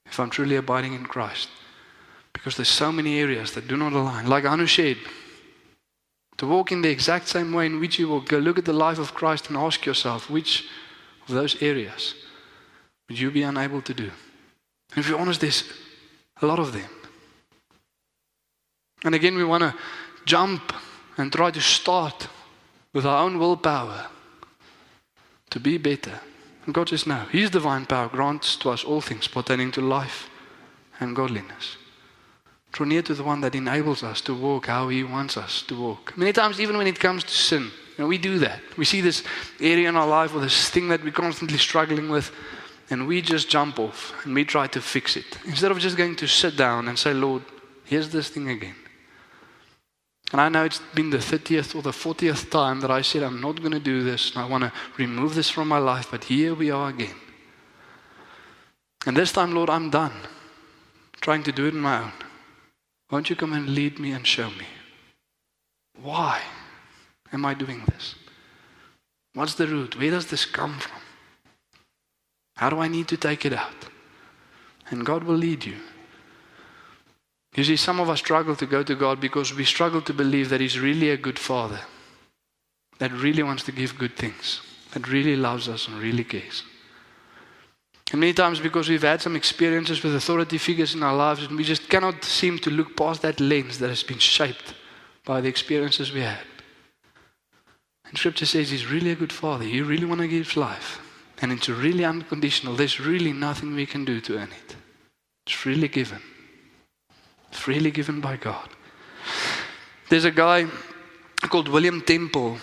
if 0.06 0.20
I'm 0.20 0.30
truly 0.30 0.56
abiding 0.56 0.94
in 0.94 1.06
Christ. 1.06 1.50
Because 2.34 2.56
there's 2.56 2.70
so 2.70 2.92
many 2.92 3.20
areas 3.20 3.52
that 3.54 3.68
do 3.68 3.78
not 3.78 3.94
align. 3.94 4.28
Like 4.28 4.46
Anu 4.46 4.68
to 6.38 6.48
walk 6.48 6.72
in 6.72 6.82
the 6.82 6.90
exact 6.90 7.28
same 7.28 7.54
way 7.54 7.66
in 7.66 7.80
which 7.80 7.98
you 7.98 8.08
will 8.08 8.22
go 8.22 8.38
look 8.38 8.58
at 8.58 8.66
the 8.66 8.74
life 8.74 9.00
of 9.00 9.14
Christ 9.14 9.48
and 9.48 9.58
ask 9.58 9.86
yourself, 9.86 10.30
which 10.30 10.68
of 11.28 11.34
those 11.34 11.62
areas 11.62 12.14
would 13.08 13.20
you 13.20 13.32
be 13.32 13.44
unable 13.44 13.82
to 13.82 13.94
do? 13.94 14.12
And 14.96 15.04
if 15.04 15.08
you're 15.08 15.20
honest, 15.20 15.42
there's 15.42 15.64
a 16.42 16.46
lot 16.46 16.60
of 16.60 16.74
them. 16.74 16.90
And 19.04 19.16
again, 19.16 19.36
we 19.36 19.44
want 19.44 19.62
to 19.62 19.74
jump 20.26 20.74
and 21.18 21.32
try 21.32 21.52
to 21.52 21.62
start 21.62 22.28
with 22.94 23.06
our 23.06 23.24
own 23.24 23.40
willpower 23.40 24.08
to 25.52 25.60
be 25.60 25.78
better. 25.78 26.20
And 26.66 26.74
God 26.74 26.90
says, 26.90 27.06
No, 27.06 27.26
His 27.32 27.50
divine 27.50 27.86
power 27.86 28.10
grants 28.10 28.56
to 28.58 28.72
us 28.72 28.84
all 28.84 29.02
things 29.02 29.28
pertaining 29.28 29.72
to 29.72 29.82
life 29.82 30.30
and 31.00 31.16
godliness. 31.16 31.78
Draw 32.72 32.88
near 32.88 33.02
to 33.04 33.14
the 33.14 33.24
one 33.24 33.42
that 33.42 33.56
enables 33.56 34.04
us 34.04 34.22
to 34.22 34.34
walk 34.34 34.66
how 34.68 34.90
He 34.90 35.04
wants 35.04 35.38
us 35.38 35.62
to 35.64 35.80
walk. 35.80 36.18
Many 36.18 36.34
times, 36.34 36.60
even 36.60 36.78
when 36.78 36.88
it 36.88 37.00
comes 37.00 37.24
to 37.24 37.32
sin, 37.32 37.64
you 37.64 38.04
know, 38.04 38.08
we 38.08 38.18
do 38.18 38.40
that. 38.40 38.60
We 38.78 38.86
see 38.86 39.02
this 39.02 39.24
area 39.62 39.88
in 39.88 39.96
our 39.96 40.08
life 40.08 40.36
or 40.36 40.42
this 40.42 40.70
thing 40.70 40.90
that 40.90 41.04
we're 41.04 41.12
constantly 41.12 41.58
struggling 41.58 42.10
with, 42.10 42.32
and 42.90 43.08
we 43.08 43.22
just 43.22 43.50
jump 43.50 43.80
off 43.80 44.14
and 44.26 44.36
we 44.36 44.44
try 44.44 44.68
to 44.68 44.82
fix 44.82 45.16
it. 45.16 45.38
Instead 45.46 45.72
of 45.72 45.80
just 45.80 45.96
going 45.96 46.16
to 46.18 46.28
sit 46.28 46.58
down 46.58 46.88
and 46.88 47.00
say, 47.00 47.14
Lord, 47.14 47.44
here's 47.86 48.10
this 48.10 48.30
thing 48.30 48.50
again. 48.50 48.76
And 50.32 50.42
I 50.42 50.50
know 50.50 50.66
it's 50.66 50.82
been 50.94 51.12
the 51.12 51.18
30th 51.18 51.76
or 51.76 51.82
the 51.82 51.92
40th 51.92 52.50
time 52.50 52.80
that 52.82 52.92
I 52.92 53.02
said, 53.02 53.24
I'm 53.24 53.42
not 53.42 53.60
going 53.60 53.72
to 53.72 53.80
do 53.80 54.04
this 54.04 54.32
and 54.32 54.44
I 54.44 54.48
want 54.48 54.64
to 54.64 54.74
remove 54.98 55.36
this 55.36 55.50
from 55.50 55.68
my 55.68 55.78
life, 55.78 56.08
but 56.12 56.24
here 56.26 56.54
we 56.56 56.72
are 56.72 56.90
again. 56.90 57.16
And 59.06 59.16
this 59.16 59.32
time, 59.32 59.54
Lord, 59.54 59.70
I'm 59.70 59.90
done 59.90 60.14
trying 61.22 61.44
to 61.44 61.52
do 61.52 61.68
it 61.68 61.74
on 61.74 61.80
my 61.80 62.04
own. 62.04 62.12
Won't 63.12 63.30
you 63.30 63.36
come 63.36 63.54
and 63.54 63.70
lead 63.70 64.00
me 64.00 64.12
and 64.12 64.26
show 64.26 64.50
me? 64.50 64.66
Why 66.02 66.42
am 67.32 67.46
I 67.46 67.54
doing 67.54 67.84
this? 67.86 68.16
What's 69.34 69.56
the 69.56 69.68
root? 69.68 69.98
Where 69.98 70.12
does 70.12 70.28
this 70.28 70.46
come 70.46 70.80
from? 70.80 71.02
How 72.56 72.70
do 72.70 72.80
I 72.80 72.88
need 72.88 73.08
to 73.10 73.18
take 73.18 73.46
it 73.46 73.54
out? 73.54 73.90
And 74.90 75.06
God 75.06 75.24
will 75.24 75.36
lead 75.36 75.66
you. 75.66 75.78
You 77.56 77.64
see, 77.64 77.78
some 77.78 78.02
of 78.02 78.10
us 78.10 78.20
struggle 78.20 78.56
to 78.58 78.66
go 78.66 78.84
to 78.84 78.96
God 78.96 79.22
because 79.22 79.54
we 79.54 79.64
struggle 79.64 80.02
to 80.02 80.14
believe 80.14 80.50
that 80.50 80.60
He's 80.60 80.80
really 80.80 81.10
a 81.10 81.18
good 81.18 81.40
Father, 81.40 81.80
that 83.00 83.12
really 83.14 83.44
wants 83.44 83.64
to 83.64 83.72
give 83.72 83.98
good 83.98 84.18
things, 84.18 84.62
that 84.92 85.08
really 85.08 85.38
loves 85.38 85.70
us 85.70 85.88
and 85.88 85.98
really 85.98 86.26
cares. 86.26 86.64
And 88.12 88.20
many 88.20 88.34
times, 88.34 88.60
because 88.60 88.90
we've 88.90 89.02
had 89.02 89.22
some 89.22 89.36
experiences 89.36 90.04
with 90.04 90.16
authority 90.16 90.58
figures 90.58 90.94
in 90.94 91.02
our 91.02 91.16
lives, 91.16 91.44
and 91.44 91.58
we 91.58 91.64
just 91.64 91.90
cannot 91.90 92.24
seem 92.24 92.60
to 92.60 92.70
look 92.70 92.96
past 92.96 93.22
that 93.22 93.40
lens 93.40 93.80
that 93.80 93.90
has 93.90 94.04
been 94.04 94.20
shaped 94.20 94.74
by 95.24 95.42
the 95.42 95.50
experiences 95.50 96.14
we 96.14 96.22
had. 96.22 96.44
And 98.06 98.18
Scripture 98.18 98.46
says 98.46 98.70
He's 98.70 98.92
really 98.92 99.12
a 99.12 99.16
good 99.16 99.34
Father. 99.34 99.66
You 99.66 99.86
really 99.86 100.06
want 100.06 100.22
to 100.22 100.28
give 100.28 100.56
life. 100.56 101.00
And 101.42 101.52
it's 101.52 101.68
really 101.68 102.06
unconditional. 102.06 102.76
There's 102.76 103.00
really 103.00 103.34
nothing 103.34 103.76
we 103.76 103.86
can 103.86 104.06
do 104.06 104.22
to 104.22 104.38
earn 104.38 104.52
it. 104.52 104.76
It's 105.46 105.56
freely 105.56 105.88
given. 105.88 106.22
Freely 107.56 107.92
given 107.92 108.22
by 108.22 108.38
God. 108.38 108.70
There's 110.10 110.26
a 110.26 110.32
guy 110.32 110.68
called 111.42 111.68
William 111.68 112.02
Temple. 112.02 112.58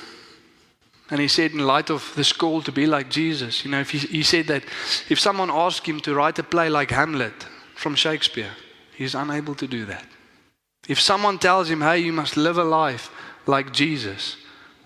And 1.11 1.21
he 1.21 1.29
said, 1.29 1.53
in 1.53 1.59
light 1.59 1.91
of 1.91 2.13
this 2.15 2.33
call 2.33 2.63
to 2.63 2.73
be 2.73 2.87
like 2.87 3.11
Jesus, 3.11 3.65
you 3.65 3.71
know, 3.71 3.81
if 3.81 3.91
he, 3.91 3.99
he 3.99 4.23
said 4.23 4.47
that 4.47 4.65
if 5.09 5.19
someone 5.21 5.51
asked 5.51 5.87
him 5.87 6.01
to 6.01 6.15
write 6.15 6.39
a 6.39 6.43
play 6.43 6.71
like 6.71 6.91
Hamlet 6.91 7.35
from 7.75 7.95
Shakespeare, 7.95 8.53
he's 8.97 9.15
unable 9.15 9.55
to 9.57 9.67
do 9.67 9.85
that. 9.87 10.07
If 10.89 11.01
someone 11.01 11.39
tells 11.39 11.69
him, 11.69 11.81
hey, 11.81 11.99
you 11.99 12.13
must 12.13 12.37
live 12.37 12.59
a 12.59 12.65
life 12.65 13.11
like 13.47 13.73
Jesus, 13.73 14.37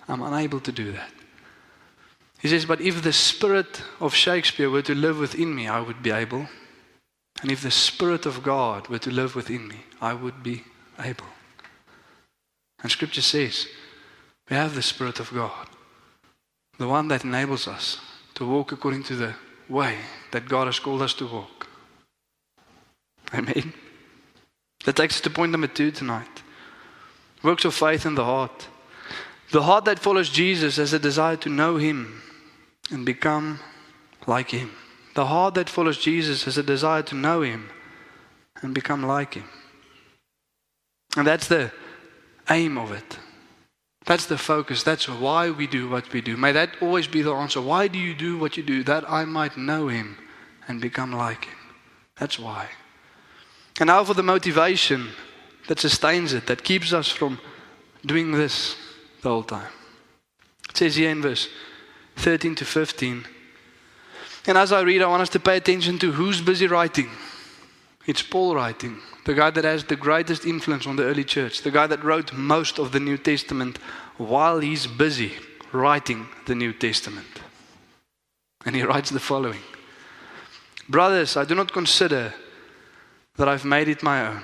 I'm 0.07 0.21
unable 0.21 0.59
to 0.61 0.71
do 0.71 0.91
that. 0.91 1.11
He 2.39 2.49
says, 2.49 2.65
but 2.65 2.81
if 2.81 3.01
the 3.01 3.13
spirit 3.13 3.81
of 3.99 4.13
Shakespeare 4.13 4.69
were 4.69 4.83
to 4.83 4.95
live 4.95 5.19
within 5.19 5.55
me, 5.55 5.67
I 5.67 5.79
would 5.79 6.03
be 6.03 6.11
able. 6.11 6.47
And 7.41 7.51
if 7.51 7.61
the 7.61 7.71
spirit 7.71 8.25
of 8.25 8.43
God 8.43 8.87
were 8.87 8.99
to 8.99 9.11
live 9.11 9.35
within 9.35 9.67
me, 9.67 9.77
I 10.01 10.13
would 10.13 10.41
be 10.41 10.63
able. 10.99 11.25
And 12.81 12.91
scripture 12.91 13.21
says, 13.21 13.67
we 14.49 14.55
have 14.55 14.75
the 14.75 14.81
spirit 14.81 15.19
of 15.19 15.33
God, 15.33 15.67
the 16.77 16.87
one 16.87 17.07
that 17.09 17.23
enables 17.23 17.67
us 17.67 17.99
to 18.35 18.45
walk 18.45 18.71
according 18.71 19.03
to 19.03 19.15
the 19.15 19.33
way 19.67 19.97
that 20.31 20.47
God 20.47 20.67
has 20.67 20.79
called 20.79 21.01
us 21.01 21.13
to 21.15 21.27
walk. 21.27 21.67
Amen. 23.33 23.73
That 24.85 24.95
takes 24.95 25.15
us 25.15 25.21
to 25.21 25.29
point 25.29 25.51
number 25.51 25.67
two 25.67 25.91
tonight 25.91 26.43
works 27.43 27.65
of 27.65 27.73
faith 27.73 28.05
in 28.05 28.15
the 28.15 28.25
heart. 28.25 28.67
The 29.51 29.61
heart 29.61 29.85
that 29.85 29.99
follows 29.99 30.29
Jesus 30.29 30.77
has 30.77 30.93
a 30.93 30.99
desire 30.99 31.37
to 31.37 31.49
know 31.49 31.77
Him 31.77 32.21
and 32.91 33.05
become 33.05 33.59
like 34.25 34.51
Him. 34.51 34.71
The 35.17 35.25
heart 35.25 35.55
that 35.55 35.67
follows 35.67 35.97
Jesus 35.97 36.43
has 36.43 36.59
a 36.59 36.63
desire 36.63 37.01
to 37.01 37.15
know 37.15 37.41
Him 37.41 37.71
and 38.61 38.71
become 38.71 39.01
like 39.01 39.33
Him. 39.33 39.49
And 41.17 41.25
that's 41.25 41.47
the 41.47 41.71
aim 42.51 42.77
of 42.77 42.91
it. 42.91 43.17
That's 44.05 44.27
the 44.27 44.37
focus. 44.37 44.83
That's 44.83 45.09
why 45.09 45.49
we 45.49 45.65
do 45.65 45.89
what 45.89 46.13
we 46.13 46.21
do. 46.21 46.37
May 46.37 46.51
that 46.51 46.75
always 46.81 47.07
be 47.07 47.23
the 47.23 47.33
answer. 47.33 47.59
Why 47.59 47.87
do 47.87 47.97
you 47.97 48.13
do 48.13 48.37
what 48.37 48.57
you 48.57 48.63
do? 48.63 48.83
That 48.83 49.09
I 49.09 49.25
might 49.25 49.57
know 49.57 49.87
Him 49.87 50.19
and 50.67 50.79
become 50.79 51.11
like 51.11 51.45
Him. 51.45 51.57
That's 52.19 52.37
why. 52.37 52.67
And 53.79 53.87
now 53.87 54.03
for 54.03 54.13
the 54.13 54.21
motivation 54.21 55.07
that 55.67 55.79
sustains 55.79 56.31
it, 56.33 56.45
that 56.45 56.63
keeps 56.63 56.93
us 56.93 57.09
from 57.09 57.39
doing 58.05 58.33
this 58.33 58.75
the 59.23 59.29
whole 59.29 59.41
time. 59.41 59.71
It 60.69 60.77
says 60.77 60.95
here 60.95 61.09
in 61.09 61.23
verse 61.23 61.49
13 62.17 62.53
to 62.53 62.65
15. 62.65 63.25
And 64.47 64.57
as 64.57 64.71
I 64.71 64.81
read, 64.81 65.01
I 65.01 65.07
want 65.07 65.21
us 65.21 65.29
to 65.29 65.39
pay 65.41 65.57
attention 65.57 65.99
to 65.99 66.13
who's 66.13 66.39
busy 66.39 66.67
writing. 66.67 67.09
It's 68.05 68.23
Paul 68.23 68.55
writing, 68.55 68.97
the 69.25 69.33
guy 69.33 69.49
that 69.49 69.65
has 69.65 69.83
the 69.83 69.97
greatest 69.97 70.45
influence 70.45 70.87
on 70.87 70.95
the 70.95 71.03
early 71.03 71.25
church, 71.25 71.61
the 71.61 71.71
guy 71.71 71.85
that 71.87 72.03
wrote 72.03 72.31
most 72.31 72.79
of 72.79 72.93
the 72.93 73.01
New 73.01 73.17
Testament 73.17 73.77
while 74.15 74.59
he's 74.59 74.87
busy 74.87 75.33
writing 75.73 76.27
the 76.45 76.55
New 76.55 76.71
Testament. 76.71 77.27
And 78.65 78.73
he 78.75 78.83
writes 78.83 79.09
the 79.09 79.19
following 79.19 79.61
Brothers, 80.87 81.35
I 81.35 81.43
do 81.43 81.53
not 81.53 81.73
consider 81.73 82.33
that 83.35 83.49
I've 83.49 83.65
made 83.65 83.89
it 83.89 84.01
my 84.01 84.25
own. 84.25 84.43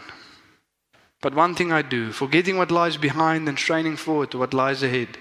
But 1.22 1.34
one 1.34 1.56
thing 1.56 1.72
I 1.72 1.82
do, 1.82 2.12
forgetting 2.12 2.58
what 2.58 2.70
lies 2.70 2.98
behind 2.98 3.48
and 3.48 3.58
straining 3.58 3.96
forward 3.96 4.32
to 4.32 4.38
what 4.38 4.54
lies 4.54 4.84
ahead, 4.84 5.18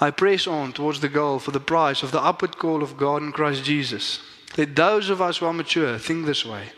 I 0.00 0.10
press 0.10 0.46
on 0.46 0.72
towards 0.72 1.00
the 1.00 1.08
goal 1.08 1.38
for 1.38 1.50
the 1.50 1.60
prize 1.60 2.02
of 2.02 2.10
the 2.10 2.22
upward 2.22 2.56
call 2.56 2.82
of 2.82 2.96
God 2.96 3.22
in 3.22 3.32
Christ 3.32 3.64
Jesus. 3.64 4.20
Let 4.56 4.74
those 4.74 5.10
of 5.10 5.20
us 5.20 5.36
who 5.38 5.46
are 5.46 5.52
mature 5.52 5.98
think 5.98 6.24
this 6.24 6.44
way. 6.44 6.70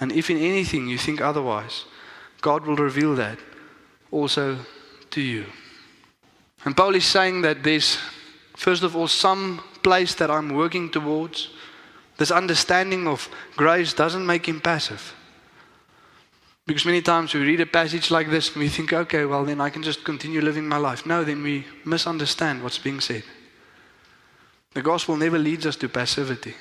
And 0.00 0.12
if 0.12 0.30
in 0.30 0.38
anything 0.38 0.88
you 0.88 0.96
think 0.96 1.20
otherwise, 1.20 1.84
God 2.40 2.64
will 2.64 2.76
reveal 2.76 3.14
that 3.16 3.38
also 4.10 4.58
to 5.10 5.20
you. 5.20 5.46
And 6.64 6.76
Paul 6.76 6.94
is 6.94 7.04
saying 7.04 7.42
that 7.42 7.62
there's, 7.62 7.98
first 8.56 8.82
of 8.84 8.96
all, 8.96 9.08
some 9.08 9.60
place 9.82 10.14
that 10.14 10.30
I'm 10.30 10.54
working 10.54 10.90
towards. 10.90 11.50
This 12.16 12.30
understanding 12.30 13.08
of 13.08 13.28
grace 13.56 13.92
doesn't 13.92 14.24
make 14.24 14.48
him 14.48 14.60
passive. 14.60 15.14
Because 16.66 16.86
many 16.86 17.02
times 17.02 17.34
we 17.34 17.40
read 17.40 17.60
a 17.60 17.66
passage 17.66 18.10
like 18.10 18.30
this 18.30 18.48
and 18.48 18.56
we 18.56 18.68
think, 18.68 18.92
okay, 18.92 19.26
well, 19.26 19.44
then 19.44 19.60
I 19.60 19.68
can 19.68 19.82
just 19.82 20.02
continue 20.02 20.40
living 20.40 20.66
my 20.66 20.78
life. 20.78 21.04
No, 21.04 21.22
then 21.22 21.42
we 21.42 21.66
misunderstand 21.84 22.62
what's 22.62 22.78
being 22.78 23.00
said. 23.00 23.22
The 24.72 24.82
gospel 24.82 25.16
never 25.16 25.38
leads 25.38 25.66
us 25.66 25.76
to 25.76 25.88
passivity. 25.88 26.54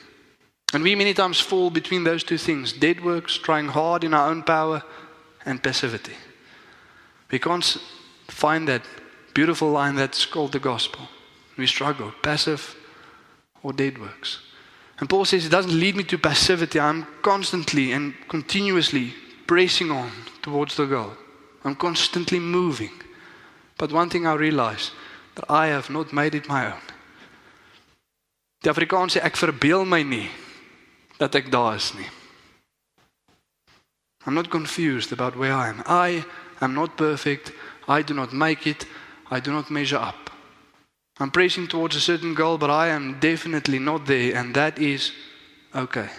And 0.73 0.83
we 0.83 0.95
many 0.95 1.13
times 1.13 1.39
fall 1.39 1.69
between 1.69 2.03
those 2.03 2.23
two 2.23 2.37
things 2.37 2.73
dead 2.73 3.03
works, 3.03 3.37
trying 3.37 3.67
hard 3.67 4.03
in 4.03 4.13
our 4.13 4.29
own 4.29 4.43
power, 4.43 4.83
and 5.45 5.63
passivity. 5.63 6.15
We 7.31 7.39
can't 7.39 7.77
find 8.27 8.67
that 8.67 8.83
beautiful 9.33 9.71
line 9.71 9.95
that's 9.95 10.25
called 10.25 10.51
the 10.51 10.59
gospel. 10.59 11.07
We 11.57 11.67
struggle, 11.67 12.13
passive 12.21 12.75
or 13.61 13.71
dead 13.73 13.99
works. 13.99 14.39
And 14.99 15.09
Paul 15.09 15.25
says 15.25 15.45
it 15.45 15.49
doesn't 15.49 15.79
lead 15.79 15.95
me 15.95 16.03
to 16.05 16.17
passivity. 16.17 16.79
I'm 16.79 17.07
constantly 17.21 17.91
and 17.93 18.13
continuously 18.27 19.13
pressing 19.47 19.91
on 19.91 20.11
towards 20.41 20.75
the 20.75 20.85
goal. 20.85 21.13
I'm 21.63 21.75
constantly 21.75 22.39
moving. 22.39 22.91
But 23.77 23.91
one 23.91 24.09
thing 24.09 24.27
I 24.27 24.33
realize 24.33 24.91
that 25.35 25.49
I 25.49 25.67
have 25.67 25.89
not 25.89 26.13
made 26.13 26.35
it 26.35 26.47
my 26.47 26.71
own. 26.71 26.81
Die 28.63 28.71
Afrikaans 28.71 29.17
sê 29.17 29.23
ek 29.23 29.35
verbeel 29.35 29.83
my 29.83 30.03
nie 30.07 30.29
dat 31.19 31.35
ek 31.35 31.49
daar 31.51 31.75
is 31.75 31.91
nie. 31.97 32.07
I'm 34.25 34.35
not 34.35 34.49
confused 34.49 35.11
about 35.11 35.35
where 35.35 35.53
I 35.53 35.67
am. 35.67 35.83
I 35.85 36.23
am 36.61 36.73
not 36.73 36.95
perfect. 36.95 37.51
I 37.87 38.01
do 38.01 38.13
not 38.13 38.31
make 38.31 38.65
it. 38.65 38.85
I 39.29 39.41
do 39.41 39.51
not 39.51 39.69
measure 39.69 39.99
up. 39.99 40.31
I'm 41.19 41.29
pressing 41.29 41.67
towards 41.67 41.95
a 41.95 42.01
certain 42.01 42.33
goal, 42.33 42.57
but 42.57 42.69
I 42.69 42.87
am 42.87 43.19
definitely 43.19 43.79
not 43.79 44.05
there, 44.05 44.35
and 44.35 44.55
that 44.55 44.79
is 44.79 45.11
okay. 45.75 46.09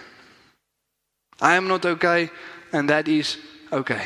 I 1.41 1.55
am 1.55 1.67
not 1.67 1.85
okay, 1.85 2.29
and 2.71 2.89
that 2.89 3.07
is 3.07 3.37
okay. 3.71 4.05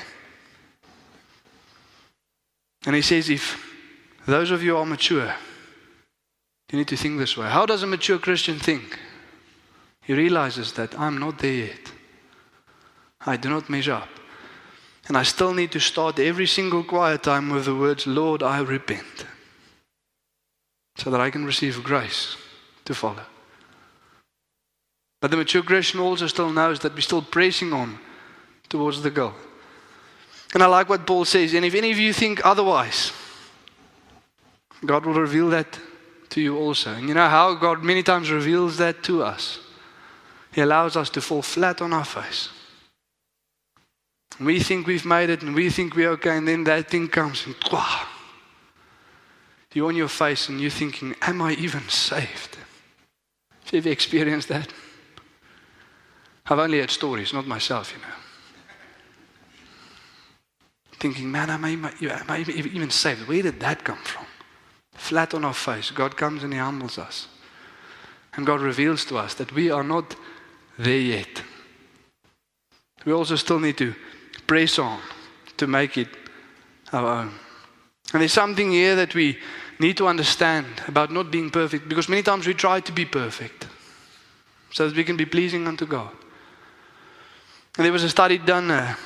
And 2.86 2.95
he 2.95 3.01
says, 3.01 3.30
if 3.30 3.66
those 4.26 4.51
of 4.51 4.64
you 4.64 4.78
are 4.78 4.86
mature, 4.86 5.34
you 6.72 6.78
need 6.78 6.88
to 6.88 6.97
think 6.97 7.20
this 7.20 7.36
way. 7.36 7.47
How 7.47 7.66
does 7.66 7.84
a 7.84 7.88
mature 7.88 8.20
Christian 8.20 8.60
think? 8.60 8.99
He 10.03 10.14
realizes 10.14 10.74
that 10.74 10.97
I'm 10.99 11.18
not 11.18 11.39
there 11.39 11.68
yet. 11.68 11.91
I 13.26 13.38
do 13.38 13.49
not 13.49 13.70
measure 13.70 13.93
up. 13.93 14.10
And 15.07 15.18
I 15.18 15.24
still 15.24 15.53
need 15.53 15.72
to 15.72 15.80
start 15.80 16.20
every 16.20 16.45
single 16.45 16.84
quiet 16.84 17.24
time 17.24 17.49
with 17.49 17.66
the 17.66 17.76
words, 17.76 18.05
Lord, 18.05 18.43
I 18.43 18.62
repent. 18.62 19.26
So 20.97 21.10
that 21.10 21.20
I 21.20 21.32
can 21.32 21.45
receive 21.45 21.84
grace 21.84 22.38
to 22.86 22.93
follow. 22.93 23.26
But 25.22 25.32
the 25.32 25.38
mature 25.38 25.64
Christian 25.64 25.99
also 25.99 26.28
still 26.28 26.51
knows 26.51 26.80
that 26.80 26.93
we're 26.93 27.01
still 27.01 27.22
pressing 27.22 27.74
on 27.74 27.99
towards 28.70 29.01
the 29.01 29.09
goal. 29.09 29.34
And 30.53 30.63
I 30.63 30.67
like 30.67 30.89
what 30.89 31.05
Paul 31.05 31.26
says. 31.26 31.53
And 31.53 31.65
if 31.65 31.76
any 31.76 31.91
of 31.91 31.99
you 31.99 32.13
think 32.13 32.45
otherwise, 32.45 33.11
God 34.86 35.05
will 35.05 35.13
reveal 35.13 35.49
that 35.49 35.80
to 36.30 36.41
you 36.41 36.57
also. 36.57 36.93
And 36.93 37.07
you 37.07 37.13
know 37.13 37.28
how 37.28 37.55
God 37.55 37.84
many 37.84 38.03
times 38.03 38.32
reveals 38.32 38.78
that 38.78 39.03
to 39.03 39.24
us? 39.24 39.59
He 40.51 40.61
allows 40.61 40.95
us 40.95 41.09
to 41.11 41.22
fall 41.22 41.41
flat 41.41 41.82
on 41.82 41.93
our 41.93 42.05
face. 42.05 42.49
We 44.39 44.59
think 44.59 44.88
we've 44.88 45.05
made 45.05 45.30
it 45.30 45.41
and 45.41 45.53
we 45.53 45.70
think 45.70 45.95
we're 45.95 46.11
okay, 46.11 46.38
and 46.38 46.47
then 46.47 46.63
that 46.63 46.89
thing 46.89 47.09
comes 47.09 47.45
and 47.45 47.55
wow, 47.72 48.07
You're 49.74 49.89
on 49.89 49.95
your 49.95 50.07
face 50.07 50.49
and 50.49 50.61
you're 50.61 50.72
thinking, 50.72 51.13
Am 51.22 51.41
I 51.41 51.53
even 51.53 51.88
saved? 51.89 52.57
Have 53.65 53.74
you 53.74 53.80
ever 53.80 53.89
experienced 53.89 54.47
that? 54.47 54.72
I've 56.45 56.57
only 56.57 56.80
heard 56.80 56.89
stories, 56.89 57.34
not 57.34 57.45
myself, 57.45 57.93
you 57.93 57.99
know. 57.99 58.18
Thinking, 60.99 61.31
man, 61.31 61.49
am 61.49 61.63
I, 61.63 61.69
am 61.71 62.29
I 62.29 62.39
even 62.41 62.89
saved? 62.89 63.27
Where 63.27 63.41
did 63.41 63.59
that 63.61 63.83
come 63.83 63.97
from? 63.97 64.25
Flat 64.93 65.33
on 65.33 65.45
our 65.45 65.53
face, 65.53 65.91
God 65.91 66.17
comes 66.17 66.43
and 66.43 66.51
He 66.51 66.59
humbles 66.59 66.97
us. 66.97 67.27
And 68.33 68.45
God 68.45 68.61
reveals 68.61 69.05
to 69.05 69.17
us 69.17 69.33
that 69.35 69.53
we 69.53 69.71
are 69.71 69.83
not 69.83 70.15
there 70.77 70.99
yet. 70.99 71.41
We 73.05 73.13
also 73.13 73.37
still 73.37 73.59
need 73.59 73.77
to 73.77 73.95
press 74.45 74.77
on 74.77 74.99
to 75.57 75.67
make 75.67 75.97
it 75.97 76.09
our 76.91 77.21
own. 77.21 77.31
And 78.13 78.21
there's 78.21 78.33
something 78.33 78.71
here 78.71 78.95
that 78.95 79.15
we 79.15 79.37
need 79.79 79.95
to 79.97 80.07
understand 80.07 80.65
about 80.87 81.11
not 81.11 81.31
being 81.31 81.49
perfect 81.49 81.87
because 81.87 82.09
many 82.09 82.23
times 82.23 82.45
we 82.45 82.53
try 82.53 82.81
to 82.81 82.91
be 82.91 83.05
perfect 83.05 83.67
so 84.71 84.87
that 84.87 84.97
we 84.97 85.03
can 85.03 85.15
be 85.15 85.25
pleasing 85.25 85.67
unto 85.67 85.85
God. 85.85 86.11
And 87.77 87.85
there 87.85 87.93
was 87.93 88.03
a 88.03 88.09
study 88.09 88.37
done 88.37 88.71
a 88.71 88.97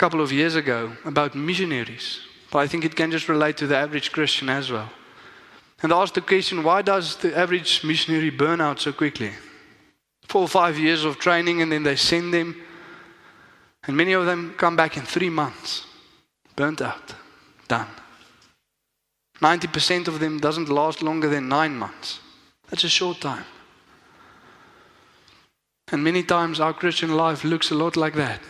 couple 0.00 0.22
of 0.22 0.32
years 0.32 0.54
ago 0.54 0.90
about 1.04 1.34
missionaries, 1.34 2.20
but 2.50 2.60
I 2.60 2.66
think 2.66 2.86
it 2.86 2.96
can 2.96 3.10
just 3.10 3.28
relate 3.28 3.58
to 3.58 3.66
the 3.66 3.76
average 3.76 4.12
Christian 4.12 4.48
as 4.48 4.72
well. 4.72 4.88
And 5.82 5.92
I 5.92 6.00
asked 6.00 6.14
the 6.14 6.22
question 6.22 6.62
why 6.62 6.80
does 6.80 7.16
the 7.16 7.36
average 7.36 7.84
missionary 7.84 8.30
burn 8.30 8.62
out 8.62 8.80
so 8.80 8.92
quickly? 8.94 9.32
Four 10.26 10.42
or 10.42 10.48
five 10.48 10.78
years 10.78 11.04
of 11.04 11.18
training, 11.18 11.60
and 11.60 11.70
then 11.70 11.82
they 11.82 11.96
send 11.96 12.32
them, 12.32 12.56
and 13.84 13.94
many 13.94 14.14
of 14.14 14.24
them 14.24 14.54
come 14.56 14.74
back 14.74 14.96
in 14.96 15.02
three 15.04 15.28
months, 15.28 15.84
burnt 16.56 16.80
out, 16.80 17.14
done. 17.68 17.88
90% 19.42 20.08
of 20.08 20.18
them 20.18 20.40
doesn't 20.40 20.70
last 20.70 21.02
longer 21.02 21.28
than 21.28 21.46
nine 21.46 21.76
months. 21.76 22.20
That's 22.70 22.84
a 22.84 22.88
short 22.88 23.20
time. 23.20 23.44
And 25.92 26.02
many 26.02 26.22
times 26.22 26.58
our 26.58 26.72
Christian 26.72 27.14
life 27.16 27.44
looks 27.44 27.70
a 27.70 27.74
lot 27.74 27.98
like 27.98 28.14
that. 28.14 28.40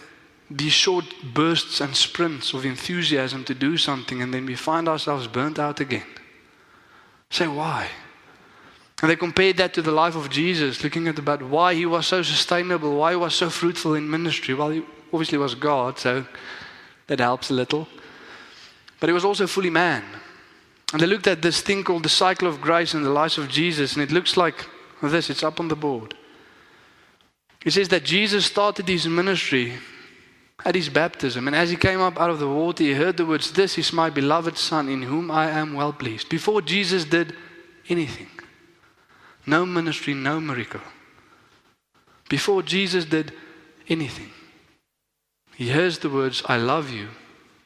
These 0.51 0.73
short 0.73 1.05
bursts 1.33 1.81
and 1.81 1.95
sprints 1.95 2.53
of 2.53 2.65
enthusiasm 2.65 3.45
to 3.45 3.55
do 3.55 3.77
something, 3.77 4.21
and 4.21 4.35
then 4.35 4.47
we 4.47 4.57
find 4.57 4.89
ourselves 4.89 5.29
burnt 5.29 5.59
out 5.59 5.79
again. 5.79 6.07
Say, 7.31 7.47
why? 7.47 7.89
And 9.01 9.11
they 9.11 9.17
compared 9.17 9.57
that 9.59 9.73
to 9.75 9.83
the 9.83 9.93
life 9.93 10.17
of 10.17 10.29
Jesus, 10.29 10.83
looking 10.83 11.07
at 11.07 11.19
about 11.19 11.43
why 11.43 11.75
he 11.75 11.87
was 11.87 12.07
so 12.07 12.23
sustainable, 12.23 12.97
why 12.97 13.13
he 13.13 13.17
was 13.17 13.35
so 13.35 13.49
fruitful 13.49 13.95
in 13.95 14.11
ministry. 14.11 14.53
Well, 14.53 14.71
he 14.71 14.83
obviously 15.13 15.39
was 15.39 15.55
God, 15.55 15.99
so 15.99 16.27
that 17.07 17.21
helps 17.21 17.51
a 17.51 17.55
little. 17.55 17.87
But 18.99 19.09
he 19.09 19.15
was 19.15 19.25
also 19.25 19.47
fully 19.47 19.71
man. 19.71 20.05
And 20.93 21.01
they 21.01 21.07
looked 21.07 21.29
at 21.29 21.43
this 21.43 21.61
thing 21.61 21.85
called 21.85 22.03
the 22.03 22.09
cycle 22.09 22.49
of 22.49 22.61
grace 22.61 22.93
in 22.93 23.03
the 23.03 23.11
life 23.11 23.39
of 23.39 23.49
Jesus, 23.49 23.95
and 23.95 24.03
it 24.03 24.11
looks 24.11 24.37
like 24.37 24.67
this 25.01 25.31
it's 25.31 25.45
up 25.45 25.61
on 25.61 25.69
the 25.69 25.77
board. 25.77 26.15
It 27.65 27.73
says 27.73 27.89
that 27.89 28.05
Jesus 28.05 28.47
started 28.47 28.89
his 28.89 29.07
ministry 29.07 29.75
at 30.65 30.75
his 30.75 30.89
baptism, 30.89 31.47
and 31.47 31.57
as 31.57 31.71
he 31.71 31.77
came 31.77 32.01
up 32.01 32.21
out 32.21 32.31
of 32.31 32.39
the 32.39 32.49
water, 32.49 32.83
he 32.83 32.93
heard 32.93 33.17
the 33.17 33.27
words, 33.27 33.53
This 33.53 33.79
is 33.79 33.93
my 33.93 34.11
beloved 34.11 34.59
Son, 34.59 34.89
in 34.89 35.03
whom 35.03 35.31
I 35.31 35.51
am 35.51 35.75
well 35.75 35.93
pleased. 35.93 36.29
Before 36.29 36.61
Jesus 36.61 37.05
did 37.05 37.35
anything, 37.89 38.29
no 39.47 39.65
ministry, 39.65 40.15
no 40.15 40.41
miracle. 40.41 40.83
Before 42.29 42.63
Jesus 42.63 43.05
did 43.05 43.33
anything, 43.89 44.31
he 45.57 45.71
hears 45.71 45.99
the 45.99 46.11
words, 46.11 46.43
I 46.47 46.57
love 46.57 46.91
you. 46.91 47.09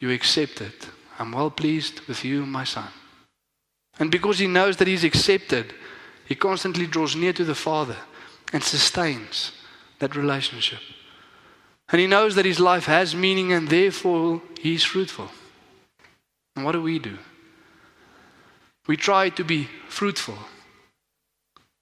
You 0.00 0.10
accept 0.10 0.60
it. 0.60 0.88
I'm 1.18 1.32
well 1.32 1.50
pleased 1.50 2.00
with 2.08 2.24
you, 2.24 2.44
my 2.44 2.64
son. 2.64 2.88
And 3.98 4.10
because 4.10 4.38
he 4.38 4.46
knows 4.46 4.76
that 4.78 4.88
he's 4.88 5.04
accepted, 5.04 5.72
he 6.26 6.34
constantly 6.34 6.86
draws 6.86 7.14
near 7.14 7.32
to 7.32 7.44
the 7.44 7.54
Father 7.54 7.96
and 8.52 8.62
sustains 8.62 9.52
that 9.98 10.16
relationship. 10.16 10.80
And 11.90 12.00
he 12.00 12.06
knows 12.06 12.34
that 12.34 12.46
his 12.46 12.60
life 12.60 12.86
has 12.86 13.14
meaning 13.14 13.52
and 13.52 13.68
therefore 13.68 14.42
he's 14.60 14.84
fruitful. 14.84 15.30
And 16.56 16.64
what 16.64 16.72
do 16.72 16.82
we 16.82 16.98
do? 16.98 17.18
We 18.86 18.96
try 18.96 19.28
to 19.30 19.44
be 19.44 19.68
fruitful 19.88 20.38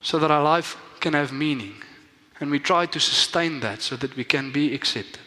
so 0.01 0.19
that 0.19 0.31
our 0.31 0.43
life 0.43 0.77
can 1.01 1.15
have 1.15 1.33
meaning. 1.33 1.75
And 2.41 2.51
we 2.51 2.59
try 2.59 2.87
to 2.87 3.01
sustain 3.01 3.61
that 3.61 3.83
so 3.83 3.97
that 3.97 4.17
we 4.17 4.25
can 4.25 4.51
be 4.51 4.75
accepted. 4.75 5.21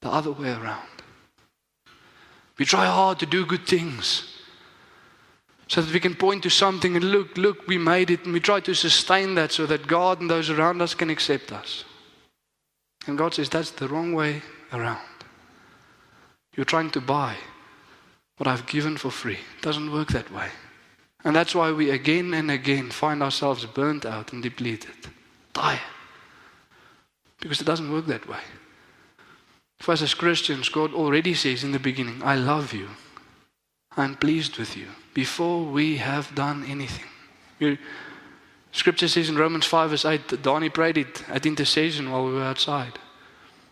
The 0.00 0.10
other 0.10 0.32
way 0.32 0.52
around. 0.52 0.88
We 2.58 2.64
try 2.64 2.86
hard 2.86 3.18
to 3.18 3.26
do 3.26 3.44
good 3.44 3.66
things 3.66 4.34
so 5.66 5.80
that 5.80 5.92
we 5.92 6.00
can 6.00 6.14
point 6.14 6.42
to 6.42 6.50
something 6.50 6.94
and 6.94 7.04
look, 7.04 7.36
look, 7.36 7.66
we 7.66 7.78
made 7.78 8.10
it, 8.10 8.24
and 8.24 8.32
we 8.32 8.40
try 8.40 8.60
to 8.60 8.74
sustain 8.74 9.34
that 9.34 9.50
so 9.50 9.66
that 9.66 9.86
God 9.86 10.20
and 10.20 10.30
those 10.30 10.50
around 10.50 10.82
us 10.82 10.94
can 10.94 11.10
accept 11.10 11.52
us. 11.52 11.84
And 13.06 13.18
God 13.18 13.34
says 13.34 13.48
that's 13.48 13.70
the 13.70 13.88
wrong 13.88 14.12
way 14.12 14.42
around. 14.72 15.00
You're 16.56 16.64
trying 16.64 16.90
to 16.90 17.00
buy 17.00 17.36
what 18.36 18.46
I've 18.46 18.66
given 18.66 18.96
for 18.96 19.10
free. 19.10 19.38
It 19.56 19.62
doesn't 19.62 19.92
work 19.92 20.08
that 20.08 20.32
way. 20.32 20.48
And 21.24 21.34
that's 21.34 21.54
why 21.54 21.72
we 21.72 21.90
again 21.90 22.34
and 22.34 22.50
again 22.50 22.90
find 22.90 23.22
ourselves 23.22 23.64
burnt 23.66 24.04
out 24.04 24.32
and 24.32 24.42
depleted, 24.42 25.08
tired. 25.52 25.80
Because 27.40 27.60
it 27.60 27.64
doesn't 27.64 27.90
work 27.90 28.06
that 28.06 28.28
way. 28.28 28.40
For 29.78 29.92
us 29.92 30.02
as 30.02 30.14
Christians, 30.14 30.68
God 30.68 30.94
already 30.94 31.34
says 31.34 31.64
in 31.64 31.72
the 31.72 31.78
beginning, 31.78 32.22
I 32.22 32.36
love 32.36 32.72
you. 32.72 32.88
I'm 33.96 34.16
pleased 34.16 34.58
with 34.58 34.76
you 34.76 34.86
before 35.12 35.64
we 35.64 35.96
have 35.98 36.34
done 36.34 36.64
anything. 36.64 37.04
Scripture 38.74 39.08
says 39.08 39.28
in 39.28 39.36
Romans 39.38 39.64
5 39.64 39.90
verse 39.90 40.04
8 40.04 40.28
that 40.28 40.42
Donnie 40.42 40.68
prayed 40.68 40.98
it 40.98 41.24
at 41.28 41.46
intercession 41.46 42.10
while 42.10 42.26
we 42.26 42.34
were 42.34 42.42
outside. 42.42 42.98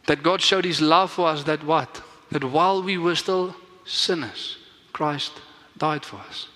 That 0.06 0.22
God 0.22 0.40
showed 0.40 0.64
his 0.64 0.80
love 0.80 1.10
for 1.10 1.28
us 1.28 1.44
that 1.44 1.64
what? 1.64 2.02
That 2.30 2.44
while 2.44 2.82
we 2.82 2.96
were 2.96 3.14
still 3.14 3.54
sinners, 3.84 4.58
Christ 4.92 5.32
died 5.76 6.04
for 6.04 6.16
us. 6.16 6.48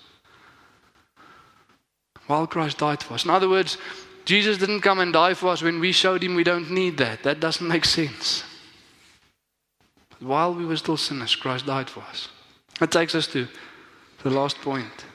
While 2.25 2.47
Christ 2.47 2.79
died 2.79 3.03
for 3.03 3.13
us. 3.13 3.25
In 3.25 3.29
other 3.29 3.49
words, 3.49 3.77
Jesus 4.25 4.57
didn't 4.57 4.81
come 4.81 4.99
and 4.99 5.13
die 5.13 5.33
for 5.33 5.47
us 5.47 5.61
when 5.61 5.79
we 5.79 5.91
showed 5.91 6.23
him 6.23 6.35
we 6.35 6.43
don't 6.43 6.71
need 6.71 6.97
that. 6.97 7.23
That 7.23 7.39
doesn't 7.39 7.67
make 7.67 7.85
sense. 7.85 8.43
While 10.19 10.53
we 10.53 10.65
were 10.65 10.77
still 10.77 10.97
sinners, 10.97 11.35
Christ 11.35 11.65
died 11.65 11.89
for 11.89 12.01
us. 12.01 12.29
That 12.79 12.91
takes 12.91 13.15
us 13.15 13.27
to 13.27 13.47
the 14.23 14.29
last 14.29 14.57
point. 14.61 15.05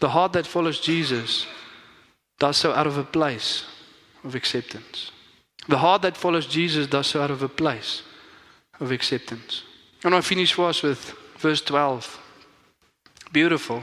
The 0.00 0.08
heart 0.08 0.32
that 0.32 0.46
follows 0.46 0.80
Jesus 0.80 1.46
does 2.38 2.56
so 2.56 2.72
out 2.72 2.86
of 2.86 2.98
a 2.98 3.04
place 3.04 3.64
of 4.24 4.34
acceptance. 4.34 5.10
The 5.68 5.78
heart 5.78 6.02
that 6.02 6.16
follows 6.16 6.46
Jesus 6.46 6.86
does 6.86 7.06
so 7.06 7.22
out 7.22 7.30
of 7.30 7.42
a 7.42 7.48
place 7.48 8.02
of 8.80 8.90
acceptance. 8.90 9.62
And 10.02 10.14
I 10.14 10.20
finish 10.20 10.52
for 10.52 10.68
us 10.68 10.82
with 10.82 11.14
verse 11.38 11.62
12. 11.62 12.20
Beautiful. 13.32 13.82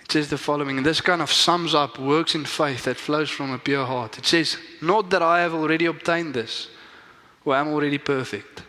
It 0.00 0.10
says 0.10 0.28
the 0.28 0.38
following, 0.38 0.76
and 0.76 0.86
this 0.86 1.00
kind 1.00 1.22
of 1.22 1.32
sums 1.32 1.74
up 1.74 1.98
works 1.98 2.34
in 2.34 2.44
faith 2.44 2.84
that 2.84 2.96
flows 2.96 3.30
from 3.30 3.52
a 3.52 3.58
pure 3.58 3.86
heart. 3.86 4.18
It 4.18 4.26
says, 4.26 4.58
Not 4.82 5.10
that 5.10 5.22
I 5.22 5.40
have 5.40 5.54
already 5.54 5.86
obtained 5.86 6.34
this, 6.34 6.68
or 7.44 7.56
am 7.56 7.68
already 7.68 7.98
perfect 7.98 8.62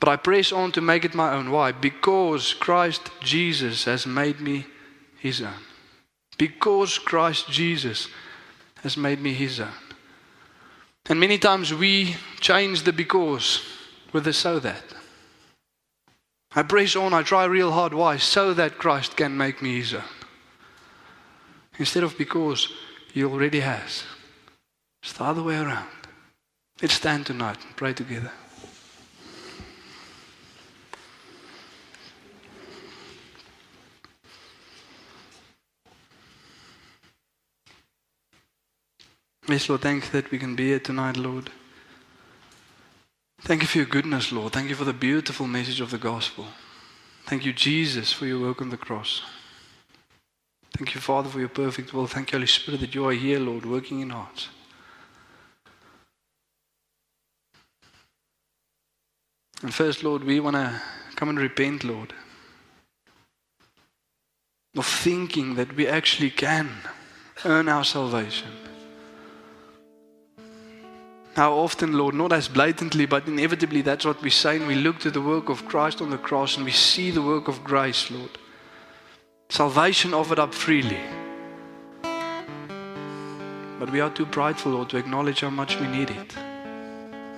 but 0.00 0.08
I 0.08 0.16
press 0.16 0.52
on 0.52 0.72
to 0.72 0.80
make 0.80 1.04
it 1.04 1.14
my 1.14 1.32
own. 1.32 1.50
Why? 1.50 1.72
Because 1.72 2.54
Christ 2.54 3.10
Jesus 3.20 3.84
has 3.84 4.06
made 4.06 4.40
me 4.40 4.66
his 5.18 5.42
own. 5.42 5.67
Because 6.38 6.98
Christ 6.98 7.50
Jesus 7.50 8.08
has 8.82 8.96
made 8.96 9.20
me 9.20 9.34
his 9.34 9.60
own. 9.60 9.72
And 11.08 11.18
many 11.18 11.38
times 11.38 11.74
we 11.74 12.16
change 12.40 12.82
the 12.82 12.92
because 12.92 13.62
with 14.12 14.24
the 14.24 14.32
so 14.32 14.58
that. 14.60 14.84
I 16.54 16.62
press 16.62 16.96
on, 16.96 17.12
I 17.12 17.22
try 17.22 17.44
real 17.44 17.72
hard. 17.72 17.92
Why? 17.92 18.16
So 18.16 18.54
that 18.54 18.78
Christ 18.78 19.16
can 19.16 19.36
make 19.36 19.60
me 19.60 19.78
his 19.78 19.94
own. 19.94 20.02
Instead 21.78 22.04
of 22.04 22.16
because 22.16 22.72
he 23.12 23.24
already 23.24 23.60
has. 23.60 24.04
It's 25.02 25.12
the 25.12 25.24
other 25.24 25.42
way 25.42 25.56
around. 25.56 25.88
Let's 26.80 26.94
stand 26.94 27.26
tonight 27.26 27.58
and 27.64 27.76
pray 27.76 27.92
together. 27.92 28.32
Yes, 39.48 39.68
Lord, 39.68 39.80
thank 39.80 40.04
you 40.04 40.10
that 40.10 40.30
we 40.30 40.38
can 40.38 40.54
be 40.54 40.66
here 40.66 40.78
tonight, 40.78 41.16
Lord. 41.16 41.50
Thank 43.40 43.62
you 43.62 43.68
for 43.68 43.78
your 43.78 43.86
goodness, 43.86 44.30
Lord. 44.30 44.52
Thank 44.52 44.68
you 44.68 44.74
for 44.74 44.84
the 44.84 44.92
beautiful 44.92 45.46
message 45.46 45.80
of 45.80 45.90
the 45.90 45.96
gospel. 45.96 46.46
Thank 47.24 47.46
you, 47.46 47.54
Jesus, 47.54 48.12
for 48.12 48.26
your 48.26 48.40
work 48.40 48.60
on 48.60 48.68
the 48.68 48.76
cross. 48.76 49.22
Thank 50.76 50.94
you, 50.94 51.00
Father, 51.00 51.30
for 51.30 51.40
your 51.40 51.48
perfect 51.48 51.94
will. 51.94 52.06
Thank 52.06 52.32
you, 52.32 52.38
Holy 52.38 52.46
Spirit, 52.46 52.80
that 52.80 52.94
you 52.94 53.06
are 53.06 53.12
here, 53.12 53.40
Lord, 53.40 53.64
working 53.64 54.00
in 54.00 54.10
hearts. 54.10 54.48
And 59.62 59.72
first, 59.72 60.04
Lord, 60.04 60.24
we 60.24 60.40
want 60.40 60.56
to 60.56 60.82
come 61.16 61.30
and 61.30 61.38
repent, 61.38 61.84
Lord. 61.84 62.12
of 64.76 64.86
thinking 64.86 65.56
that 65.56 65.74
we 65.74 65.88
actually 65.88 66.30
can 66.30 66.70
earn 67.44 67.68
our 67.68 67.84
salvation. 67.84 68.67
How 71.38 71.54
often, 71.54 71.92
Lord, 71.92 72.16
not 72.16 72.32
as 72.32 72.48
blatantly, 72.48 73.06
but 73.06 73.28
inevitably, 73.28 73.80
that's 73.82 74.04
what 74.04 74.20
we 74.22 74.28
say, 74.28 74.56
and 74.56 74.66
we 74.66 74.74
look 74.74 74.98
to 74.98 75.08
the 75.08 75.20
work 75.20 75.48
of 75.48 75.64
Christ 75.66 76.02
on 76.02 76.10
the 76.10 76.18
cross 76.18 76.56
and 76.56 76.64
we 76.64 76.72
see 76.72 77.12
the 77.12 77.22
work 77.22 77.46
of 77.46 77.62
grace, 77.62 78.10
Lord. 78.10 78.36
Salvation 79.48 80.14
offered 80.14 80.40
up 80.40 80.52
freely. 80.52 80.98
But 82.02 83.92
we 83.92 84.00
are 84.00 84.10
too 84.10 84.26
prideful, 84.26 84.72
Lord, 84.72 84.90
to 84.90 84.96
acknowledge 84.96 85.42
how 85.42 85.50
much 85.50 85.78
we 85.78 85.86
need 85.86 86.10
it. 86.10 86.36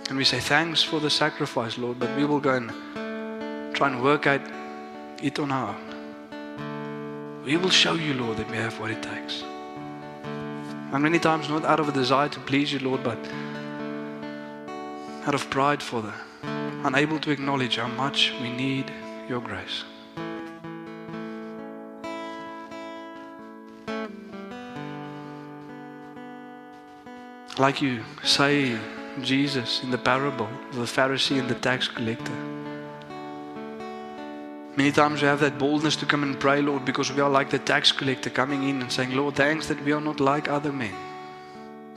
And 0.08 0.16
we 0.16 0.24
say, 0.24 0.40
Thanks 0.40 0.82
for 0.82 0.98
the 0.98 1.10
sacrifice, 1.10 1.76
Lord, 1.76 1.98
but 1.98 2.16
we 2.16 2.24
will 2.24 2.40
go 2.40 2.54
and 2.54 2.70
try 3.76 3.88
and 3.88 4.02
work 4.02 4.26
out 4.26 4.40
it 5.22 5.38
on 5.38 5.52
our 5.52 5.76
own. 5.76 7.44
We 7.44 7.58
will 7.58 7.68
show 7.68 7.92
you, 7.92 8.14
Lord, 8.14 8.38
that 8.38 8.50
we 8.50 8.56
have 8.56 8.80
what 8.80 8.92
it 8.92 9.02
takes. 9.02 9.42
And 9.42 11.02
many 11.02 11.18
times, 11.18 11.50
not 11.50 11.66
out 11.66 11.80
of 11.80 11.90
a 11.90 11.92
desire 11.92 12.30
to 12.30 12.40
please 12.40 12.72
you, 12.72 12.78
Lord, 12.78 13.04
but 13.04 13.18
out 15.26 15.34
of 15.34 15.50
pride, 15.50 15.82
Father, 15.82 16.14
unable 16.84 17.18
to 17.20 17.30
acknowledge 17.30 17.76
how 17.76 17.88
much 17.88 18.32
we 18.40 18.50
need 18.50 18.90
your 19.28 19.40
grace. 19.40 19.84
Like 27.58 27.82
you 27.82 28.02
say, 28.22 28.78
Jesus, 29.20 29.82
in 29.82 29.90
the 29.90 29.98
parable 29.98 30.48
of 30.70 30.76
the 30.76 30.84
Pharisee 30.84 31.38
and 31.38 31.48
the 31.48 31.56
tax 31.56 31.88
collector. 31.88 32.32
Many 34.76 34.92
times 34.92 35.20
we 35.20 35.28
have 35.28 35.40
that 35.40 35.58
boldness 35.58 35.96
to 35.96 36.06
come 36.06 36.22
and 36.22 36.40
pray, 36.40 36.62
Lord, 36.62 36.86
because 36.86 37.12
we 37.12 37.20
are 37.20 37.28
like 37.28 37.50
the 37.50 37.58
tax 37.58 37.92
collector 37.92 38.30
coming 38.30 38.66
in 38.66 38.80
and 38.80 38.90
saying, 38.90 39.14
Lord, 39.14 39.34
thanks 39.34 39.66
that 39.66 39.84
we 39.84 39.92
are 39.92 40.00
not 40.00 40.20
like 40.20 40.48
other 40.48 40.72
men, 40.72 40.94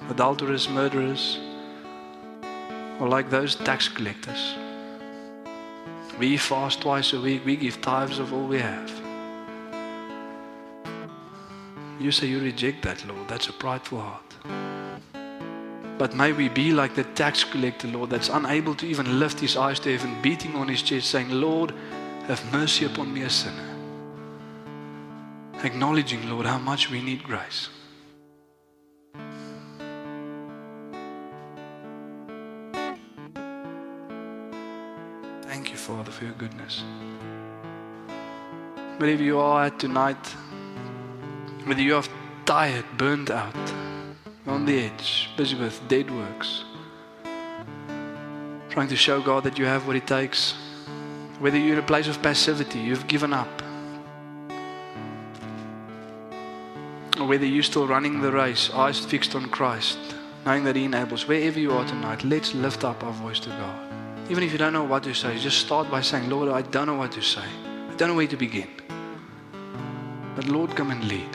adulterers, 0.10 0.68
murderers, 0.68 1.40
or 3.04 3.10
like 3.10 3.30
those 3.30 3.56
tax 3.56 3.90
collectors. 3.90 4.56
We 6.18 6.38
fast 6.38 6.84
twice 6.84 7.12
a 7.12 7.20
week, 7.20 7.46
we 7.46 7.58
give 7.58 7.82
tithes 7.82 8.18
of 8.18 8.32
all 8.32 8.48
we 8.48 8.60
have. 8.60 8.90
You 12.00 12.14
say 12.14 12.28
you 12.28 12.40
reject 12.40 12.82
that, 12.84 13.06
Lord. 13.06 13.28
That's 13.28 13.50
a 13.50 13.52
prideful 13.52 14.00
heart. 14.00 14.30
But 15.98 16.16
may 16.16 16.32
we 16.32 16.48
be 16.48 16.72
like 16.72 16.96
the 16.96 17.04
tax 17.04 17.44
collector, 17.44 17.90
Lord, 17.90 18.10
that's 18.10 18.30
unable 18.30 18.74
to 18.76 18.86
even 18.86 19.20
lift 19.20 19.38
his 19.42 19.58
eyes 19.58 19.82
to 19.82 19.92
heaven, 19.92 20.22
beating 20.22 20.56
on 20.56 20.70
his 20.70 20.82
chest, 20.82 21.10
saying, 21.10 21.30
Lord, 21.30 21.74
have 22.28 22.42
mercy 22.54 22.86
upon 22.86 23.14
me, 23.14 23.24
a 23.24 23.30
sinner. 23.30 23.70
Acknowledging, 25.62 26.30
Lord, 26.30 26.46
how 26.46 26.58
much 26.58 26.90
we 26.90 27.02
need 27.02 27.22
grace. 27.22 27.68
For 36.14 36.26
your 36.26 36.34
goodness. 36.34 36.84
Wherever 38.98 39.24
you 39.24 39.40
are 39.40 39.66
at 39.66 39.80
tonight, 39.80 40.24
whether 41.66 41.82
you 41.82 41.96
are 41.96 42.04
tired, 42.46 42.86
burned 42.98 43.32
out, 43.32 43.56
on 44.46 44.66
the 44.66 44.80
edge, 44.80 45.30
busy 45.36 45.56
with 45.56 45.82
dead 45.88 46.12
works, 46.12 46.64
trying 48.70 48.88
to 48.88 48.96
show 48.96 49.22
God 49.22 49.44
that 49.46 49.58
you 49.58 49.66
have 49.66 49.88
what 49.88 49.96
it 49.96 50.06
takes, 50.06 50.54
whether 51.40 51.58
you're 51.58 51.74
in 51.74 51.80
a 51.80 51.88
place 51.88 52.08
of 52.08 52.22
passivity, 52.22 52.80
you've 52.80 53.08
given 53.08 53.34
up, 53.34 53.62
or 57.20 57.26
whether 57.28 57.46
you're 57.46 57.64
still 57.64 57.88
running 57.88 58.22
the 58.22 58.32
race, 58.32 58.70
eyes 58.72 59.00
fixed 59.00 59.36
on 59.36 59.50
Christ, 59.50 59.98
knowing 60.46 60.64
that 60.66 60.76
He 60.76 60.86
enables, 60.86 61.28
wherever 61.28 61.60
you 61.60 61.72
are 61.72 61.88
tonight, 61.88 62.24
let's 62.24 62.54
lift 62.54 62.84
up 62.84 63.04
our 63.04 63.14
voice 63.14 63.40
to 63.42 63.50
God. 63.50 64.03
Even 64.30 64.44
if 64.44 64.52
you 64.52 64.58
don't 64.58 64.74
know 64.74 64.86
what 64.86 65.04
to 65.04 65.14
say, 65.14 65.38
just 65.38 65.60
start 65.60 65.92
by 65.92 66.02
saying, 66.02 66.30
Lord, 66.30 66.50
I 66.50 66.62
don't 66.62 66.88
know 66.88 66.96
what 66.96 67.12
to 67.14 67.22
say. 67.22 67.44
I 67.90 67.96
don't 67.96 68.10
know 68.10 68.16
where 68.16 68.28
to 68.28 68.38
begin. 68.38 68.70
But 70.36 70.48
Lord, 70.48 70.76
come 70.76 70.92
and 70.92 71.04
lead. 71.04 71.30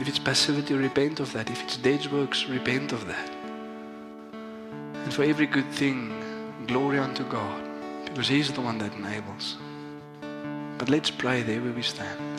If 0.00 0.08
it's 0.08 0.18
passivity, 0.18 0.74
repent 0.74 1.20
of 1.20 1.32
that. 1.34 1.50
If 1.50 1.62
it's 1.62 1.76
dead 1.76 2.10
works, 2.10 2.46
repent 2.46 2.92
of 2.92 3.06
that. 3.06 3.30
And 5.04 5.12
for 5.12 5.24
every 5.24 5.46
good 5.46 5.70
thing, 5.72 6.14
glory 6.66 6.98
unto 6.98 7.24
God, 7.24 7.60
because 8.06 8.28
He's 8.28 8.50
the 8.52 8.60
one 8.60 8.78
that 8.78 8.94
enables. 8.94 9.58
But 10.78 10.88
let's 10.88 11.10
pray 11.10 11.42
there 11.42 11.60
where 11.60 11.72
we 11.72 11.82
stand. 11.82 12.29